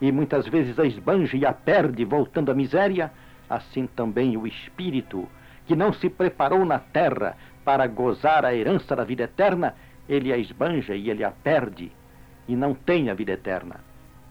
e 0.00 0.10
muitas 0.10 0.48
vezes 0.48 0.76
a 0.78 0.84
esbanja 0.84 1.36
e 1.36 1.46
a 1.46 1.52
perde, 1.52 2.04
voltando 2.04 2.50
à 2.50 2.54
miséria, 2.54 3.12
assim 3.56 3.86
também 3.86 4.36
o 4.36 4.46
espírito, 4.46 5.28
que 5.66 5.76
não 5.76 5.92
se 5.92 6.08
preparou 6.08 6.64
na 6.64 6.78
terra 6.78 7.36
para 7.64 7.86
gozar 7.86 8.44
a 8.44 8.54
herança 8.54 8.96
da 8.96 9.04
vida 9.04 9.24
eterna, 9.24 9.74
ele 10.08 10.32
a 10.32 10.36
esbanja 10.38 10.94
e 10.94 11.08
ele 11.10 11.24
a 11.24 11.30
perde 11.30 11.92
e 12.48 12.56
não 12.56 12.74
tem 12.74 13.10
a 13.10 13.14
vida 13.14 13.32
eterna. 13.32 13.76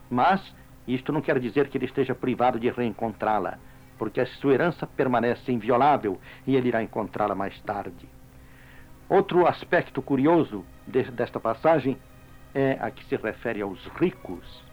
Mas 0.09 0.41
isto 0.87 1.13
não 1.13 1.21
quer 1.21 1.39
dizer 1.39 1.69
que 1.69 1.77
ele 1.77 1.85
esteja 1.85 2.13
privado 2.13 2.59
de 2.59 2.69
reencontrá-la. 2.69 3.57
porque 4.01 4.19
a 4.19 4.25
sua 4.25 4.53
herança 4.55 4.87
permanece 4.87 5.51
inviolável 5.51 6.19
e 6.47 6.55
ele 6.55 6.69
irá 6.69 6.81
encontrá-la 6.81 7.35
mais 7.35 7.61
tarde. 7.61 8.09
Outro 9.07 9.45
aspecto 9.45 10.01
curioso 10.01 10.65
de, 10.87 11.03
desta 11.11 11.39
passagem 11.39 11.95
é 12.51 12.79
a 12.81 12.89
que 12.89 13.05
se 13.05 13.15
refere 13.15 13.61
aos 13.61 13.79
ricos. 13.99 14.63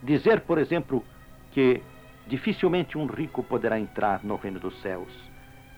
Dizer, 0.00 0.42
por 0.42 0.56
exemplo, 0.56 1.04
que 1.50 1.82
dificilmente 2.30 2.96
um 2.96 3.06
rico 3.06 3.42
poderá 3.42 3.78
entrar 3.78 4.20
no 4.22 4.36
reino 4.36 4.60
dos 4.60 4.80
céus 4.80 5.08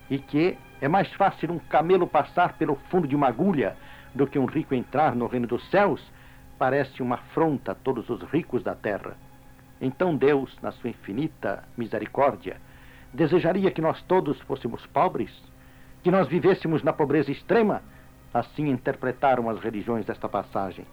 e 0.07 0.19
que 0.19 0.55
é 0.79 0.87
mais 0.87 1.11
fácil 1.13 1.51
um 1.51 1.57
camelo 1.57 2.05
passar 2.05 2.53
pelo 2.59 2.75
fundo 2.91 3.07
de 3.07 3.15
uma 3.15 3.27
agulha 3.27 3.75
do 4.13 4.27
que 4.27 4.37
um 4.37 4.45
rico 4.45 4.75
entrar 4.75 5.15
no 5.15 5.25
reino 5.25 5.47
dos 5.47 5.67
céus, 5.71 5.99
parece 6.59 7.01
uma 7.01 7.15
afronta 7.15 7.71
a 7.71 7.75
todos 7.75 8.07
os 8.07 8.21
ricos 8.29 8.61
da 8.61 8.75
terra. 8.75 9.17
Então 9.81 10.15
Deus, 10.15 10.55
na 10.61 10.71
sua 10.71 10.91
infinita 10.91 11.63
misericórdia, 11.75 12.57
desejaria 13.11 13.71
que 13.71 13.81
nós 13.81 13.99
todos 14.03 14.39
fôssemos 14.41 14.85
pobres, 14.87 15.31
que 16.03 16.11
nós 16.11 16.27
vivêssemos 16.27 16.83
na 16.83 16.93
pobreza 16.93 17.31
extrema. 17.31 17.81
Assim 18.31 18.69
interpretaram 18.69 19.49
as 19.49 19.59
religiões 19.59 20.05
desta 20.05 20.29
passagem. 20.29 20.85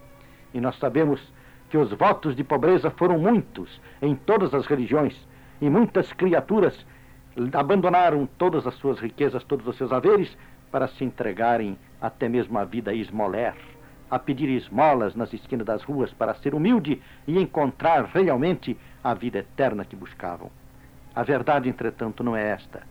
E 0.54 0.61
nós 0.61 0.78
sabemos 0.78 1.20
que 1.68 1.76
os 1.76 1.92
votos 1.92 2.34
de 2.34 2.42
pobreza 2.42 2.90
foram 2.90 3.18
muitos 3.18 3.80
em 4.00 4.14
todas 4.14 4.54
as 4.54 4.66
religiões, 4.66 5.14
e 5.61 5.68
muitas 5.68 6.12
criaturas 6.12 6.74
abandonaram 7.52 8.26
todas 8.38 8.66
as 8.66 8.74
suas 8.74 8.98
riquezas, 8.98 9.44
todos 9.44 9.66
os 9.66 9.76
seus 9.76 9.92
haveres, 9.92 10.36
para 10.70 10.88
se 10.88 11.04
entregarem 11.04 11.78
até 12.00 12.28
mesmo 12.28 12.58
à 12.58 12.64
vida 12.64 12.94
esmoler, 12.94 13.54
a 14.11 14.18
pedir 14.18 14.48
esmolas 14.48 15.14
nas 15.14 15.32
esquinas 15.32 15.66
das 15.66 15.82
ruas 15.82 16.12
para 16.12 16.34
ser 16.34 16.54
humilde 16.54 17.00
e 17.26 17.38
encontrar 17.38 18.04
realmente 18.04 18.76
a 19.02 19.14
vida 19.14 19.38
eterna 19.38 19.84
que 19.84 19.96
buscavam. 19.96 20.50
A 21.14 21.22
verdade, 21.22 21.68
entretanto, 21.68 22.22
não 22.22 22.36
é 22.36 22.50
esta. 22.50 22.82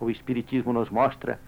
O 0.00 0.10
Espiritismo 0.10 0.72
nos 0.72 0.90
mostra 0.90 1.38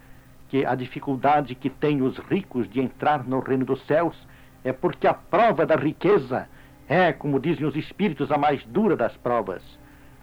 que 0.49 0.65
a 0.65 0.75
dificuldade 0.75 1.55
que 1.55 1.69
têm 1.69 2.01
os 2.01 2.17
ricos 2.17 2.69
de 2.69 2.79
entrar 2.79 3.25
no 3.25 3.39
reino 3.39 3.65
dos 3.65 3.85
céus 3.85 4.15
é 4.63 4.71
porque 4.71 5.07
a 5.07 5.13
prova 5.13 5.65
da 5.65 5.75
riqueza 5.75 6.47
é, 6.87 7.11
como 7.11 7.39
dizem 7.39 7.65
os 7.65 7.75
espíritos, 7.75 8.31
a 8.31 8.37
mais 8.37 8.63
dura 8.65 8.95
das 8.95 9.15
provas, 9.17 9.61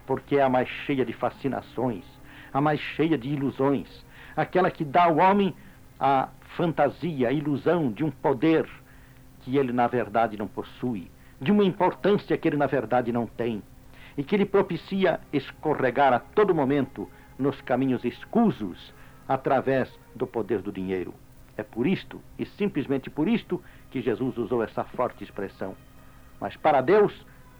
porque 0.06 0.36
é 0.36 0.42
a 0.42 0.48
mais 0.48 0.68
cheia 0.86 1.04
de 1.04 1.12
fascinações, 1.12 2.04
a 2.52 2.60
mais 2.60 2.80
cheia 2.80 3.16
de 3.16 3.28
ilusões, 3.28 3.88
aquela 4.36 4.70
que 4.70 4.84
dá 4.84 5.04
ao 5.04 5.16
homem 5.18 5.54
a 5.98 6.28
fantasia, 6.56 7.28
a 7.28 7.32
ilusão 7.32 7.90
de 7.92 8.04
um 8.04 8.10
poder 8.10 8.68
que 9.40 9.56
ele 9.56 9.72
na 9.72 9.86
verdade 9.86 10.36
não 10.36 10.46
possui, 10.46 11.10
de 11.40 11.50
uma 11.50 11.64
importância 11.64 12.36
que 12.36 12.48
ele 12.48 12.56
na 12.56 12.66
verdade 12.66 13.12
não 13.12 13.26
tem, 13.26 13.62
e 14.16 14.22
que 14.22 14.36
lhe 14.36 14.44
propicia 14.44 15.20
escorregar 15.32 16.12
a 16.12 16.18
todo 16.18 16.54
momento 16.54 17.08
nos 17.38 17.60
caminhos 17.62 18.04
escusos 18.04 18.92
através 19.28 19.88
do 20.14 20.26
poder 20.26 20.60
do 20.60 20.72
dinheiro. 20.72 21.14
É 21.56 21.62
por 21.62 21.86
isto, 21.86 22.20
e 22.38 22.46
simplesmente 22.46 23.10
por 23.10 23.28
isto, 23.28 23.62
que 23.90 24.00
Jesus 24.00 24.36
usou 24.38 24.62
essa 24.62 24.84
forte 24.84 25.24
expressão. 25.24 25.74
Mas 26.40 26.56
para 26.56 26.80
Deus, 26.80 27.14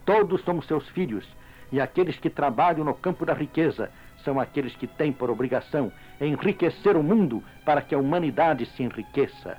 todos 0.05 0.41
somos 0.41 0.65
seus 0.65 0.87
filhos, 0.89 1.25
e 1.73 1.81
aqueles 1.81 2.15
que 2.17 2.29
trabalham 2.29 2.85
no 2.85 2.93
campo 2.93 3.25
da 3.25 3.33
riqueza 3.33 3.89
são 4.23 4.39
aqueles 4.39 4.75
que 4.75 4.85
têm 4.85 5.11
por 5.11 5.31
obrigação 5.31 5.91
enriquecer 6.21 6.95
o 6.95 7.01
mundo 7.01 7.43
para 7.65 7.81
que 7.81 7.95
a 7.95 7.97
humanidade 7.97 8.67
se 8.67 8.83
enriqueça. 8.83 9.57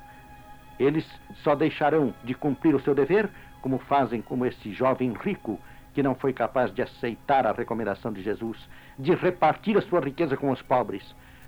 Eles 0.79 1.05
só 1.43 1.55
deixarão 1.55 2.13
de 2.23 2.33
cumprir 2.33 2.73
o 2.73 2.79
seu 2.79 2.95
dever 2.95 3.29
como 3.61 3.79
fazem 3.79 4.21
como 4.21 4.45
esse 4.45 4.71
jovem 4.71 5.11
rico 5.11 5.59
que 5.93 6.01
não 6.01 6.15
foi 6.15 6.31
capaz 6.31 6.73
de 6.73 6.81
aceitar 6.81 7.45
a 7.45 7.51
recomendação 7.51 8.13
de 8.13 8.23
Jesus, 8.23 8.57
de 8.97 9.13
repartir 9.13 9.77
a 9.77 9.81
sua 9.81 9.99
riqueza 9.99 10.37
com 10.37 10.51
os 10.51 10.61
pobres, 10.61 11.03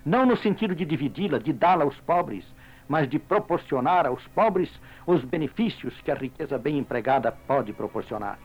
não 0.05 0.25
no 0.25 0.35
sentido 0.35 0.75
de 0.75 0.83
dividi-la, 0.83 1.37
de 1.37 1.53
dá-la 1.53 1.85
aos 1.85 1.97
pobres, 2.01 2.45
mas 2.89 3.07
de 3.07 3.17
proporcionar 3.19 4.05
aos 4.05 4.25
pobres 4.27 4.69
os 5.05 5.23
benefícios 5.23 5.93
que 6.01 6.11
a 6.11 6.15
riqueza 6.15 6.57
bem 6.57 6.77
empregada 6.77 7.31
pode 7.31 7.71
proporcionar. 7.71 8.37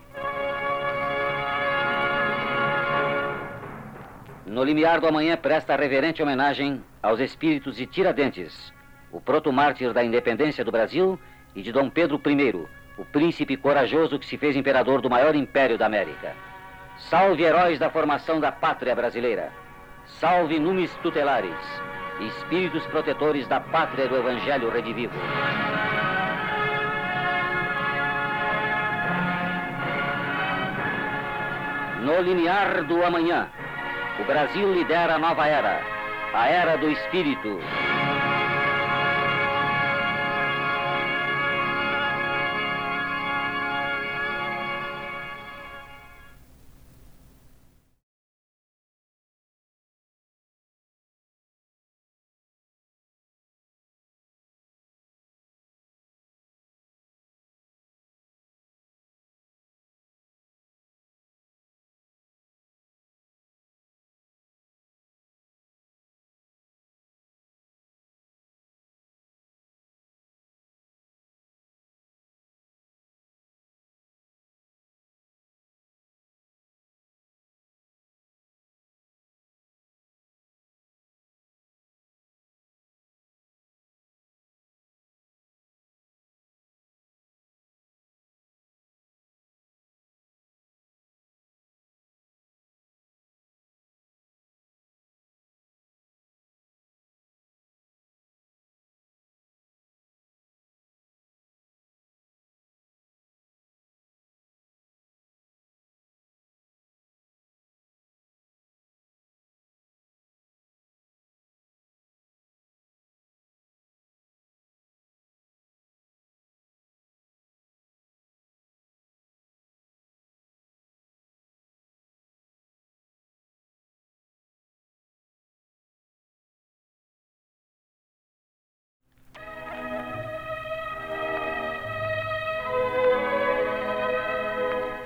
No 4.52 4.62
limiar 4.62 5.00
do 5.00 5.06
amanhã 5.06 5.34
presta 5.34 5.74
reverente 5.74 6.22
homenagem 6.22 6.84
aos 7.02 7.20
espíritos 7.20 7.74
de 7.76 7.86
Tiradentes, 7.86 8.70
o 9.10 9.18
proto-mártir 9.18 9.94
da 9.94 10.04
independência 10.04 10.62
do 10.62 10.70
Brasil, 10.70 11.18
e 11.56 11.62
de 11.62 11.72
Dom 11.72 11.88
Pedro 11.88 12.20
I, 12.26 12.68
o 12.98 13.04
príncipe 13.06 13.56
corajoso 13.56 14.18
que 14.18 14.26
se 14.26 14.36
fez 14.36 14.54
imperador 14.54 15.00
do 15.00 15.08
maior 15.08 15.34
império 15.34 15.78
da 15.78 15.86
América. 15.86 16.36
Salve 16.98 17.42
heróis 17.44 17.78
da 17.78 17.88
formação 17.88 18.40
da 18.40 18.52
pátria 18.52 18.94
brasileira. 18.94 19.50
Salve 20.20 20.58
numes 20.58 20.94
tutelares, 21.02 21.56
espíritos 22.20 22.86
protetores 22.88 23.48
da 23.48 23.58
pátria 23.58 24.06
do 24.06 24.16
Evangelho 24.16 24.68
redivivo. 24.68 25.14
No 32.02 32.20
linear 32.20 32.84
do 32.84 33.02
amanhã, 33.02 33.48
o 34.18 34.24
Brasil 34.24 34.72
lidera 34.72 35.14
a 35.14 35.18
nova 35.18 35.46
era, 35.46 35.80
a 36.34 36.48
era 36.48 36.76
do 36.76 36.90
espírito. 36.90 37.58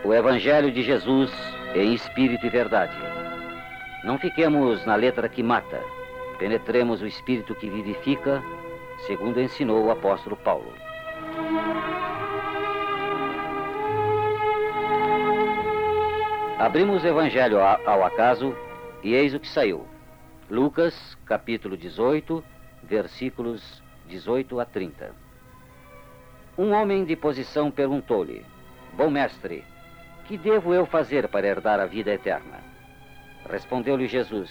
O 0.07 0.15
Evangelho 0.15 0.71
de 0.71 0.85
Jesus 0.85 1.33
em 1.75 1.93
espírito 1.93 2.47
e 2.47 2.49
verdade. 2.49 2.97
Não 4.05 4.17
fiquemos 4.17 4.87
na 4.87 4.95
letra 4.95 5.29
que 5.29 5.43
mata, 5.43 5.83
penetremos 6.39 7.03
o 7.03 7.07
espírito 7.09 7.57
que 7.57 7.69
vivifica, 7.69 8.41
segundo 9.05 9.41
ensinou 9.41 9.85
o 9.85 9.91
apóstolo 9.91 10.37
Paulo. 10.37 10.73
Abrimos 16.61 17.03
o 17.03 17.09
Evangelho 17.09 17.59
ao 17.61 18.05
acaso 18.05 18.57
e 19.03 19.13
eis 19.13 19.35
o 19.35 19.41
que 19.41 19.49
saiu. 19.49 19.89
Lucas, 20.49 21.17
capítulo 21.27 21.77
18, 21.77 22.45
versículos 22.85 23.83
18 24.07 24.61
a 24.61 24.65
30. 24.65 25.11
Um 26.57 26.71
homem 26.71 27.05
de 27.05 27.17
posição 27.17 27.73
perguntou-lhe: 27.73 28.47
Bom 28.95 29.11
mestre, 29.11 29.65
que 30.27 30.37
devo 30.37 30.75
eu 30.75 30.85
fazer 30.85 31.29
para 31.29 31.47
herdar 31.47 31.79
a 31.79 31.87
vida 31.87 32.13
eterna? 32.13 32.59
Respondeu-lhe 33.49 34.09
Jesus: 34.09 34.51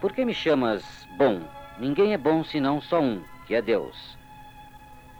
Por 0.00 0.12
que 0.12 0.24
me 0.24 0.34
chamas 0.34 1.06
bom? 1.16 1.40
Ninguém 1.78 2.12
é 2.12 2.18
bom 2.18 2.44
senão 2.44 2.80
só 2.80 3.00
um, 3.00 3.22
que 3.46 3.54
é 3.54 3.62
Deus. 3.62 4.18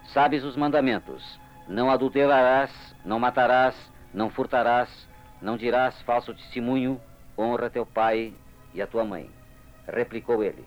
Sabes 0.04 0.44
os 0.44 0.56
mandamentos: 0.56 1.40
Não 1.66 1.90
adulterarás, 1.90 2.94
não 3.04 3.18
matarás, 3.18 3.90
não 4.12 4.28
furtarás, 4.28 5.08
não 5.40 5.56
dirás 5.56 6.00
falso 6.02 6.34
testemunho, 6.34 7.00
honra 7.36 7.70
teu 7.70 7.86
pai 7.86 8.34
e 8.74 8.82
a 8.82 8.86
tua 8.86 9.04
mãe. 9.04 9.30
Replicou 9.88 10.44
ele: 10.44 10.66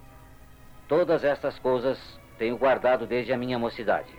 Todas 0.88 1.24
estas 1.24 1.60
coisas 1.60 2.20
tenho 2.40 2.58
guardado 2.58 3.06
desde 3.06 3.32
a 3.32 3.38
minha 3.38 3.60
mocidade. 3.60 4.14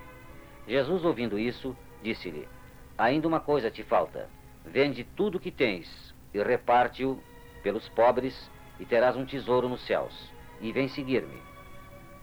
Jesus, 0.68 1.04
ouvindo 1.04 1.36
isso, 1.36 1.76
disse-lhe: 2.02 2.46
Ainda 2.96 3.26
uma 3.26 3.40
coisa 3.40 3.68
te 3.68 3.82
falta. 3.82 4.28
Vende 4.64 5.04
tudo 5.16 5.36
o 5.36 5.40
que 5.40 5.50
tens 5.50 6.14
e 6.32 6.42
reparte-o 6.42 7.18
pelos 7.62 7.88
pobres, 7.90 8.50
e 8.78 8.84
terás 8.84 9.16
um 9.16 9.26
tesouro 9.26 9.68
nos 9.68 9.84
céus. 9.86 10.32
E 10.60 10.72
vem 10.72 10.88
seguir-me. 10.88 11.40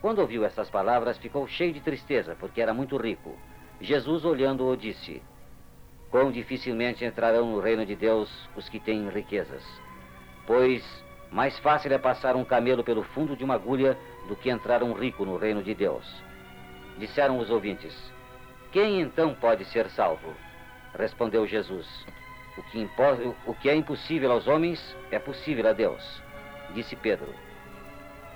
Quando 0.01 0.19
ouviu 0.19 0.45
estas 0.45 0.69
palavras, 0.69 1.17
ficou 1.17 1.47
cheio 1.47 1.73
de 1.73 1.81
tristeza, 1.81 2.35
porque 2.39 2.61
era 2.61 2.73
muito 2.73 2.97
rico. 2.97 3.35
Jesus, 3.81 4.25
olhando-o, 4.25 4.75
disse: 4.75 5.21
Quão 6.09 6.31
dificilmente 6.31 7.03
entrarão 7.03 7.51
no 7.51 7.59
reino 7.59 7.85
de 7.85 7.95
Deus 7.95 8.29
os 8.55 8.69
que 8.69 8.79
têm 8.79 9.09
riquezas. 9.09 9.63
Pois 10.45 10.83
mais 11.31 11.57
fácil 11.59 11.91
é 11.91 11.97
passar 11.97 12.35
um 12.35 12.45
camelo 12.45 12.83
pelo 12.83 13.03
fundo 13.03 13.35
de 13.35 13.43
uma 13.43 13.55
agulha 13.55 13.97
do 14.27 14.35
que 14.35 14.49
entrar 14.49 14.81
um 14.81 14.93
rico 14.93 15.25
no 15.25 15.37
reino 15.37 15.61
de 15.61 15.75
Deus. 15.75 16.05
Disseram 16.97 17.37
os 17.39 17.49
ouvintes: 17.49 17.93
Quem 18.71 19.01
então 19.01 19.33
pode 19.35 19.65
ser 19.65 19.89
salvo? 19.89 20.33
Respondeu 20.97 21.45
Jesus: 21.45 21.87
o 22.57 22.63
que, 22.63 22.89
o 23.45 23.53
que 23.53 23.69
é 23.69 23.75
impossível 23.75 24.31
aos 24.31 24.47
homens 24.47 24.95
é 25.11 25.19
possível 25.19 25.69
a 25.69 25.73
Deus. 25.73 26.21
Disse 26.73 26.95
Pedro: 26.95 27.33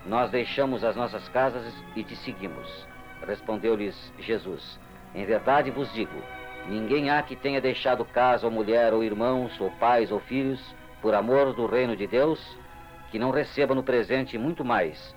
Nós 0.06 0.30
deixamos 0.30 0.84
as 0.84 0.96
nossas 0.96 1.28
casas 1.30 1.74
e 1.96 2.04
te 2.04 2.16
seguimos. 2.18 2.88
Respondeu-lhes 3.26 4.14
Jesus: 4.20 4.80
Em 5.16 5.26
verdade 5.26 5.72
vos 5.72 5.92
digo: 5.94 6.22
ninguém 6.68 7.10
há 7.10 7.22
que 7.24 7.36
tenha 7.36 7.60
deixado 7.60 8.06
casa 8.06 8.46
ou 8.46 8.52
mulher 8.52 8.94
ou 8.94 9.04
irmãos 9.04 9.60
ou 9.60 9.72
pais 9.72 10.12
ou 10.12 10.20
filhos 10.20 10.62
por 11.02 11.16
amor 11.16 11.54
do 11.54 11.66
reino 11.66 11.96
de 11.96 12.06
Deus, 12.06 12.40
que 13.10 13.18
não 13.18 13.32
receba 13.32 13.74
no 13.74 13.84
presente 13.84 14.38
muito 14.38 14.64
mais 14.64 15.16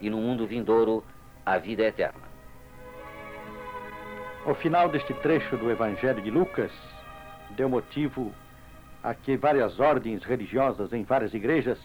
e 0.00 0.08
no 0.08 0.16
mundo 0.16 0.46
vindouro 0.46 1.04
a 1.44 1.58
vida 1.58 1.82
eterna. 1.82 2.26
O 4.46 4.54
final 4.54 4.88
deste 4.88 5.12
trecho 5.14 5.56
do 5.56 5.70
Evangelho 5.70 6.22
de 6.22 6.30
Lucas 6.30 6.72
deu 7.50 7.68
motivo 7.68 8.32
a 9.06 9.14
que 9.14 9.36
várias 9.36 9.78
ordens 9.78 10.24
religiosas 10.24 10.92
em 10.92 11.04
várias 11.04 11.32
igrejas 11.32 11.78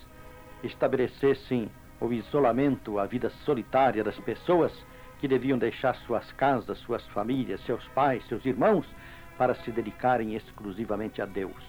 estabelecessem 0.63 1.69
o 1.99 2.11
isolamento, 2.11 2.97
a 2.97 3.05
vida 3.05 3.29
solitária 3.45 4.03
das 4.03 4.17
pessoas 4.21 4.73
que 5.19 5.27
deviam 5.27 5.55
deixar 5.55 5.93
suas 5.97 6.31
casas, 6.31 6.79
suas 6.79 7.05
famílias, 7.09 7.63
seus 7.63 7.87
pais, 7.89 8.27
seus 8.27 8.43
irmãos 8.43 8.87
para 9.37 9.53
se 9.53 9.69
dedicarem 9.69 10.33
exclusivamente 10.33 11.21
a 11.21 11.27
Deus. 11.27 11.63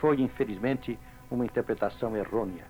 Foi, 0.00 0.20
infelizmente, 0.20 0.98
uma 1.30 1.44
interpretação 1.44 2.16
errônea, 2.16 2.64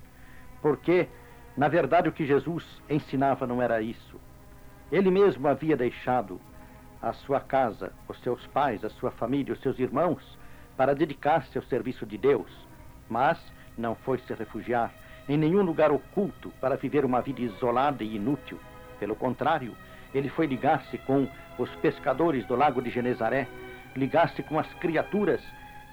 porque, 0.61 1.09
na 1.57 1.69
verdade, 1.69 2.07
o 2.07 2.13
que 2.13 2.27
Jesus 2.27 2.67
ensinava 2.91 3.47
não 3.47 3.63
era 3.63 3.81
isso. 3.81 4.21
Ele 4.93 5.11
mesmo 5.11 5.49
havia 5.49 5.75
deixado 5.75 6.39
a 7.01 7.15
sua 7.15 7.41
casa, 7.41 7.95
os 8.07 8.21
seus 8.21 8.47
pais, 8.49 8.85
a 8.85 8.91
sua 8.91 9.11
família, 9.11 9.55
os 9.55 9.61
seus 9.63 9.79
irmãos, 9.79 10.37
para 10.79 10.95
dedicar-se 10.95 11.59
ao 11.59 11.65
serviço 11.65 12.07
de 12.07 12.17
Deus, 12.17 12.49
mas 13.11 13.37
não 13.77 13.97
foi 13.97 14.19
se 14.21 14.33
refugiar 14.33 14.95
em 15.29 15.37
nenhum 15.37 15.63
lugar 15.63 15.91
oculto 15.91 16.51
para 16.61 16.77
viver 16.77 17.05
uma 17.05 17.21
vida 17.21 17.43
isolada 17.43 18.05
e 18.05 18.15
inútil. 18.15 18.61
Pelo 19.01 19.17
contrário, 19.17 19.77
ele 20.15 20.29
foi 20.29 20.47
ligar-se 20.47 20.97
com 20.99 21.29
os 21.59 21.69
pescadores 21.77 22.47
do 22.47 22.55
lago 22.55 22.81
de 22.81 22.91
Genezaré, 22.91 23.49
ligar-se 23.97 24.41
com 24.45 24.57
as 24.57 24.73
criaturas 24.75 25.43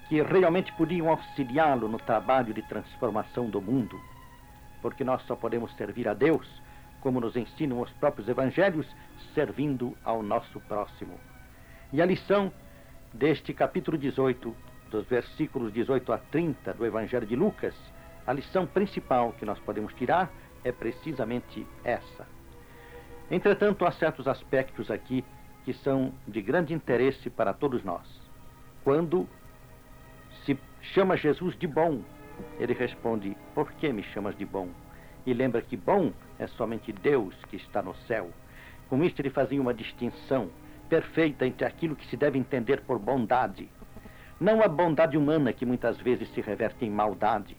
que 0.07 0.21
realmente 0.21 0.71
podiam 0.73 1.09
auxiliá-lo 1.09 1.89
no 1.89 1.97
trabalho 1.97 2.53
de 2.53 2.61
transformação 2.61 3.49
do 3.49 3.59
mundo. 3.59 3.99
Porque 4.83 5.03
nós 5.03 5.23
só 5.23 5.35
podemos 5.35 5.75
servir 5.75 6.07
a 6.07 6.13
Deus, 6.13 6.47
como 7.01 7.19
nos 7.19 7.35
ensinam 7.35 7.81
os 7.81 7.89
próprios 7.93 8.29
evangelhos, 8.29 8.85
servindo 9.33 9.97
ao 10.05 10.21
nosso 10.21 10.59
próximo. 10.61 11.19
E 11.91 11.99
a 12.03 12.05
lição 12.05 12.53
deste 13.11 13.51
capítulo 13.51 13.97
18 13.97 14.74
dos 14.95 15.05
versículos 15.07 15.73
18 15.73 16.13
a 16.13 16.17
30 16.17 16.73
do 16.73 16.85
Evangelho 16.85 17.27
de 17.27 17.35
Lucas, 17.35 17.75
a 18.25 18.31
lição 18.31 18.65
principal 18.65 19.33
que 19.33 19.45
nós 19.45 19.59
podemos 19.59 19.93
tirar 19.93 20.31
é 20.63 20.71
precisamente 20.71 21.67
essa. 21.83 22.25
Entretanto, 23.29 23.85
há 23.85 23.91
certos 23.91 24.27
aspectos 24.27 24.89
aqui 24.89 25.23
que 25.65 25.73
são 25.73 26.13
de 26.27 26.41
grande 26.41 26.73
interesse 26.73 27.29
para 27.29 27.53
todos 27.53 27.83
nós. 27.83 28.07
Quando 28.83 29.27
se 30.45 30.57
chama 30.93 31.17
Jesus 31.17 31.57
de 31.57 31.67
bom, 31.67 32.01
ele 32.57 32.73
responde: 32.73 33.35
Por 33.53 33.71
que 33.73 33.91
me 33.91 34.03
chamas 34.03 34.37
de 34.37 34.45
bom? 34.45 34.69
E 35.25 35.33
lembra 35.33 35.61
que 35.61 35.75
bom 35.75 36.13
é 36.39 36.47
somente 36.47 36.93
Deus 36.93 37.35
que 37.49 37.57
está 37.57 37.81
no 37.81 37.95
céu. 38.07 38.29
Com 38.87 39.03
isto, 39.03 39.19
ele 39.19 39.31
fazia 39.31 39.59
uma 39.59 39.73
distinção 39.73 40.49
perfeita 40.87 41.45
entre 41.45 41.65
aquilo 41.65 41.95
que 41.95 42.07
se 42.07 42.15
deve 42.15 42.37
entender 42.37 42.81
por 42.81 42.99
bondade 42.99 43.67
não 44.39 44.61
a 44.61 44.67
bondade 44.67 45.17
humana 45.17 45.53
que 45.53 45.65
muitas 45.65 45.97
vezes 45.97 46.29
se 46.33 46.41
reverte 46.41 46.85
em 46.85 46.89
maldade, 46.89 47.55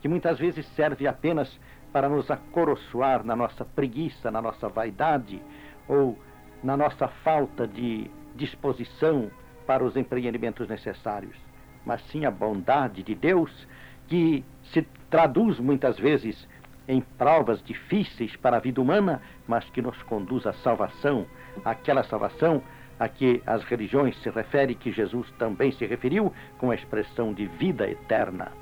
que 0.00 0.08
muitas 0.08 0.38
vezes 0.38 0.66
serve 0.74 1.06
apenas 1.06 1.58
para 1.92 2.08
nos 2.08 2.30
acoroçoar 2.30 3.24
na 3.24 3.34
nossa 3.34 3.64
preguiça, 3.64 4.30
na 4.30 4.42
nossa 4.42 4.68
vaidade 4.68 5.40
ou 5.88 6.18
na 6.62 6.76
nossa 6.76 7.08
falta 7.08 7.66
de 7.66 8.10
disposição 8.34 9.30
para 9.66 9.84
os 9.84 9.96
empreendimentos 9.96 10.68
necessários, 10.68 11.36
mas 11.84 12.02
sim 12.08 12.24
a 12.24 12.30
bondade 12.30 13.02
de 13.02 13.14
Deus 13.14 13.66
que 14.06 14.44
se 14.72 14.82
traduz 15.10 15.58
muitas 15.58 15.98
vezes 15.98 16.46
em 16.88 17.00
provas 17.00 17.62
difíceis 17.62 18.36
para 18.36 18.58
a 18.58 18.60
vida 18.60 18.80
humana, 18.80 19.20
mas 19.46 19.64
que 19.70 19.82
nos 19.82 20.00
conduz 20.04 20.46
à 20.46 20.52
salvação, 20.52 21.26
aquela 21.64 22.04
salvação 22.04 22.62
a 22.98 23.08
que 23.08 23.42
as 23.46 23.62
religiões 23.64 24.16
se 24.22 24.30
referem, 24.30 24.74
que 24.74 24.90
Jesus 24.90 25.30
também 25.38 25.70
se 25.72 25.84
referiu 25.84 26.32
com 26.58 26.70
a 26.70 26.74
expressão 26.74 27.32
de 27.32 27.46
vida 27.46 27.88
eterna. 27.88 28.52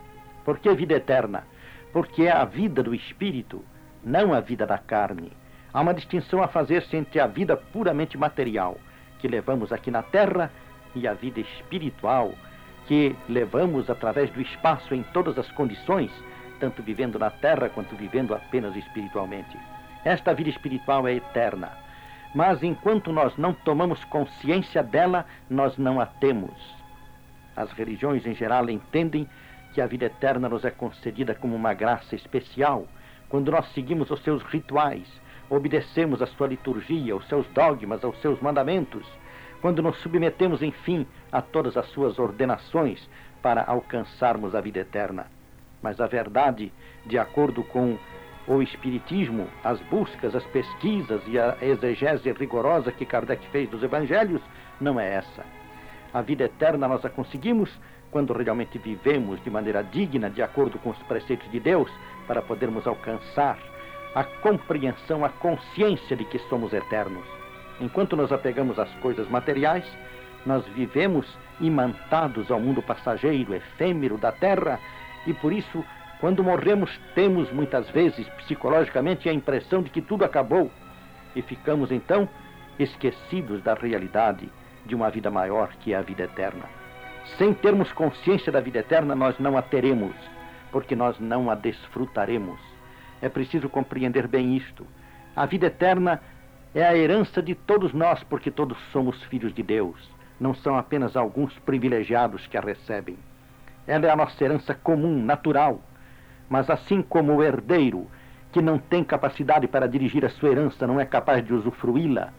Por 0.45 0.59
que 0.59 0.73
vida 0.75 0.95
eterna? 0.95 1.45
Porque 1.93 2.25
é 2.25 2.33
a 2.33 2.45
vida 2.45 2.83
do 2.83 2.95
espírito, 2.95 3.65
não 4.03 4.35
a 4.35 4.41
vida 4.41 4.67
da 4.67 4.79
carne. 4.79 5.33
Há 5.73 5.81
uma 5.81 5.95
distinção 5.95 6.43
a 6.43 6.49
fazer-se 6.49 6.97
entre 6.97 7.21
a 7.21 7.27
vida 7.27 7.57
puramente 7.57 8.19
material, 8.19 8.79
que 9.19 9.29
levamos 9.29 9.73
aqui 9.73 9.91
na 9.91 10.03
terra, 10.03 10.51
e 10.95 11.09
a 11.09 11.13
vida 11.13 11.41
espiritual, 11.41 12.33
que 12.87 13.17
levamos 13.29 13.91
através 13.91 14.31
do 14.31 14.41
espaço 14.41 14.95
em 14.95 15.03
todas 15.13 15.37
as 15.39 15.51
condições, 15.53 16.13
tanto 16.61 16.83
vivendo 16.83 17.19
na 17.19 17.31
terra 17.31 17.69
quanto 17.69 17.97
vivendo 17.97 18.33
apenas 18.33 18.77
espiritualmente. 18.77 19.59
Esta 20.05 20.33
vida 20.35 20.51
espiritual 20.51 21.09
é 21.09 21.15
eterna 21.15 21.84
mas 22.35 22.63
enquanto 22.63 23.13
nós 23.13 23.37
não 23.37 23.53
tomamos 23.53 24.05
consciência 24.05 24.83
dela, 24.83 25.25
nós 25.49 25.79
não 25.79 26.01
a 26.01 26.07
temos. 26.07 26.53
As 27.57 27.71
religiões 27.73 28.27
em 28.27 28.35
geral 28.35 28.69
entendem 28.69 29.29
que 29.73 29.81
a 29.81 29.87
vida 29.87 30.07
eterna 30.07 30.49
nos 30.49 30.65
é 30.65 30.71
concedida 30.71 31.35
como 31.35 31.55
uma 31.55 31.73
graça 31.73 32.15
especial 32.15 32.87
quando 33.29 33.51
nós 33.51 33.67
seguimos 33.73 34.11
os 34.11 34.23
seus 34.23 34.43
rituais, 34.45 35.09
obedecemos 35.51 36.23
a 36.23 36.27
sua 36.27 36.47
liturgia, 36.47 37.17
os 37.17 37.27
seus 37.27 37.47
dogmas, 37.49 38.05
aos 38.05 38.21
seus 38.21 38.41
mandamentos, 38.41 39.05
quando 39.61 39.83
nos 39.83 39.97
submetemos, 39.99 40.63
enfim, 40.63 41.07
a 41.33 41.43
todas 41.43 41.77
as 41.77 41.87
suas 41.87 42.19
ordenações 42.19 43.09
para 43.43 43.65
alcançarmos 43.65 44.55
a 44.55 44.61
vida 44.61 44.81
eterna. 44.81 45.27
Mas 45.83 46.01
a 46.01 46.07
verdade, 46.07 46.73
de 47.05 47.19
acordo 47.19 47.65
com 47.65 47.99
o 48.47 48.61
Espiritismo, 48.63 49.49
as 49.63 49.81
buscas, 49.83 50.35
as 50.35 50.45
pesquisas 50.45 51.23
e 51.27 51.39
a 51.39 51.57
exegese 51.63 52.31
rigorosa 52.33 52.93
que 52.93 53.07
Kardec 53.07 53.47
fez 53.49 53.69
dos 53.71 53.83
Evangelhos, 53.83 54.43
não 54.81 55.01
é 55.01 55.15
essa. 55.15 55.45
A 56.13 56.21
vida 56.21 56.45
eterna 56.45 56.87
nós 56.87 57.05
a 57.05 57.11
conseguimos 57.11 57.71
quando 58.11 58.33
realmente 58.33 58.79
vivemos 58.79 59.43
de 59.43 59.51
maneira 59.51 59.83
digna, 59.83 60.31
de 60.31 60.41
acordo 60.41 60.79
com 60.79 60.91
os 60.91 60.99
preceitos 61.05 61.51
de 61.51 61.59
Deus, 61.59 61.91
para 62.29 62.41
podermos 62.41 62.87
alcançar 62.87 63.59
a 64.15 64.23
compreensão, 64.23 65.25
a 65.25 65.29
consciência 65.29 66.17
de 66.17 66.25
que 66.25 66.39
somos 66.49 66.73
eternos. 66.73 67.27
Enquanto 67.81 68.17
nos 68.17 68.31
apegamos 68.31 68.79
às 68.79 68.89
coisas 69.01 69.29
materiais, 69.29 69.85
nós 70.47 70.65
vivemos 70.69 71.27
imantados 71.61 72.51
ao 72.51 72.61
mundo 72.61 72.81
passageiro, 72.81 73.55
efêmero 73.55 74.17
da 74.17 74.31
terra, 74.31 74.79
e 75.27 75.33
por 75.33 75.53
isso 75.53 75.85
quando 76.25 76.43
morremos, 76.43 76.91
temos 77.15 77.53
muitas 77.53 77.87
vezes 77.91 78.27
psicologicamente 78.39 79.29
a 79.29 79.33
impressão 79.35 79.83
de 79.83 79.91
que 79.91 80.01
tudo 80.01 80.25
acabou 80.25 80.71
e 81.37 81.43
ficamos 81.43 81.93
então 81.93 82.27
esquecidos 82.79 83.63
da 83.63 83.75
realidade 83.75 84.51
de 84.87 84.95
uma 84.95 85.11
vida 85.11 85.31
maior 85.31 85.69
que 85.81 85.93
é 85.93 85.97
a 85.99 86.01
vida 86.01 86.23
eterna. 86.23 86.65
Sem 87.37 87.53
termos 87.53 87.93
consciência 87.93 88.51
da 88.51 88.59
vida 88.59 88.79
eterna, 88.79 89.15
nós 89.15 89.39
não 89.39 89.59
a 89.59 89.61
teremos, 89.61 90.17
porque 90.73 90.97
nós 90.97 91.21
não 91.21 91.51
a 91.51 91.55
desfrutaremos. 91.55 92.59
É 93.21 93.29
preciso 93.29 93.69
compreender 93.69 94.27
bem 94.27 94.57
isto. 94.57 94.87
A 95.37 95.45
vida 95.45 95.67
eterna 95.67 96.23
é 96.75 96.87
a 96.87 96.97
herança 96.97 97.43
de 97.43 97.55
todos 97.55 97.93
nós, 97.93 98.25
porque 98.25 98.51
todos 98.51 98.79
somos 98.93 99.23
filhos 99.25 99.53
de 99.53 99.63
Deus. 99.63 100.01
Não 100.41 100.55
são 100.55 100.79
apenas 100.79 101.19
alguns 101.19 101.53
privilegiados 101.59 102.47
que 102.47 102.57
a 102.57 102.63
recebem. 102.63 103.19
Ela 103.87 104.07
é 104.07 104.11
a 104.11 104.17
nossa 104.17 104.43
herança 104.43 104.75
comum, 104.75 105.23
natural. 105.23 105.83
Mas 106.49 106.69
assim 106.71 107.03
como 107.03 107.35
o 107.35 107.43
herdeiro, 107.43 108.07
que 108.53 108.63
não 108.63 108.79
tem 108.79 109.03
capacidade 109.03 109.67
para 109.67 109.89
dirigir 109.89 110.25
a 110.25 110.31
sua 110.31 110.51
herança, 110.51 110.87
não 110.87 111.01
é 111.01 111.05
capaz 111.05 111.45
de 111.45 111.53
usufruí-la, 111.53 112.33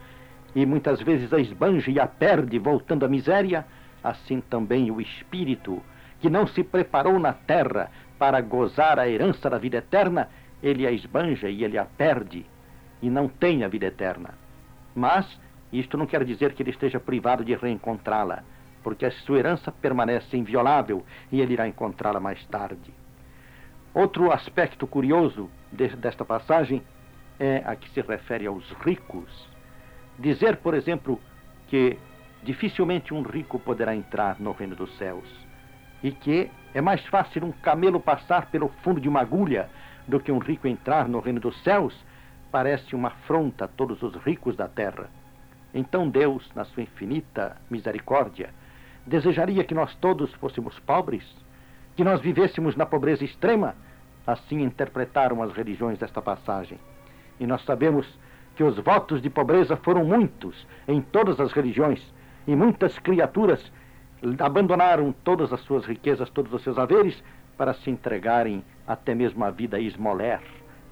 e 0.54 0.64
muitas 0.64 1.02
vezes 1.02 1.32
a 1.32 1.38
esbanja 1.38 1.90
e 1.90 2.00
a 2.00 2.06
perde, 2.06 2.58
voltando 2.58 3.04
à 3.04 3.08
miséria, 3.08 3.66
assim 4.02 4.40
também 4.40 4.90
o 4.90 5.00
espírito, 5.00 5.82
que 6.20 6.30
não 6.30 6.46
se 6.46 6.64
preparou 6.64 7.18
na 7.18 7.34
terra 7.34 7.90
para 8.18 8.40
gozar 8.40 8.98
a 8.98 9.06
herança 9.06 9.50
da 9.50 9.58
vida 9.58 9.76
eterna, 9.76 10.30
ele 10.62 10.86
a 10.86 10.90
esbanja 10.90 11.50
e 11.50 11.62
ele 11.62 11.76
a 11.76 11.84
perde, 11.84 12.46
e 13.02 13.10
não 13.10 13.28
tem 13.28 13.64
a 13.64 13.68
vida 13.68 13.86
eterna. 13.86 14.30
Mas 14.94 15.38
isto 15.70 15.98
não 15.98 16.06
quer 16.06 16.24
dizer 16.24 16.54
que 16.54 16.62
ele 16.62 16.70
esteja 16.70 16.98
privado 16.98 17.44
de 17.44 17.54
reencontrá-la, 17.54 18.42
porque 18.82 19.04
a 19.04 19.10
sua 19.10 19.38
herança 19.38 19.70
permanece 19.70 20.36
inviolável 20.36 21.04
e 21.30 21.40
ele 21.40 21.52
irá 21.52 21.68
encontrá-la 21.68 22.20
mais 22.20 22.42
tarde. 22.46 22.94
Outro 23.96 24.30
aspecto 24.30 24.86
curioso 24.86 25.48
desta 25.72 26.22
passagem 26.22 26.82
é 27.40 27.62
a 27.64 27.74
que 27.74 27.88
se 27.92 28.02
refere 28.02 28.46
aos 28.46 28.70
ricos. 28.84 29.48
Dizer, 30.18 30.58
por 30.58 30.74
exemplo, 30.74 31.18
que 31.68 31.98
dificilmente 32.42 33.14
um 33.14 33.22
rico 33.22 33.58
poderá 33.58 33.96
entrar 33.96 34.38
no 34.38 34.52
reino 34.52 34.76
dos 34.76 34.94
céus 34.98 35.24
e 36.02 36.12
que 36.12 36.50
é 36.74 36.80
mais 36.82 37.06
fácil 37.06 37.46
um 37.46 37.52
camelo 37.52 37.98
passar 37.98 38.50
pelo 38.50 38.68
fundo 38.82 39.00
de 39.00 39.08
uma 39.08 39.22
agulha 39.22 39.70
do 40.06 40.20
que 40.20 40.30
um 40.30 40.40
rico 40.40 40.68
entrar 40.68 41.08
no 41.08 41.18
reino 41.18 41.40
dos 41.40 41.58
céus, 41.62 41.98
parece 42.52 42.94
uma 42.94 43.08
afronta 43.08 43.64
a 43.64 43.68
todos 43.68 44.02
os 44.02 44.14
ricos 44.16 44.54
da 44.54 44.68
terra. 44.68 45.08
Então 45.72 46.06
Deus, 46.06 46.46
na 46.54 46.66
sua 46.66 46.82
infinita 46.82 47.56
misericórdia, 47.70 48.50
desejaria 49.06 49.64
que 49.64 49.72
nós 49.72 49.94
todos 49.94 50.30
fôssemos 50.34 50.78
pobres, 50.80 51.24
que 51.96 52.04
nós 52.04 52.20
vivêssemos 52.20 52.76
na 52.76 52.84
pobreza 52.84 53.24
extrema. 53.24 53.74
Assim 54.26 54.62
interpretaram 54.62 55.42
as 55.42 55.52
religiões 55.52 55.98
desta 55.98 56.20
passagem. 56.20 56.78
E 57.38 57.46
nós 57.46 57.64
sabemos 57.64 58.06
que 58.56 58.64
os 58.64 58.76
votos 58.78 59.22
de 59.22 59.30
pobreza 59.30 59.76
foram 59.76 60.04
muitos 60.04 60.66
em 60.88 61.00
todas 61.00 61.38
as 61.38 61.52
religiões, 61.52 62.02
e 62.46 62.56
muitas 62.56 62.98
criaturas 62.98 63.70
abandonaram 64.38 65.14
todas 65.24 65.52
as 65.52 65.60
suas 65.60 65.84
riquezas, 65.84 66.30
todos 66.30 66.52
os 66.52 66.62
seus 66.62 66.78
haveres, 66.78 67.22
para 67.56 67.74
se 67.74 67.90
entregarem 67.90 68.64
até 68.86 69.14
mesmo 69.14 69.44
à 69.44 69.50
vida 69.50 69.78
esmoler, 69.78 70.40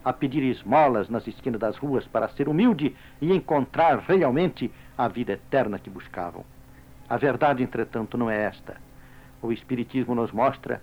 a 0.05 0.12
pedir 0.12 0.43
esmolas 0.43 1.09
nas 1.09 1.26
esquinas 1.26 1.61
das 1.61 1.76
ruas 1.76 2.07
para 2.07 2.28
ser 2.28 2.49
humilde 2.49 2.95
e 3.20 3.32
encontrar 3.32 3.99
realmente 3.99 4.70
a 4.97 5.09
vida 5.09 5.32
eterna 5.32 5.78
que 5.78 5.91
buscavam. 5.91 6.45
A 7.09 7.16
verdade, 7.16 7.62
entretanto, 7.62 8.16
não 8.16 8.30
é 8.30 8.45
esta. 8.45 8.76
O 9.43 9.53
Espiritismo 9.53 10.14
nos 10.14 10.32
mostra 10.32 10.80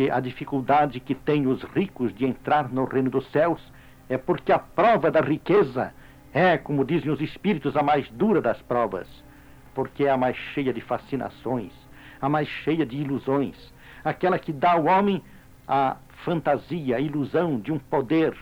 que 0.00 0.10
a 0.10 0.18
dificuldade 0.18 0.98
que 0.98 1.14
têm 1.14 1.46
os 1.46 1.62
ricos 1.62 2.14
de 2.14 2.24
entrar 2.24 2.72
no 2.72 2.86
reino 2.86 3.10
dos 3.10 3.30
céus 3.30 3.60
é 4.08 4.16
porque 4.16 4.50
a 4.50 4.58
prova 4.58 5.10
da 5.10 5.20
riqueza 5.20 5.92
é, 6.32 6.56
como 6.56 6.86
dizem 6.86 7.10
os 7.10 7.20
espíritos, 7.20 7.76
a 7.76 7.82
mais 7.82 8.08
dura 8.08 8.40
das 8.40 8.62
provas, 8.62 9.06
porque 9.74 10.06
é 10.06 10.10
a 10.10 10.16
mais 10.16 10.34
cheia 10.54 10.72
de 10.72 10.80
fascinações, 10.80 11.70
a 12.18 12.30
mais 12.30 12.48
cheia 12.48 12.86
de 12.86 12.96
ilusões, 12.96 13.74
aquela 14.02 14.38
que 14.38 14.54
dá 14.54 14.72
ao 14.72 14.86
homem 14.86 15.22
a 15.68 15.98
fantasia, 16.24 16.96
a 16.96 17.00
ilusão 17.00 17.60
de 17.60 17.70
um 17.70 17.78
poder 17.78 18.34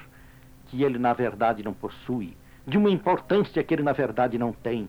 que 0.66 0.84
ele 0.84 0.96
na 0.96 1.12
verdade 1.12 1.64
não 1.64 1.72
possui, 1.72 2.36
de 2.68 2.78
uma 2.78 2.88
importância 2.88 3.64
que 3.64 3.74
ele 3.74 3.82
na 3.82 3.92
verdade 3.92 4.38
não 4.38 4.52
tem, 4.52 4.88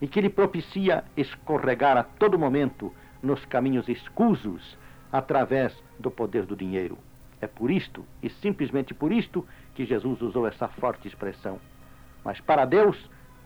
e 0.00 0.08
que 0.08 0.22
lhe 0.22 0.30
propicia 0.30 1.04
escorregar 1.14 1.98
a 1.98 2.04
todo 2.04 2.38
momento 2.38 2.90
nos 3.22 3.44
caminhos 3.44 3.86
escusos 3.86 4.78
através 5.12 5.76
do 5.98 6.10
poder 6.10 6.44
do 6.44 6.56
dinheiro. 6.56 6.98
É 7.40 7.46
por 7.46 7.70
isto, 7.70 8.04
e 8.22 8.30
simplesmente 8.30 8.94
por 8.94 9.12
isto, 9.12 9.46
que 9.74 9.84
Jesus 9.84 10.20
usou 10.22 10.46
essa 10.46 10.68
forte 10.68 11.06
expressão. 11.06 11.58
Mas 12.24 12.40
para 12.40 12.64
Deus, 12.64 12.98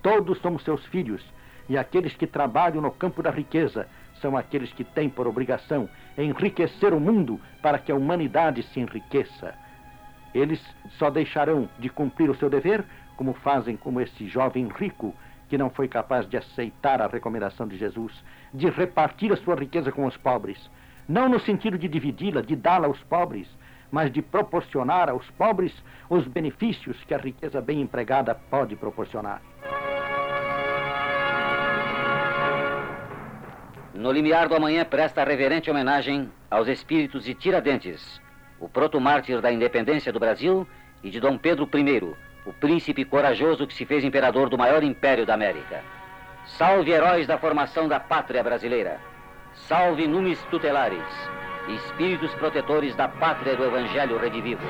todos 0.03 0.39
somos 0.39 0.63
seus 0.63 0.85
filhos, 0.87 1.23
e 1.69 1.77
aqueles 1.77 2.15
que 2.15 2.27
trabalham 2.27 2.81
no 2.81 2.91
campo 2.91 3.23
da 3.23 3.31
riqueza 3.31 3.89
são 4.21 4.37
aqueles 4.37 4.73
que 4.73 4.85
têm 4.85 5.09
por 5.09 5.27
obrigação 5.27 5.89
enriquecer 6.17 6.93
o 6.93 7.01
mundo 7.01 7.41
para 7.63 7.79
que 7.79 7.91
a 7.91 7.95
humanidade 7.95 8.63
se 8.65 8.81
enriqueça. 8.81 9.55
Eles 10.35 10.61
só 10.99 11.11
deixarão 11.11 11.69
de 11.79 11.89
cumprir 11.89 12.31
o 12.31 12.35
seu 12.35 12.49
dever 12.49 12.85
como 13.17 13.35
fazem 13.35 13.77
como 13.77 14.01
esse 14.01 14.27
jovem 14.29 14.69
rico 14.69 15.15
que 15.49 15.59
não 15.59 15.69
foi 15.69 15.89
capaz 15.89 16.29
de 16.29 16.37
aceitar 16.37 17.03
a 17.03 17.09
recomendação 17.09 17.67
de 17.67 17.77
Jesus, 17.77 18.13
de 18.55 18.71
repartir 18.71 19.33
a 19.33 19.37
sua 19.37 19.57
riqueza 19.57 19.91
com 19.91 20.07
os 20.07 20.17
pobres, 20.17 20.71
não 21.11 21.29
no 21.29 21.41
sentido 21.41 21.77
de 21.77 21.89
dividi-la, 21.89 22.41
de 22.41 22.55
dá-la 22.55 22.87
aos 22.87 23.01
pobres, 23.03 23.49
mas 23.91 24.13
de 24.13 24.23
proporcionar 24.23 25.11
aos 25.11 25.29
pobres 25.33 25.75
os 26.09 26.25
benefícios 26.29 26.97
que 27.05 27.13
a 27.13 27.19
riqueza 27.19 27.61
bem 27.61 27.81
empregada 27.81 28.33
pode 28.33 28.77
proporcionar. 28.77 29.43
No 33.93 34.13
limiar 34.13 34.49
do 34.49 34.55
amanhã 34.55 34.85
presta 34.85 35.25
reverente 35.25 35.69
homenagem 35.69 36.31
aos 36.49 36.69
espíritos 36.69 37.25
de 37.25 37.35
Tiradentes, 37.35 38.21
o 38.61 38.69
proto-mártir 38.69 39.41
da 39.41 39.51
independência 39.51 40.13
do 40.13 40.21
Brasil, 40.21 40.65
e 41.03 41.11
de 41.11 41.19
Dom 41.19 41.37
Pedro 41.37 41.69
I, 41.75 42.15
o 42.47 42.53
príncipe 42.53 43.05
corajoso 43.05 43.67
que 43.67 43.75
se 43.75 43.85
fez 43.85 44.05
imperador 44.05 44.49
do 44.49 44.57
maior 44.57 44.85
império 44.85 45.27
da 45.27 45.35
América. 45.35 45.83
Salve 46.47 46.93
heróis 46.93 47.27
da 47.27 47.37
formação 47.37 47.89
da 47.89 47.99
pátria 47.99 48.45
brasileira. 48.45 49.01
Salve 49.69 50.07
numes 50.07 50.39
tutelares, 50.51 51.05
espíritos 51.69 52.33
protetores 52.35 52.95
da 52.97 53.09
pátria 53.09 53.57
do 53.57 53.65
Evangelho 53.65 54.19
redivivo. 54.19 54.63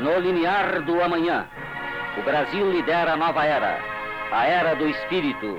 No 0.00 0.18
limiar 0.18 0.82
do 0.82 1.02
amanhã, 1.02 1.46
o 2.18 2.22
Brasil 2.22 2.70
lidera 2.70 3.12
a 3.12 3.16
nova 3.16 3.44
era, 3.44 3.78
a 4.32 4.46
era 4.46 4.74
do 4.74 4.88
espírito, 4.88 5.56